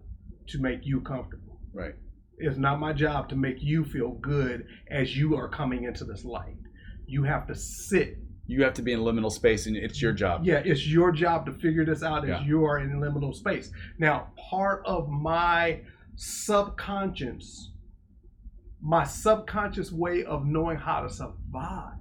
[0.47, 1.59] to make you comfortable.
[1.73, 1.95] Right.
[2.41, 6.25] It's not my job to make you feel good as you are coming into this
[6.25, 6.57] light.
[7.05, 10.43] You have to sit You have to be in liminal space, and it's your job.
[10.43, 12.43] yeah, it's your job to figure this out as Yeah.
[12.43, 13.71] you are in liminal space.
[13.97, 15.81] Now, part of my
[16.15, 17.71] subconscious,
[18.81, 21.93] my subconscious way of knowing how to survive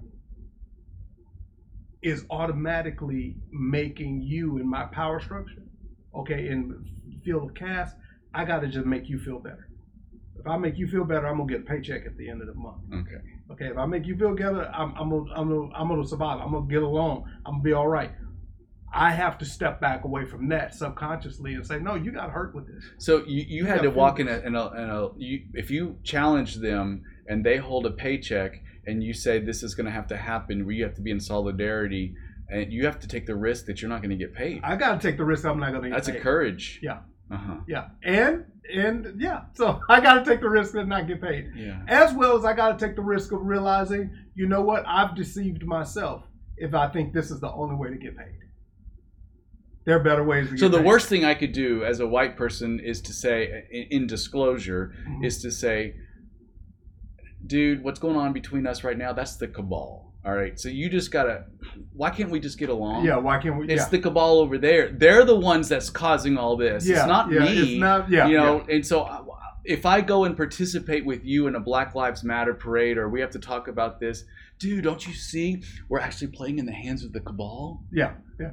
[2.03, 5.63] is automatically making you in my power structure,
[6.15, 6.85] okay, in
[7.25, 7.95] field of cast,
[8.35, 9.69] I got to just make you feel better.
[10.41, 12.47] If I make you feel better, I'm gonna get a paycheck at the end of
[12.47, 12.83] the month.
[12.93, 13.21] Okay.
[13.53, 16.41] Okay, if I make you feel better, I'm I'm gonna, I'm gonna, I'm gonna survive.
[16.41, 17.25] I'm gonna get along.
[17.45, 18.13] I'm gonna be all right.
[18.93, 22.55] I have to step back away from that subconsciously and say, no, you got hurt
[22.55, 22.85] with this.
[22.99, 25.99] So you, you had to walk in a, in a, in a you, if you
[26.03, 30.09] challenge them and they hold a paycheck and you say this is going to have
[30.09, 32.15] to happen, where you have to be in solidarity
[32.49, 34.61] and you have to take the risk that you're not going to get paid.
[34.65, 35.45] I got to take the risk.
[35.45, 35.89] I'm not gonna.
[35.89, 35.95] Get paid.
[35.95, 36.81] That's a courage.
[36.83, 36.99] Yeah.
[37.31, 37.57] Uh huh.
[37.69, 38.45] Yeah, and
[38.75, 41.83] and yeah, so I got to take the risk and not get paid, Yeah.
[41.89, 45.15] as well as I got to take the risk of realizing, you know what, I've
[45.17, 46.25] deceived myself
[46.57, 48.35] if I think this is the only way to get paid.
[49.87, 50.87] There are better ways to So the paid.
[50.87, 54.93] worst thing I could do as a white person is to say, in, in disclosure,
[55.09, 55.25] Mhm.
[55.25, 55.95] is to say,
[57.47, 59.13] dude, what's going on between us right now?
[59.13, 60.10] That's the cabal.
[60.25, 60.59] All right.
[60.61, 61.45] So you just gotta.
[61.93, 63.05] Why can't we just get along?
[63.07, 63.69] Yeah, why can't we?
[63.69, 63.89] It's yeah.
[63.89, 64.91] the cabal over there.
[64.93, 66.87] They're the ones that's causing all this.
[66.87, 67.59] yeah, it's not yeah, me.
[67.75, 68.11] It's not.
[68.11, 69.23] Yeah, you know, and so I-
[69.65, 73.21] if I go and participate with you in a Black Lives Matter parade, or we
[73.21, 74.25] have to talk about this,
[74.59, 77.83] dude, don't you see we're actually playing in the hands of the cabal?
[77.93, 78.51] yeah, yeah.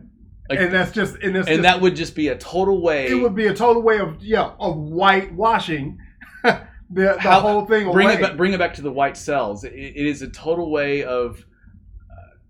[0.50, 3.08] Like- and that's just and it's And just, that would just be a total way.
[3.08, 5.98] it would be a total way of yeah of whitewashing
[6.44, 8.16] the the How- whole thing bring away.
[8.16, 9.64] it back, bring it back to the white cells.
[9.64, 11.44] It, it is a total way of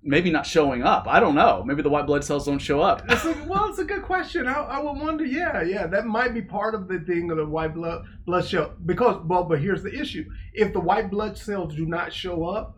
[0.03, 1.07] maybe not showing up.
[1.07, 1.63] I don't know.
[1.65, 3.03] Maybe the white blood cells don't show up.
[3.09, 4.47] It's a, well, it's a good question.
[4.47, 5.25] I, I would wonder.
[5.25, 8.73] Yeah, yeah, that might be part of the thing of the white blood blood cell.
[8.85, 12.77] Because, well, but here's the issue: if the white blood cells do not show up,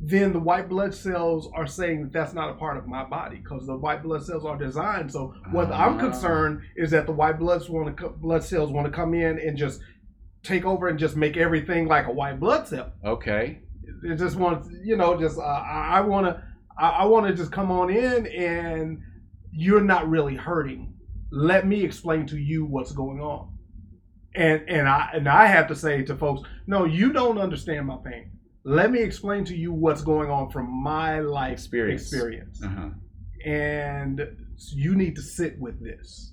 [0.00, 3.36] then the white blood cells are saying that that's not a part of my body
[3.36, 5.12] because the white blood cells are designed.
[5.12, 6.00] So, what I'm Ah.
[6.00, 9.56] concerned is that the white bloods want to blood cells want to come in and
[9.58, 9.80] just
[10.42, 12.92] take over and just make everything like a white blood cell.
[13.04, 13.60] Okay.
[14.04, 16.42] It just wants, you know, just uh, I, I want to,
[16.78, 19.00] I, I want to just come on in, and
[19.52, 20.94] you're not really hurting.
[21.30, 23.52] Let me explain to you what's going on,
[24.34, 27.98] and and I and I have to say to folks, no, you don't understand my
[28.04, 28.32] pain.
[28.64, 32.02] Let me explain to you what's going on from my life Experience.
[32.12, 32.90] experience, Uh-huh.
[33.44, 34.20] and
[34.72, 36.32] you need to sit with this,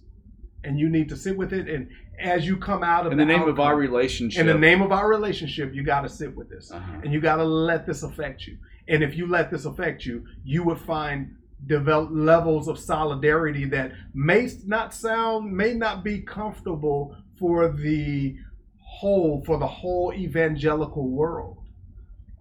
[0.64, 1.88] and you need to sit with it, and
[2.20, 4.42] as you come out of In the name of our relationship.
[4.42, 7.02] in the name of our relationship, you got to sit with this Uh-huh.
[7.04, 8.58] and you got to let this affect you.
[8.88, 11.36] And if you let this affect you, you would find
[11.66, 18.38] develop levels of solidarity that may not sound, may not be comfortable for the
[18.80, 21.58] whole, for the whole evangelical world.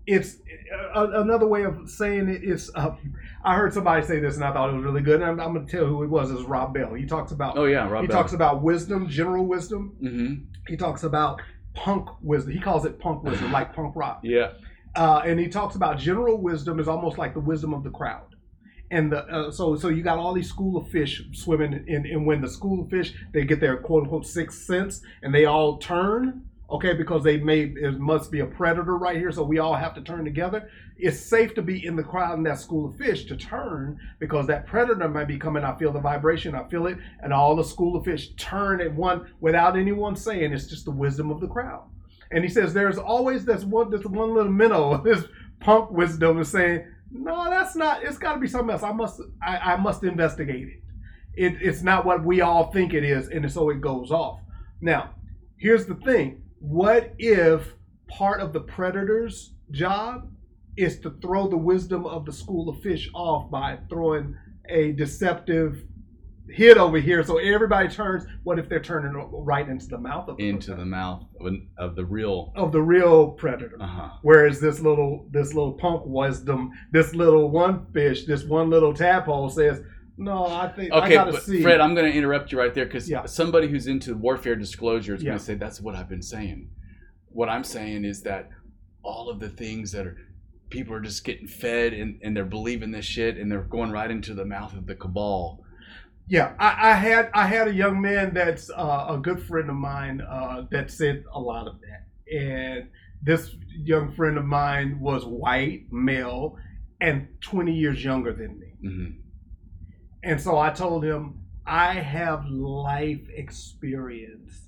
[0.07, 0.37] It's
[0.95, 2.71] uh, another way of saying it is.
[2.75, 2.91] Uh,
[3.47, 5.23] I heard somebody say this, and I thought it was really good.
[5.23, 6.31] And I'm, I'm going to tell who it was.
[6.33, 6.95] It's Rob Bell.
[6.95, 9.97] He talks about Oh yeah, Rob he talks about wisdom, general wisdom.
[10.01, 10.35] hmm
[10.69, 11.41] He talks about
[11.75, 12.53] punk wisdom.
[12.53, 14.21] He calls it punk wisdom, like punk rock.
[14.25, 14.53] Yeah.
[14.97, 18.35] Uh, and he talks about general wisdom is almost like the wisdom of the crowd.
[18.91, 22.25] And the, uh, so so you got all these school of fish swimming in, and
[22.27, 25.79] when the school of fish they get their quote unquote sixth sense and they all
[25.79, 29.75] turn okay because they may it must be a predator right here so we all
[29.75, 30.69] have to turn together.
[30.99, 34.47] It's safe to be in the crowd in that school of fish to turn because
[34.47, 35.63] that predator might be coming.
[35.63, 38.95] I feel the vibration i feel it and all the school of fish turn at
[38.95, 41.85] one without anyone saying it's just the wisdom of the crowd.
[42.33, 45.25] And he says there's always this one this one little minnow this
[45.61, 48.83] punk wisdom is saying no that's not it's got to be something else.
[48.83, 50.83] I must I, I must investigate it.
[51.37, 54.41] it it's not what we all think it is and so it goes off.
[54.81, 55.11] Now
[55.57, 57.75] here's the thing what if
[58.09, 60.29] part of the predator's job
[60.77, 64.37] is to throw the wisdom of the school of fish off by throwing
[64.69, 65.85] a deceptive
[66.49, 70.39] hit over here so everybody turns what if they're turning right into the mouth of
[70.41, 72.53] Into the mouth of, an, of the real.
[72.57, 74.09] of the real predator Uh huh.
[74.23, 79.51] Whereas this little this little punk wisdom, this little one fish, this one little tadpole
[79.51, 79.81] says,
[80.19, 82.73] "No, I think I Okay, gotta but see." Fred, I'm going to interrupt you right
[82.75, 83.27] there because Yeah.
[83.27, 85.31] somebody who's into warfare disclosure is Yeah.
[85.31, 86.71] going to say that's what I've been saying.
[87.29, 88.49] What I'm saying is that
[89.03, 90.17] all of the things that are
[90.71, 94.11] people are just getting fed and, and they're believing this shit and they're going right
[94.11, 95.63] into the mouth of the cabal.
[96.29, 99.77] yeah, I, I had I had a young man that's uh, a good friend of
[99.77, 102.89] mine uh, that said a lot of that, and
[103.23, 106.57] this young friend of mine was white, male,
[107.01, 108.73] and 20 years younger than me.
[108.83, 109.07] hmm
[110.27, 114.67] And so I told him, I have life experience.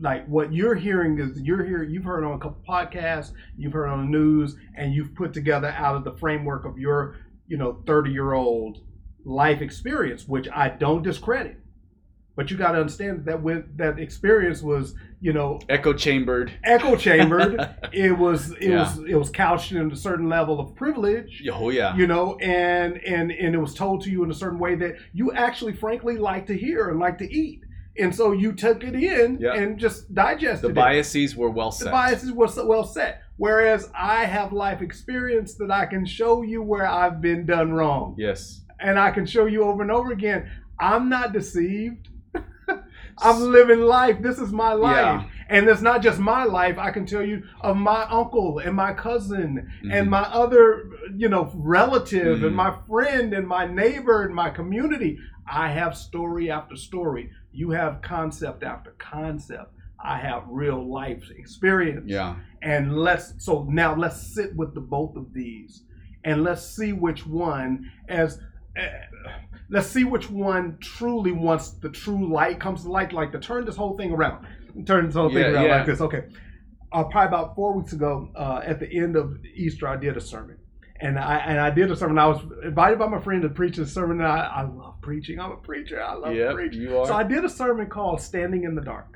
[0.00, 3.88] Like what you're hearing is you're here, you've heard on a couple podcasts, you've heard
[3.88, 7.16] on the news, and you've put together out of the framework of your,
[7.48, 8.82] you know, 30 year old
[9.24, 11.58] life experience, which I don't discredit.
[12.36, 16.52] But you got to understand that with that experience was, you know, Echo chambered.
[16.64, 17.60] echo chambered.
[17.92, 18.80] it was it Yeah.
[18.80, 21.94] was it was couched in a certain level of privilege oh yeah.
[21.96, 24.96] you know and and and it was told to you in a certain way that
[25.12, 27.60] you actually frankly like to hear and like to eat
[27.96, 29.54] and so you took it in Yeah.
[29.54, 30.74] and just digested The it.
[30.74, 31.84] biases were well set.
[31.84, 33.22] The biases were so well set.
[33.36, 38.16] Whereas I have life experience that I can show you where I've been done wrong,
[38.18, 38.62] Yes.
[38.80, 40.50] and I can show you over and over again.
[40.80, 42.08] I'm not deceived.
[43.18, 44.20] I'm living life.
[44.22, 44.96] This is my life.
[44.96, 45.24] Yeah.
[45.48, 46.78] And it's not just my life.
[46.78, 50.10] I can tell you of my uncle and my cousin and Mhm.
[50.10, 52.46] my other, you know, relative Mhm.
[52.46, 55.18] and my friend and my neighbor and my community.
[55.46, 57.30] I have story after story.
[57.52, 59.70] You have concept after concept.
[60.02, 62.04] I have real life experience.
[62.10, 62.36] Yeah.
[62.62, 65.82] And let's so now let's sit with the both of these
[66.24, 68.40] and let's see which one as
[68.76, 68.82] uh,
[69.70, 73.64] let's see which one truly wants the true light comes to light like to turn
[73.64, 74.46] this whole thing around
[74.86, 75.76] turn this whole thing Yeah, around yeah.
[75.76, 76.24] like this okay
[76.92, 80.20] uh, probably about four weeks ago uh, at the end of easter i did a
[80.20, 80.58] sermon
[81.00, 82.18] and I and I did a sermon.
[82.18, 84.20] I was invited by my friend to preach a sermon.
[84.20, 85.40] And I, I love preaching.
[85.40, 86.00] I'm a preacher.
[86.00, 86.86] I love Yep, preaching.
[86.88, 89.13] So I did a sermon called "Standing in the Dark,"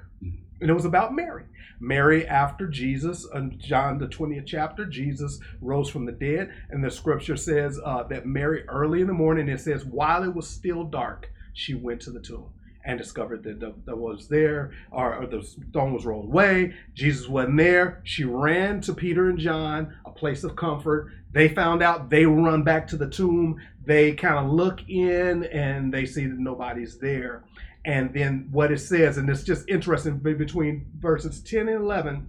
[0.61, 1.45] and it was about Mary.
[1.81, 6.91] Mary, after Jesus, in John the twentieth chapter, Jesus rose from the dead, and the
[6.91, 10.83] scripture says uh, that Mary, early in the morning, it says, while it was still
[10.83, 12.47] dark, she went to the tomb
[12.85, 16.75] and discovered that the, that was there, or, or the stone was rolled away.
[16.95, 18.01] Jesus wasn't there.
[18.03, 21.13] She ran to Peter and John, a place of comfort.
[21.33, 22.09] They found out.
[22.09, 23.61] They run back to the tomb.
[23.85, 27.45] They kind of look in and they see that nobody's there.
[27.85, 32.29] And then what it says, and it's just interesting between verses 10 and 11,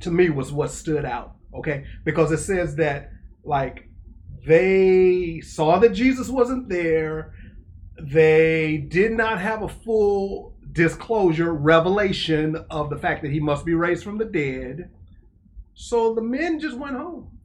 [0.00, 1.36] to me was what stood out.
[1.54, 1.84] Okay.
[2.04, 3.10] Because it says that,
[3.44, 3.88] like,
[4.46, 7.34] they saw that Jesus wasn't there.
[8.00, 13.74] They did not have a full disclosure, revelation of the fact that he must be
[13.74, 14.90] raised from the dead.
[15.74, 17.38] So the men just went home.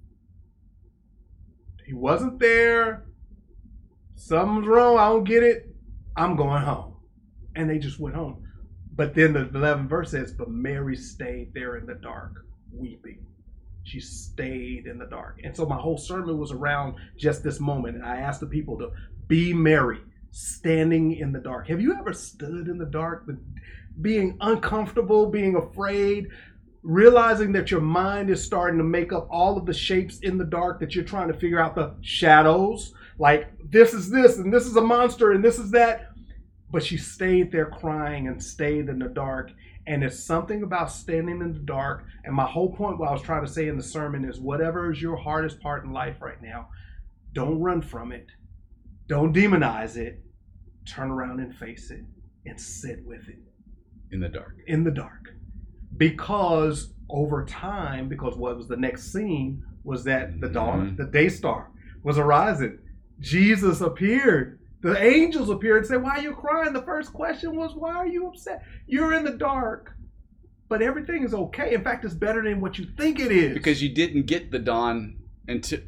[1.85, 3.05] He wasn't there.
[4.15, 4.97] Something's wrong.
[4.97, 5.69] I don't get it.
[6.15, 6.86] I'm going home.
[7.57, 8.47] And they just went home.
[8.95, 13.25] But then the 11th verse says, But Mary stayed there in the dark, weeping.
[13.83, 15.39] She stayed in the dark.
[15.43, 17.95] And so my whole sermon was around just this moment.
[17.95, 18.91] And I asked the people to
[19.27, 19.99] be Mary,
[20.31, 21.67] standing in the dark.
[21.67, 23.27] Have you ever stood in the dark,
[24.01, 26.27] being uncomfortable, being afraid,
[26.83, 30.45] realizing that your mind is starting to make up all of the shapes in the
[30.45, 32.93] dark, that you're trying to figure out the shadows?
[33.17, 36.06] Like, this is this, and this is a monster, and this is that.
[36.69, 39.51] But she stayed there crying and stayed in the dark.
[39.85, 42.03] And it's something about standing in the dark.
[42.25, 44.91] And my whole point, what I was trying to say in the sermon, is whatever
[44.91, 46.67] is your hardest part in life right now,
[47.33, 48.27] don't run from it.
[49.07, 50.21] Don't demonize it.
[50.85, 52.03] Turn around and face it
[52.45, 53.39] and sit with it
[54.11, 54.55] In the dark.
[54.67, 55.29] in the dark.
[55.95, 60.97] Because over time, because what was the next scene was that the dawn, Mhm.
[60.97, 61.71] the day star
[62.03, 62.79] was arising.
[63.19, 64.59] Jesus appeared.
[64.87, 66.71] The angels appeared and said, Why are you crying?
[66.71, 68.63] The first question was, Why are you upset?
[68.85, 69.93] You're in the dark.
[70.69, 71.73] But everything is okay.
[71.73, 73.53] In fact, it's better than what you think it is.
[73.53, 75.79] Because you didn't get the dawn until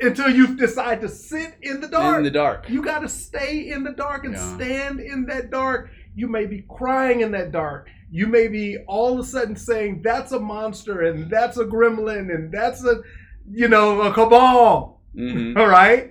[0.00, 2.16] until you decide to sit in the dark.
[2.18, 2.68] in the dark.
[2.70, 4.56] You got to stay in the dark and Yeah.
[4.56, 5.90] stand in that dark.
[6.14, 7.88] You may be crying in that dark.
[8.10, 12.34] You may be all of a sudden saying, that's a monster and that's a gremlin
[12.34, 13.02] and that's a,
[13.50, 15.00] you know, a cabal.
[15.14, 16.10] hmm All right?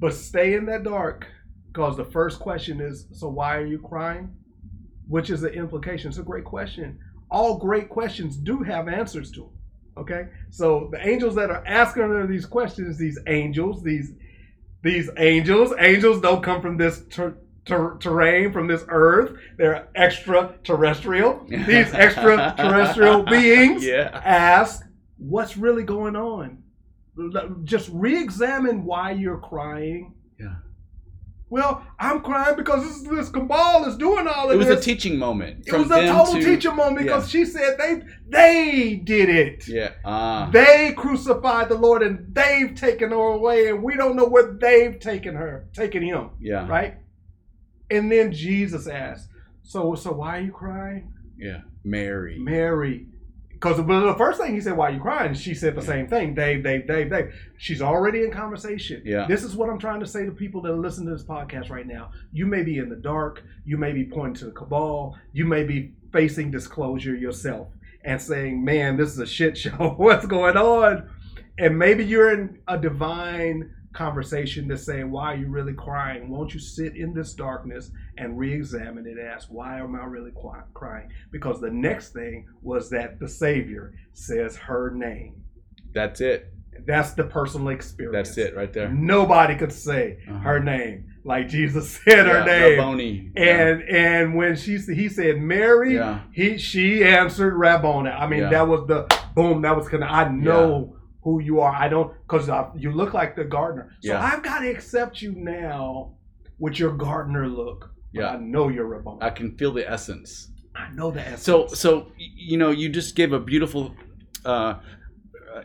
[0.00, 1.26] But stay in that dark
[1.74, 4.32] because the first question is, so why are you crying?
[5.08, 6.08] Which is the implication.
[6.08, 7.00] It's a great question.
[7.32, 9.50] All great questions do have answers to them.
[9.96, 10.28] Okay?
[10.50, 14.12] So the angels that are asking her these questions, these angels, these
[14.84, 19.36] these angels, angels don't come from this ter- ter- terrain, from this earth.
[19.56, 21.44] They're extraterrestrial.
[21.48, 24.10] These extraterrestrial beings Yeah.
[24.24, 24.84] ask
[25.16, 26.62] what's really going on.
[27.64, 30.12] Just re-examine why you're crying.
[30.38, 30.56] Yeah.
[31.54, 34.66] Well, I'm crying because this, this cabal is doing all of this.
[34.66, 35.68] It was a teaching moment.
[35.68, 39.68] it was a total to- teacher moment because she said they they did it.
[39.68, 39.92] Yeah.
[40.04, 40.50] Ah.
[40.52, 44.98] They crucified the Lord and they've taken her away, and we don't know where they've
[44.98, 46.66] taken her, taken him, yeah.
[46.66, 46.96] right?
[47.88, 49.28] And then Jesus asked,
[49.62, 51.60] "So, so why are you crying?" Yeah.
[51.84, 52.36] Mary.
[52.40, 53.06] Mary.
[53.64, 55.32] Because the first thing he said, Why are you crying?
[55.32, 56.34] She said the same thing.
[56.34, 57.34] Dave, Dave, Dave, Dave.
[57.56, 59.00] She's already in conversation.
[59.06, 59.26] Yeah.
[59.26, 61.70] This is what I'm trying to say to people that are listening to this podcast
[61.70, 62.10] right now.
[62.30, 63.42] You may be in the dark.
[63.64, 65.16] You may be pointing to the cabal.
[65.32, 67.68] You may be facing disclosure yourself
[68.04, 69.94] and saying, Man, this is a shit show.
[69.96, 71.08] What's going on?
[71.56, 76.28] And maybe you're in a divine conversation that's saying, Why are you really crying?
[76.28, 79.16] Won't you sit in this darkness and re examine it?
[79.18, 80.32] Ask, Why am I really
[80.74, 81.08] crying?
[81.32, 85.42] Because the next thing was that the Savior says her name.
[85.94, 86.50] That's it.
[86.86, 88.28] That's the personal experience.
[88.34, 88.88] That's it right there.
[88.88, 90.38] Nobody could say Uh-huh.
[90.40, 91.06] her name.
[91.26, 92.78] like Jesus said her name.
[92.78, 93.32] Rabboni.
[93.36, 96.20] And and when she he said Mary, Yeah.
[96.32, 98.10] he she answered Rabboni.
[98.10, 98.50] I mean Yeah.
[98.50, 99.62] that was the boom.
[99.62, 101.74] That was kind of I know who you are.
[101.74, 103.96] I don't because you look like the gardener.
[104.02, 104.22] So Yeah.
[104.22, 106.12] I've got to accept you now
[106.58, 107.90] with your gardener look.
[108.12, 108.28] Yeah.
[108.28, 109.18] I know you're Rabboni.
[109.22, 110.50] I can feel the essence.
[110.76, 111.42] I know the essence.
[111.42, 113.96] So, so you know, you just gave a beautiful
[114.44, 114.74] uh,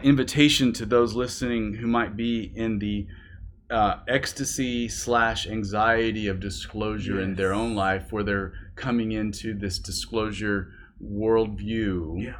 [0.01, 3.05] invitation to those listening who might be in the
[3.69, 9.77] uh, ecstasy slash anxiety of disclosure in their own life, where they're coming into this
[9.77, 10.71] disclosure
[11.03, 12.23] worldview.
[12.23, 12.35] Yeah.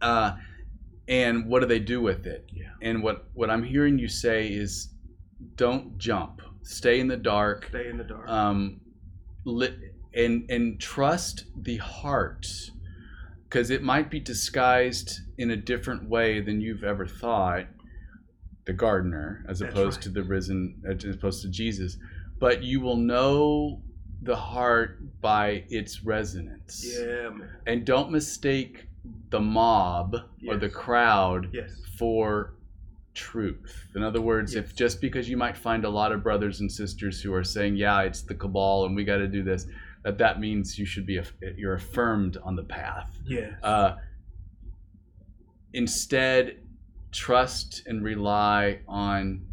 [0.00, 0.36] Uh,
[1.08, 2.48] and what do they do with it?
[2.52, 2.70] Yeah.
[2.82, 4.88] And what what I'm hearing you say is,
[5.54, 6.42] don't jump.
[6.62, 8.28] Stay in the dark stay in the dark.
[8.28, 8.80] um,
[9.44, 9.74] lit,
[10.14, 12.46] and and trust the heart
[13.44, 17.66] because it might be disguised in a different way than you've ever thought
[18.64, 20.02] the gardener as That's opposed right.
[20.04, 21.96] to the risen as opposed to jesus
[22.40, 23.80] but you will know
[24.22, 27.48] the heart by its resonance yeah, man.
[27.66, 28.88] and don't mistake
[29.36, 30.16] the mob
[30.48, 31.70] or the crowd Yes.
[31.98, 32.54] for
[33.12, 33.90] truth.
[33.94, 34.64] In other words, Yes.
[34.64, 37.76] if just because you might find a lot of brothers and sisters who are saying,
[37.76, 39.66] "Yeah, it's the cabal and we got to do this,"
[40.04, 41.20] that that means you should be
[41.56, 43.18] you're affirmed on the path.
[43.26, 43.52] Yes.
[43.62, 43.96] Uh,
[45.74, 46.56] instead,
[47.12, 49.44] trust and rely on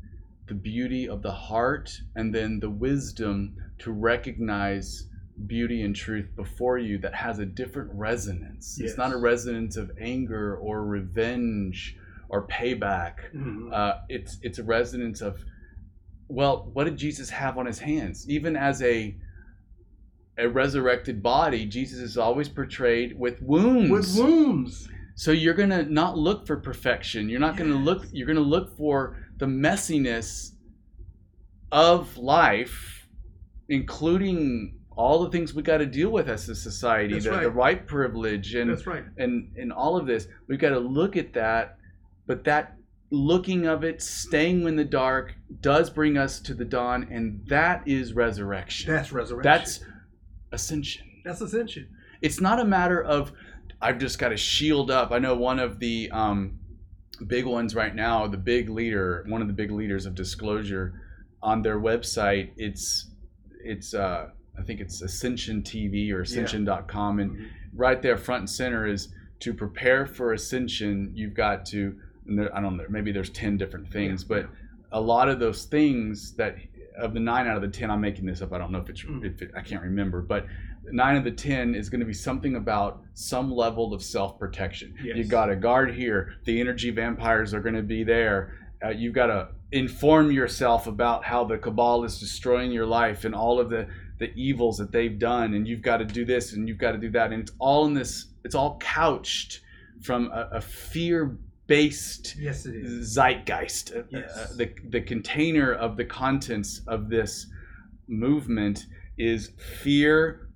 [0.48, 5.08] the beauty of the heart and then the wisdom to recognize
[5.48, 8.80] beauty and truth before you that has a different resonance.
[8.80, 11.98] It's not a resonance of anger or revenge
[12.30, 13.32] or payback.
[13.34, 13.72] Mhm.
[13.72, 15.44] Uh, it's it's a resonance of
[16.30, 18.28] well, what did Jesus have on his hands?
[18.30, 19.16] Even as a
[20.38, 23.90] a resurrected body, Jesus is always portrayed with wounds.
[23.92, 24.90] With wounds.
[25.16, 27.30] So you're gonna not look for perfection.
[27.30, 28.08] You're not gonna look.
[28.12, 30.54] You're gonna look for the messiness
[31.72, 33.08] of life,
[33.70, 37.44] including all the things we got to deal with as a society, the, right.
[37.44, 39.04] the right privilege, and That's right.
[39.18, 40.28] and and all of this.
[40.48, 41.78] We've got to look at that,
[42.28, 42.78] but that
[43.12, 47.88] looking of it, staying in the dark, does bring us to the dawn, and that
[47.88, 48.92] is resurrection.
[48.92, 49.52] That's resurrection.
[49.52, 49.80] That's
[50.52, 51.90] ascension that's ascension.
[52.22, 53.32] it's not a matter of
[53.82, 55.12] I've just got to shield up.
[55.12, 56.60] I know one of the um,
[57.28, 61.02] big ones right now, the big leader, one of the big leaders of disclosure,
[61.42, 63.10] on their website, it's
[63.64, 64.28] it's uh,
[64.58, 67.46] I think it's Ascension TV or Ascension.com, and Mhm.
[67.74, 69.10] right there, front and center is
[69.40, 71.12] to prepare for ascension.
[71.16, 71.96] You've got to,
[72.28, 74.50] and there, I don't know, maybe there's ten different things, Yeah, but
[74.92, 76.58] a lot of those things that
[76.96, 78.54] of the nine out of the ten, I'm making this up.
[78.54, 79.26] I don't know if it's Mm.
[79.26, 80.46] if it, I can't remember, but
[80.92, 84.94] nine of the ten is going to be something about some level of self protection.
[85.04, 85.28] You Yes.
[85.28, 86.36] got to guard here.
[86.46, 88.54] The energy vampires are going to be there.
[88.86, 93.34] Uh, you've got to inform yourself about how the cabal is destroying your life and
[93.34, 93.88] all of the
[94.24, 96.98] the evils that they've done, and you've got to do this and you've got to
[97.08, 98.12] do that, and it's all in this.
[98.46, 99.62] It's all couched
[100.02, 101.38] from a, a fear
[101.68, 102.66] based Yes,
[103.16, 103.86] zeitgeist.
[103.96, 104.30] Uh, Yes.
[104.38, 107.48] uh, the the container of the contents of this
[108.08, 108.78] movement
[109.18, 109.52] is
[109.84, 110.50] fear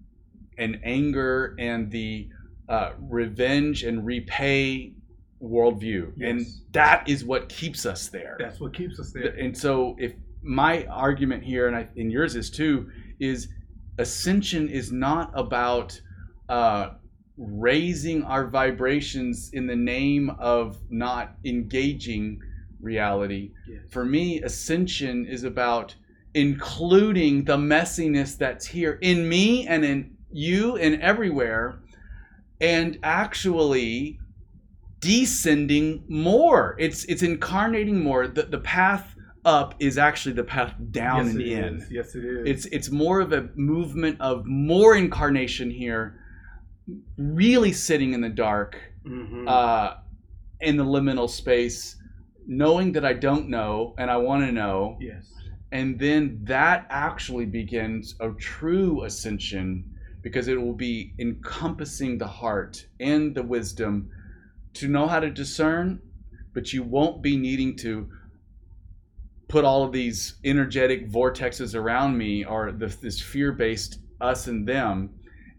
[0.57, 2.29] and anger and the
[2.69, 4.93] uh, revenge and repay
[5.41, 8.35] worldview, and that is what keeps us there.
[8.39, 9.33] That's what keeps us there.
[9.43, 12.89] And so, if my argument here, and, I, and yours is too,
[13.19, 13.47] is
[13.97, 15.99] ascension is not about
[16.49, 16.91] uh,
[17.37, 22.41] raising our vibrations in the name of not engaging
[22.79, 23.51] reality.
[23.67, 23.81] Yes.
[23.89, 25.95] For me, ascension is about
[26.33, 31.79] including the messiness that's here in me and in you and everywhere,
[32.61, 34.19] and actually
[34.99, 36.75] descending more.
[36.79, 38.27] It's it's incarnating more.
[38.27, 39.15] The the path
[39.47, 41.75] up is actually the path down yes, and it in.
[41.77, 41.91] is.
[41.91, 42.45] Yes, it is.
[42.45, 46.19] It's it's more of a movement of more incarnation here,
[47.17, 49.47] really sitting in the dark, Mhm.
[49.47, 49.95] uh,
[50.59, 51.95] in the liminal space,
[52.45, 55.33] knowing that I don't know and I want to know, yes.
[55.71, 59.85] and then that actually begins a true ascension
[60.23, 64.09] because it will be encompassing the heart and the wisdom
[64.73, 66.01] to know how to discern,
[66.53, 68.09] but you won't be needing to
[69.47, 75.09] put all of these energetic vortexes around me or this, this fear-based us and them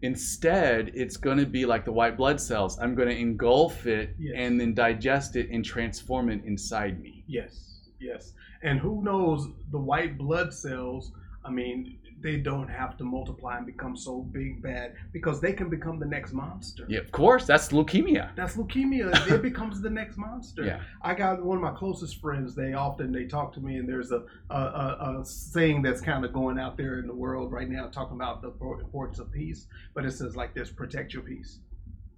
[0.01, 4.15] instead it's going to be like the white blood cells i'm going to engulf it
[4.17, 4.33] Yes.
[4.37, 8.33] and then digest it and transform it inside me Yes, yes.
[8.63, 11.11] And who knows, the white blood cells
[11.45, 15.69] I mean, they don't have to multiply and become so big bad because they can
[15.69, 16.85] become the next monster.
[16.89, 17.45] Yeah, of course.
[17.45, 18.35] That's leukemia.
[18.35, 19.31] That's leukemia.
[19.31, 20.63] it becomes the next monster.
[20.63, 20.81] Yeah.
[21.01, 22.55] I got one of my closest friends.
[22.55, 26.25] They often they talk to me, and there's a a, a, a saying that's kind
[26.25, 29.67] of going out there in the world right now, talking about the importance of peace.
[29.93, 31.59] But it says like this: protect your peace.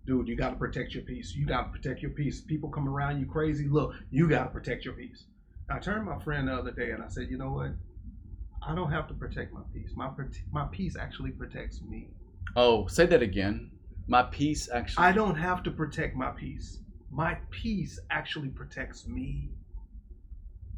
[0.07, 1.35] Dude, you got to protect your peace.
[1.35, 2.41] You got to protect your peace.
[2.41, 3.67] People come around you crazy.
[3.67, 5.25] Look, you got to protect your peace.
[5.69, 7.71] I turned my friend the other day and I said, you know what?
[8.61, 9.91] I don't have to protect my peace.
[9.95, 10.09] My
[10.51, 12.09] my peace actually protects me.
[12.55, 13.71] Oh, say that again.
[14.07, 15.03] My peace actually.
[15.05, 16.79] I don't have to protect my peace.
[17.11, 19.49] My peace actually protects me.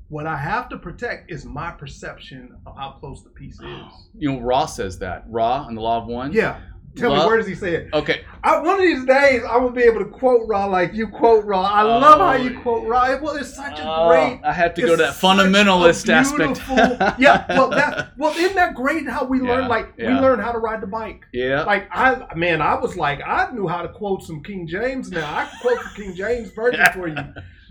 [0.10, 4.10] What I have to protect is my perception of how close the peace is.
[4.18, 5.26] You know, Ra says that.
[5.28, 6.32] Ra and the Law of One.
[6.32, 6.62] Yeah.
[6.96, 7.90] Tell love, me where does he say it?
[7.92, 8.24] Okay.
[8.44, 11.44] I, one of these days I will be able to quote Ra like you quote
[11.44, 11.62] Ra.
[11.62, 13.18] I oh, love how you oh, quote Ra.
[13.20, 14.40] Well, it's such a oh, great.
[14.44, 16.62] I have to go to that fundamentalist aspect.
[17.20, 17.46] yeah.
[17.50, 19.68] Well, that well, isn't that great how we learn?
[19.68, 20.14] Like yeah.
[20.14, 21.26] we learn how to ride the bike.
[21.34, 21.64] Yeah.
[21.64, 25.10] Like I, man, I was like I knew how to quote some King James.
[25.10, 27.18] Now I can quote the King James version for you.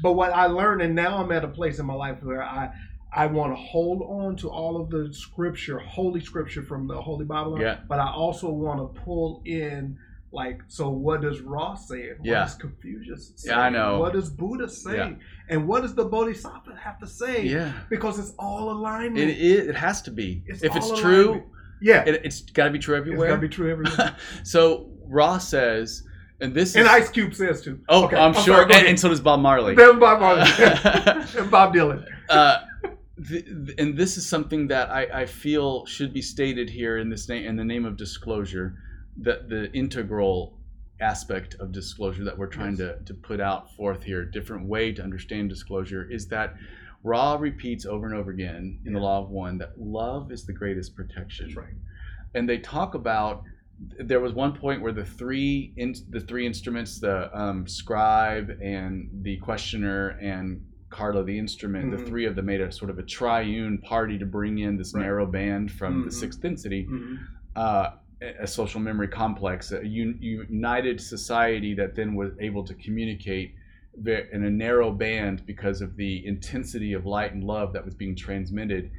[0.03, 2.73] But what I learned, and now I'm at a place in my life where I
[3.15, 7.27] I want to hold on to all of the scripture, holy scripture from the Holy
[7.27, 7.61] Bible.
[7.61, 7.81] Yeah.
[7.87, 9.99] But I also want to pull in,
[10.33, 12.09] like, so what does Ra say?
[12.09, 12.45] What yeah.
[12.45, 13.51] does Confucius say?
[13.51, 13.99] Yeah, I know.
[13.99, 14.97] What does Buddha say?
[14.97, 15.13] Yeah.
[15.51, 17.43] And what does the Bodhisattva have to say?
[17.43, 17.73] Yeah.
[17.91, 19.19] Because it's all alignment.
[19.19, 20.43] It, it, it has to be.
[20.47, 21.03] It's if it's alignment.
[21.03, 21.43] true,
[21.83, 22.05] yeah.
[22.05, 23.27] It, has got to be true everywhere.
[23.27, 24.17] It's got to be true everywhere.
[24.43, 26.05] so Ra says,
[26.41, 27.79] and this and is, Ice Cube says too.
[27.91, 28.17] Oh, okay.
[28.17, 29.75] I'm, I'm, sure, sorry, and, and, so does Bob Marley.
[29.75, 30.41] Then Bob Marley
[31.39, 32.07] and Bob Dylan.
[32.31, 32.61] Uh,
[33.79, 37.47] and this is something that I, I feel should be stated here in this name
[37.47, 38.77] in the name of disclosure
[39.19, 40.59] that the integral
[41.01, 42.97] aspect of disclosure that we're trying yes.
[42.99, 46.55] to, to put out forth here different way to understand disclosure is that
[47.03, 48.99] Ra repeats over and over again in yeah.
[48.99, 51.75] the law of one that love is the greatest protection right
[52.35, 53.43] and they talk about
[53.99, 59.09] there was one point where the three in, the three instruments the um, scribe and
[59.23, 62.05] the questioner and Carla the instrument, mm-hmm.
[62.05, 64.95] the three of them made a sort of a triune party to bring in this
[64.95, 65.03] right.
[65.03, 66.05] narrow band from mm-hmm.
[66.07, 67.17] the sixth density, mm-hmm.
[67.57, 67.91] uh,
[68.41, 73.55] a social memory complex, a un- united society that then was able to communicate
[74.07, 78.15] in a narrow band because of the intensity of light and love that was being
[78.15, 78.91] transmitted.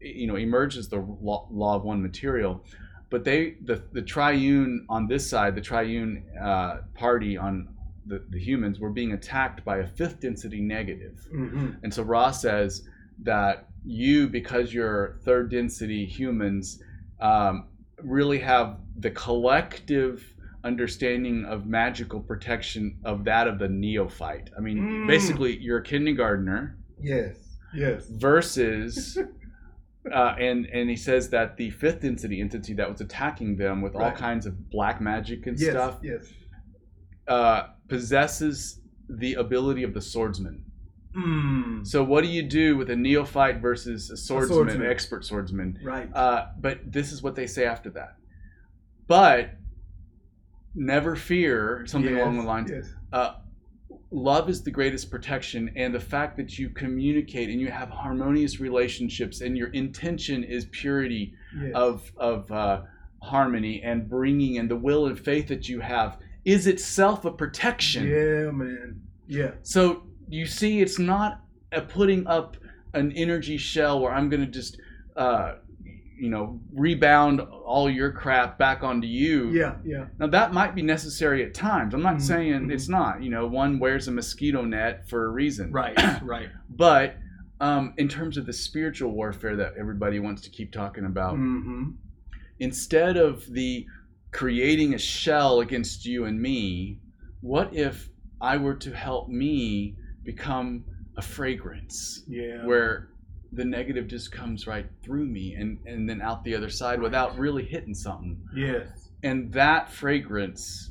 [0.00, 2.64] You know, emerges the law, law of one material
[3.12, 7.68] but they the, the triune on this side the triune uh, party on
[8.06, 11.26] the, the humans were being attacked by a fifth density negative.
[11.34, 11.70] Mm-hmm.
[11.82, 12.88] And so Ra says
[13.22, 16.82] that you, because you're third density humans,
[17.20, 17.68] um,
[18.02, 20.24] really have the collective
[20.64, 24.50] understanding of magical protection of that of the neophyte.
[24.56, 25.06] I mean, mm.
[25.06, 26.78] basically, you're a kindergartner.
[27.00, 27.36] Yes.
[27.74, 28.06] Yes.
[28.08, 29.18] Versus.
[30.12, 33.94] Uh, and and he says that the fifth density entity that was attacking them with
[33.94, 34.10] right.
[34.10, 36.26] all kinds of black magic and yes, stuff yes.
[37.28, 40.64] Uh, possesses the ability of the swordsman.
[41.14, 41.86] Mm.
[41.86, 44.90] So what do you do with a neophyte versus a swordsman, a swordsman.
[44.90, 45.78] expert swordsman?
[45.84, 46.08] Right.
[46.14, 48.16] Uh, but this is what they say after that.
[49.06, 49.50] But
[50.74, 52.70] never fear something yes, along the lines.
[52.70, 52.88] Yes.
[53.12, 53.34] Uh,
[54.10, 58.58] love is the greatest protection, and the fact that you communicate and you have harmonious
[58.58, 61.72] relationships, and your intention is purity yes.
[61.74, 62.82] of of uh,
[63.20, 68.06] harmony and bringing, and the will and faith that you have is itself a protection.
[68.06, 69.00] Yeah, man.
[69.26, 69.52] Yeah.
[69.62, 71.40] So you see, it's not
[71.72, 72.56] a putting up
[72.94, 74.78] an energy shell where I'm going to just,
[75.16, 75.54] uh,
[76.18, 79.50] you know, rebound all your crap back onto you.
[79.50, 80.06] Yeah, yeah.
[80.18, 81.94] Now that might be necessary at times.
[81.94, 82.22] I'm not mm-hmm.
[82.22, 82.70] saying mm-hmm.
[82.70, 83.22] it's not.
[83.22, 85.72] You know, one wears a mosquito net for a reason.
[85.72, 86.50] Right, right.
[86.68, 87.16] But
[87.60, 91.90] um, in terms of the spiritual warfare that everybody wants to keep talking about, mm-hmm.
[92.58, 93.86] instead of the
[94.32, 96.98] creating a shell against you and me,
[97.40, 98.08] what if
[98.40, 100.84] I were to help me become
[101.16, 102.24] a fragrance?
[102.26, 102.64] Yeah.
[102.64, 103.10] Where
[103.52, 107.38] the negative just comes right through me and, and then out the other side without
[107.38, 108.40] really hitting something.
[108.56, 109.10] Yes.
[109.22, 110.90] And that fragrance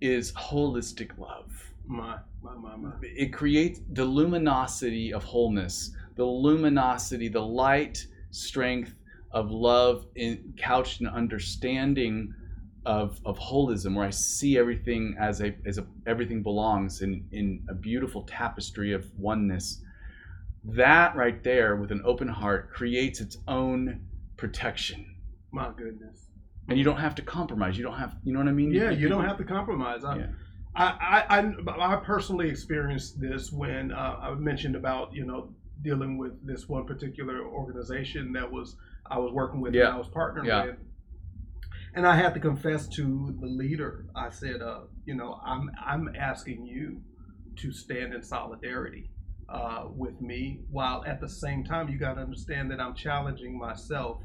[0.00, 1.50] is holistic love.
[1.86, 2.92] My, my, my, my.
[3.02, 8.94] It creates the luminosity of wholeness, the luminosity, the light, strength,
[9.30, 12.34] of love in, couched in understanding
[12.86, 17.66] of, of holism, where I see everything as a as a everything belongs in in
[17.68, 19.82] a beautiful tapestry of oneness.
[20.64, 24.00] That right there, with an open heart, creates its own
[24.36, 25.14] protection.
[25.50, 26.26] My goodness.
[26.68, 27.78] And you don't have to compromise.
[27.78, 28.72] You don't have, you know what I mean?
[28.72, 30.04] Yeah, you, you don't have to compromise.
[30.04, 30.26] I, yeah.
[30.76, 35.50] I, I, I, I personally experienced this when uh, I mentioned about you know
[35.82, 38.76] dealing with this one particular organization that was
[39.10, 39.86] I was working with Yeah.
[39.86, 40.64] and I was partnering Yeah.
[40.66, 40.76] with.
[41.94, 44.06] And I had to confess to the leader.
[44.14, 47.00] I said, uh, you know, I'm I'm asking you
[47.56, 49.10] to stand in solidarity
[49.48, 53.58] uh, with me, while at the same time you got to understand that I'm challenging
[53.58, 54.22] myself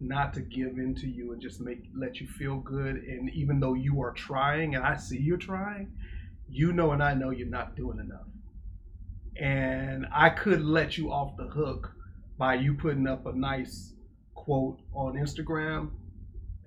[0.00, 2.96] not to give in to you and just make let you feel good.
[2.96, 5.92] And even though you are trying, and I see you're trying,
[6.48, 8.26] you know, and I know you're not doing enough.
[9.40, 11.92] And I could let you off the hook
[12.36, 13.94] by you putting up a nice
[14.42, 15.90] quote on Instagram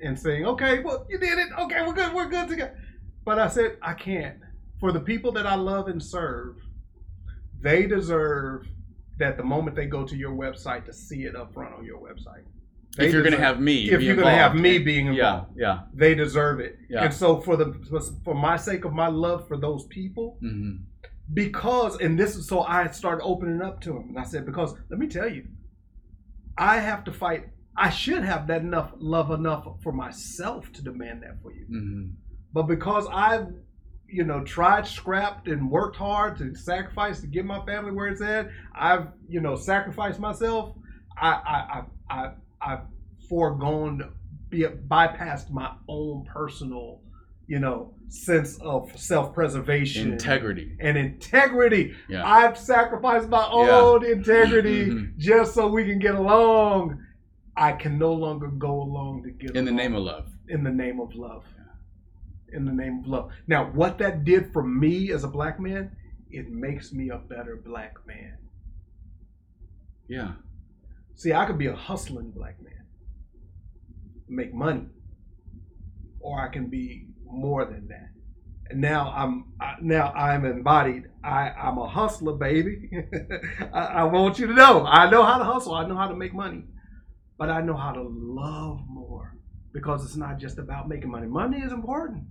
[0.01, 1.49] and saying, "Okay, well, you did it.
[1.59, 2.13] Okay, we're good.
[2.13, 2.71] We're good to go."
[3.25, 4.37] But I said, I can't.
[4.79, 6.57] For the people that I love and serve,
[7.59, 8.67] they deserve
[9.17, 11.99] that the moment they go to your website to see it up front on your
[11.99, 12.43] website.
[12.95, 15.51] They if you're going to have me, if you're going to have me being involved,
[15.55, 16.77] yeah, yeah, they deserve it.
[16.89, 17.03] Yeah.
[17.05, 17.73] And so for the
[18.23, 20.75] for my sake of my love for those people, hmm
[21.33, 24.75] because and this is so I started opening up to him and I said because
[24.89, 25.47] let me tell you
[26.57, 31.23] I have to fight I should have that enough love enough for myself to demand
[31.23, 32.05] that for you hmm
[32.53, 33.47] but because I've
[34.07, 38.21] you know tried scrapped and worked hard to sacrifice to get my family where it's
[38.21, 40.73] at I've you know sacrificed myself
[41.17, 41.83] I I I,
[42.17, 42.31] I
[42.61, 42.79] I've
[43.29, 44.13] foregone
[44.49, 47.01] be bypassed my own personal
[47.47, 50.77] you know sense of self-preservation integrity.
[50.79, 51.93] and integrity.
[52.07, 52.25] Yeah.
[52.25, 55.17] I've sacrificed my own integrity Mhm.
[55.17, 57.01] just so we can get along.
[57.57, 60.27] I can no longer go along to get In the along name of love.
[60.49, 61.43] in the name of love.
[62.53, 63.31] In the name of love.
[63.47, 65.95] Now, what that did for me as a black man,
[66.29, 68.37] it makes me a better black man.
[70.07, 70.33] Yeah.
[71.15, 72.85] See, I could be a hustling black man,
[74.27, 74.85] make money,
[76.19, 78.09] or I can be more than that.
[78.69, 81.05] And now I'm I, now I'm embodied.
[81.23, 82.89] I I'm a hustler, baby.
[83.73, 85.73] I, I want you to know I know how to hustle.
[85.73, 86.63] I know how to make money,
[87.37, 89.35] but I know how to love more
[89.73, 91.27] because it's not just about making money.
[91.27, 92.23] Money is important,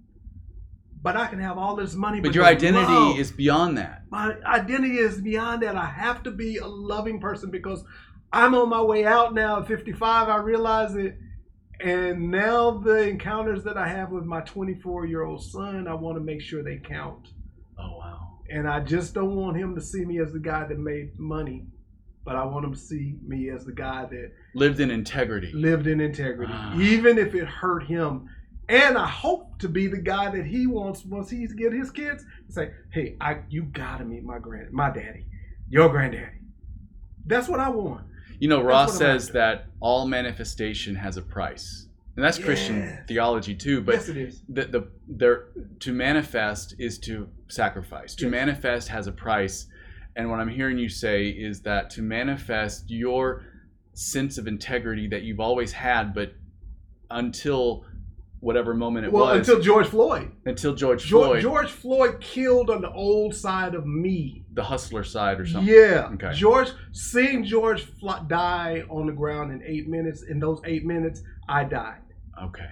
[1.02, 2.20] but I can have all this money.
[2.20, 4.04] But your identity love- is beyond that.
[4.10, 5.76] my identity is beyond that.
[5.76, 7.84] I have to be a loving person because
[8.32, 10.28] I'm on my way out now at 55.
[10.28, 11.18] I realize it.
[11.80, 16.16] And now the encounters that I have with my 24 year old son, I want
[16.16, 17.28] to make sure they count.
[17.78, 18.38] Oh wow.
[18.48, 21.66] And I just don't want him to see me as the guy that made money,
[22.24, 25.52] but I want him to see me as the guy that Lived in integrity.
[25.52, 26.78] lived in integrity, Ah.
[26.78, 28.28] even if it hurt him.
[28.68, 32.24] And I hope to be the guy that he wants once he get his kids
[32.48, 35.26] say, "Hey, I you gotta meet my grand, my daddy,
[35.68, 36.38] your granddaddy."
[37.26, 38.06] That's what I want.
[38.38, 41.88] You know, Ra says that all manifestation has a price.
[42.16, 44.42] And that's Christian theology too, but yes, it is.
[44.48, 45.46] the, the there
[45.80, 48.14] to manifest is to sacrifice.
[48.16, 48.30] To Yes.
[48.30, 49.66] manifest has a price.
[50.16, 53.44] And what I'm hearing you say is that to manifest your
[53.94, 56.32] sense of integrity that you've always had, but
[57.10, 57.84] until
[58.44, 59.20] whatever moment it was.
[59.20, 60.30] Well, was, until George Floyd.
[60.44, 64.44] until George Floyd, George Floyd killed an old side of me.
[64.52, 65.74] the hustler side or something.
[65.74, 66.10] Yeah.
[66.12, 66.32] Okay.
[66.34, 67.86] George, seeing George
[68.28, 72.02] die on the ground in eight minutes, in those eight minutes, I died.
[72.40, 72.70] Okay.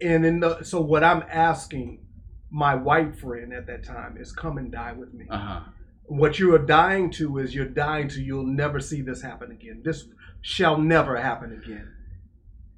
[0.00, 2.04] And in the so what I'm asking
[2.50, 5.26] my white friend at that time is come and die with me.
[5.30, 5.60] Uh huh.
[6.06, 9.82] What you are dying to is you're dying to you'll never see this happen again.
[9.84, 10.04] This
[10.42, 11.90] shall never happen again.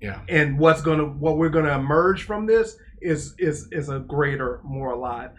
[0.00, 0.20] Yeah.
[0.28, 4.92] And what's gonna what we're gonna emerge from this is is is a greater, more
[4.92, 5.30] alive.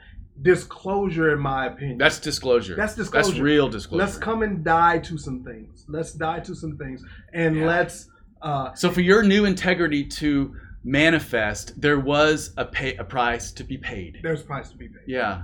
[0.41, 1.97] Disclosure, in my opinion.
[1.97, 2.75] That's disclosure.
[2.75, 3.29] That's disclosure.
[3.29, 4.03] That's real disclosure.
[4.05, 5.85] Let's come and die to some things.
[5.87, 7.03] Let's die to some things,
[7.33, 7.65] and Yeah.
[7.65, 8.09] let's.
[8.41, 13.63] Uh, So for your new integrity to manifest, there was a pay a price to
[13.63, 14.19] be paid.
[14.21, 15.03] there's a price to be paid.
[15.07, 15.43] Yeah.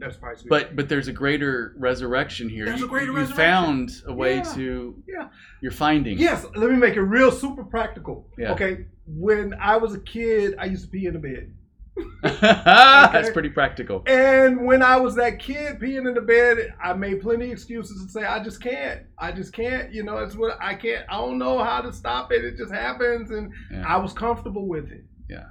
[0.00, 2.64] A to be But but there's a greater resurrection here.
[2.66, 3.36] There's a You- greater you resurrection.
[3.36, 4.42] found a way Yeah.
[4.54, 5.28] to Yeah.
[5.60, 6.18] you're finding.
[6.18, 8.28] yes, let me make it real super practical.
[8.38, 8.52] Yeah.
[8.52, 11.52] Okay, when I was a kid, I used to pee in the bed,
[12.22, 14.04] That's pretty practical.
[14.06, 18.00] and when I was that kid peeing in the bed, I made plenty of excuses
[18.00, 19.02] and say I just can't.
[19.18, 19.92] I just can't.
[19.92, 21.04] You know, it's what I can't.
[21.08, 22.44] I don't know how to stop it.
[22.44, 23.84] It just happens, and Yeah.
[23.86, 25.04] I was comfortable with it.
[25.28, 25.46] Yeah.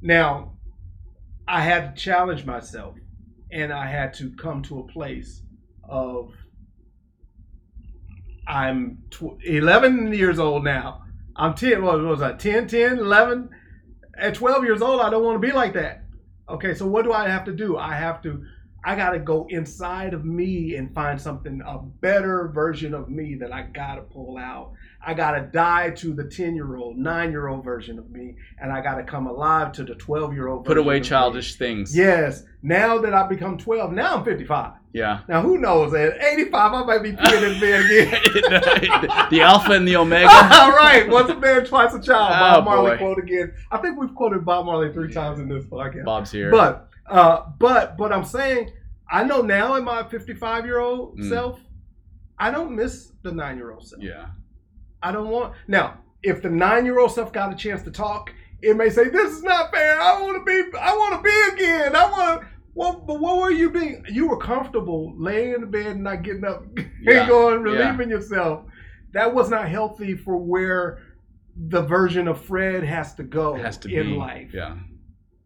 [0.00, 0.54] Now,
[1.46, 2.96] I had to challenge myself,
[3.56, 5.40] and I had to come to a place
[5.88, 6.30] of
[8.46, 11.04] I'm tw- 11 years old now.
[11.34, 11.82] I'm 10.
[11.82, 12.34] What was I?
[12.34, 13.48] 10, 10, 11.
[14.18, 16.04] At 12 years old, I don't want to be like that.
[16.48, 17.76] Okay, so what do I have to do?
[17.78, 18.44] I have to,
[18.86, 23.34] I got to go inside of me and find something, a better version of me
[23.40, 24.74] that I got to pull out.
[25.04, 28.36] I got to die to the 10 year old, nine year old version of me,
[28.60, 31.66] and I got to come alive to the 12 year old Put away childish me.
[31.66, 31.96] things.
[31.96, 32.44] Yes.
[32.62, 34.74] Now that I become 12, now I'm 55.
[34.92, 35.20] Yeah.
[35.28, 35.92] Now who knows?
[35.92, 39.28] At 85, I might be peeing in bed again.
[39.30, 40.28] the alpha and the omega.
[40.32, 41.08] All right.
[41.08, 42.30] Once a man, twice a child.
[42.32, 42.98] Oh, Bob Marley boy.
[42.98, 43.52] quote again.
[43.72, 46.04] I think we've quoted Bob Marley three times in this podcast.
[46.04, 46.50] Bob's here.
[46.52, 48.72] But uh, but but I'm saying
[49.10, 51.28] I know now in my 55 year old mm.
[51.28, 51.60] self,
[52.38, 54.02] I don't miss the nine year old self.
[54.02, 54.26] Yeah.
[55.02, 55.98] I don't want now.
[56.22, 59.32] If the nine year old self got a chance to talk, it may say, "This
[59.32, 60.00] is not fair.
[60.00, 60.78] I want to be.
[60.78, 61.94] I want to be again.
[61.94, 64.04] I want to." Well, but what were you being?
[64.08, 66.64] You were comfortable laying in the bed and not getting up
[67.02, 67.20] yeah.
[67.20, 68.16] and going relieving yeah.
[68.16, 68.64] yourself.
[69.12, 71.02] That was not healthy for where
[71.68, 74.12] the version of Fred has to go has to in be.
[74.16, 74.50] life.
[74.52, 74.76] Yeah.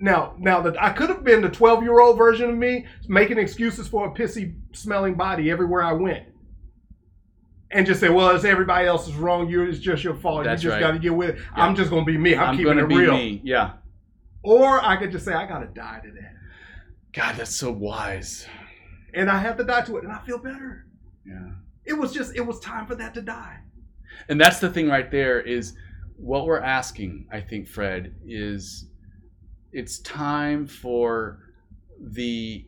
[0.03, 3.39] Now, now that I could have been the 12 year old version of me making
[3.39, 6.27] excuses for a pissy smelling body everywhere I went.
[7.71, 9.49] And just say, well, it's everybody else's wrong.
[9.49, 10.45] You, it's just your fault.
[10.45, 10.89] That's you just right.
[10.89, 11.37] got to get with it.
[11.37, 11.65] Yeah.
[11.65, 12.35] I'm just going to be me.
[12.35, 13.13] I'm, I'm keeping it real.
[13.13, 13.41] Me.
[13.45, 13.75] Yeah.
[14.43, 16.35] Or I could just say, I got to die to that.
[17.13, 18.47] God, that's so wise.
[19.15, 20.87] And I have to die to it, and I feel better.
[21.25, 21.51] Yeah.
[21.85, 23.59] It was just, it was time for that to die.
[24.29, 25.75] And that's the thing right there is
[26.17, 28.90] what we're asking, I think, Fred, is
[29.73, 31.39] it's time for
[32.01, 32.65] the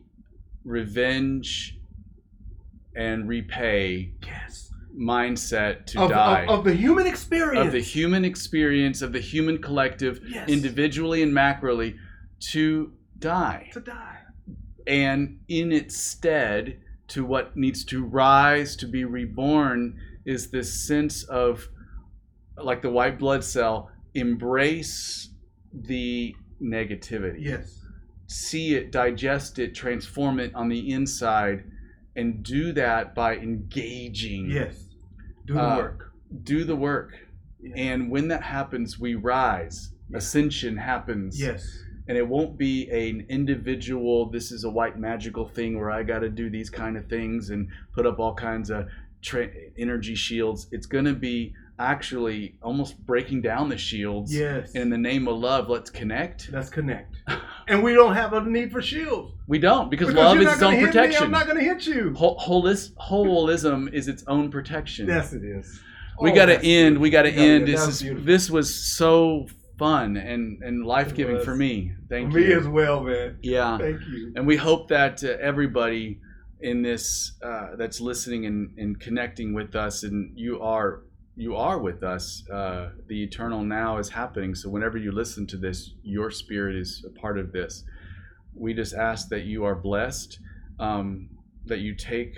[0.63, 1.77] revenge
[2.95, 4.71] and repay yes.
[4.95, 9.19] mindset to of, die of, of, the human experience of the human experience of the
[9.19, 10.47] human collective yes.
[10.47, 11.97] individually and macroly
[12.39, 14.19] to die to die
[14.85, 16.77] and in its stead
[17.07, 21.67] to what needs to rise to be reborn is this sense of
[22.57, 25.29] like the white blood cell embrace
[25.73, 27.37] the negativity.
[27.39, 27.79] Yes.
[28.27, 31.65] See it, digest it, transform it on the inside,
[32.15, 34.49] and do that by engaging.
[34.49, 34.85] Yes.
[35.45, 36.11] Do the uh, work.
[36.43, 37.13] Do the work.
[37.61, 37.73] Yes.
[37.75, 39.91] And when that happens, we rise.
[40.09, 40.23] Yes.
[40.23, 41.39] Ascension happens.
[41.39, 41.83] Yes.
[42.07, 46.19] And it won't be an individual, this is a white magical thing where I got
[46.19, 48.87] to do these kind of things and put up all kinds of
[49.21, 50.67] tra- energy shields.
[50.71, 54.33] It's going to be actually almost breaking down the shields.
[54.33, 54.71] Yes.
[54.71, 56.49] in the name of love, let's connect.
[56.51, 57.15] Let's connect.
[57.67, 59.33] and we don't have a need for shields.
[59.47, 61.21] We don't because, because love is its own protection.
[61.21, 62.13] Me, I'm not going to hit you.
[62.15, 65.07] Hol- holis- holism is its own protection.
[65.07, 65.79] Yes, it is.
[66.19, 66.97] We oh, got to end.
[66.99, 67.67] We got to end.
[67.67, 68.25] This is beautiful.
[68.25, 69.47] this was so
[69.79, 71.93] fun and and life giving for me.
[72.09, 72.47] Thank for you.
[72.49, 73.37] Me as well, man.
[73.41, 73.77] Yeah.
[73.77, 74.33] Thank you.
[74.35, 76.19] And we hope that uh, everybody
[76.61, 81.01] in this uh, that's listening and, and connecting with us, and you are
[81.35, 82.47] you are with us.
[82.49, 84.53] Uh, the eternal now is happening.
[84.53, 87.83] So whenever you listen to this, your spirit is a part of this.
[88.55, 90.39] We just ask that you are blessed,
[90.79, 91.29] um,
[91.65, 92.35] that you take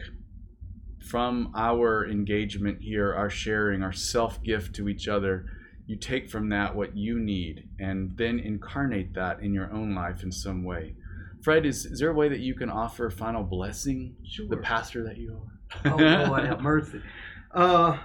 [1.10, 5.46] from our engagement here, our sharing, our self gift to each other.
[5.88, 10.24] You take from that what you need and then incarnate that in your own life
[10.24, 10.96] in some way.
[11.44, 14.16] Fred, is, is there a way that you can offer a final blessing?
[14.24, 14.48] Sure.
[14.48, 15.42] The pastor that you
[15.86, 15.92] are.
[15.94, 17.02] oh, Lord, have mercy.
[17.52, 17.98] Uh,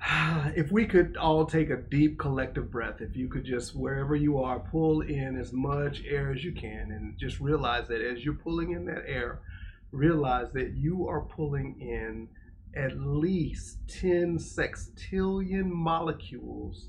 [0.54, 4.38] if we could all take a deep collective breath, if you could just, wherever you
[4.38, 8.34] are, pull in as much air as you can and just realize that as you're
[8.34, 9.40] pulling in that air,
[9.92, 12.28] realize that you are pulling in
[12.74, 16.88] at least 10 sextillion molecules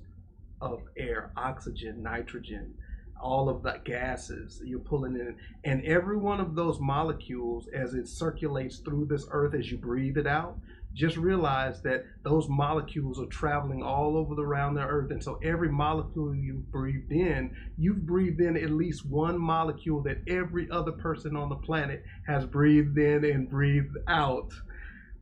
[0.59, 2.73] of air, oxygen, nitrogen,
[3.21, 5.35] all of the gases you're pulling in.
[5.63, 10.17] And every one of those molecules, as it circulates through this earth, as you breathe
[10.17, 10.57] it out,
[10.97, 15.11] just realize that those molecules are traveling all over the around the earth.
[15.11, 20.17] And so every molecule you breathed in you've breathed in at least one molecule that
[20.27, 24.51] every other person on the planet has breathed in and breathed out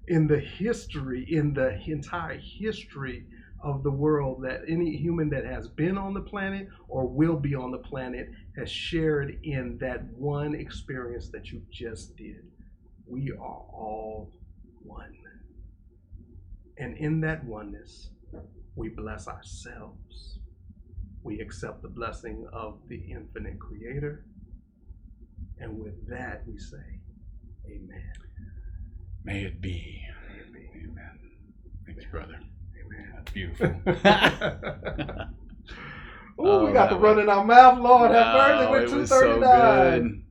[0.08, 3.26] in the history in the entire history
[3.64, 7.56] of the world that any human that has been on the planet or will be
[7.56, 12.44] on the planet has shared in that one experience that you just did.
[13.08, 14.32] We are all
[14.84, 15.14] one
[16.78, 18.10] and in that oneness,
[18.76, 20.40] we bless ourselves.
[21.24, 24.26] We accept the blessing of the infinite creator.
[25.60, 26.78] And with that, we say,
[27.68, 28.12] Amen.
[29.24, 30.02] May it be.
[30.30, 30.70] May it be.
[30.76, 31.20] Amen.
[31.86, 32.12] Thanks, Amen.
[32.12, 32.40] brother.
[32.86, 33.14] Amen.
[33.16, 35.26] That's beautiful.
[36.38, 38.12] Oh, we got oh, the run in our mouth, Lord.
[38.12, 38.36] have
[38.70, 38.94] mercy.
[38.94, 40.25] We're 239.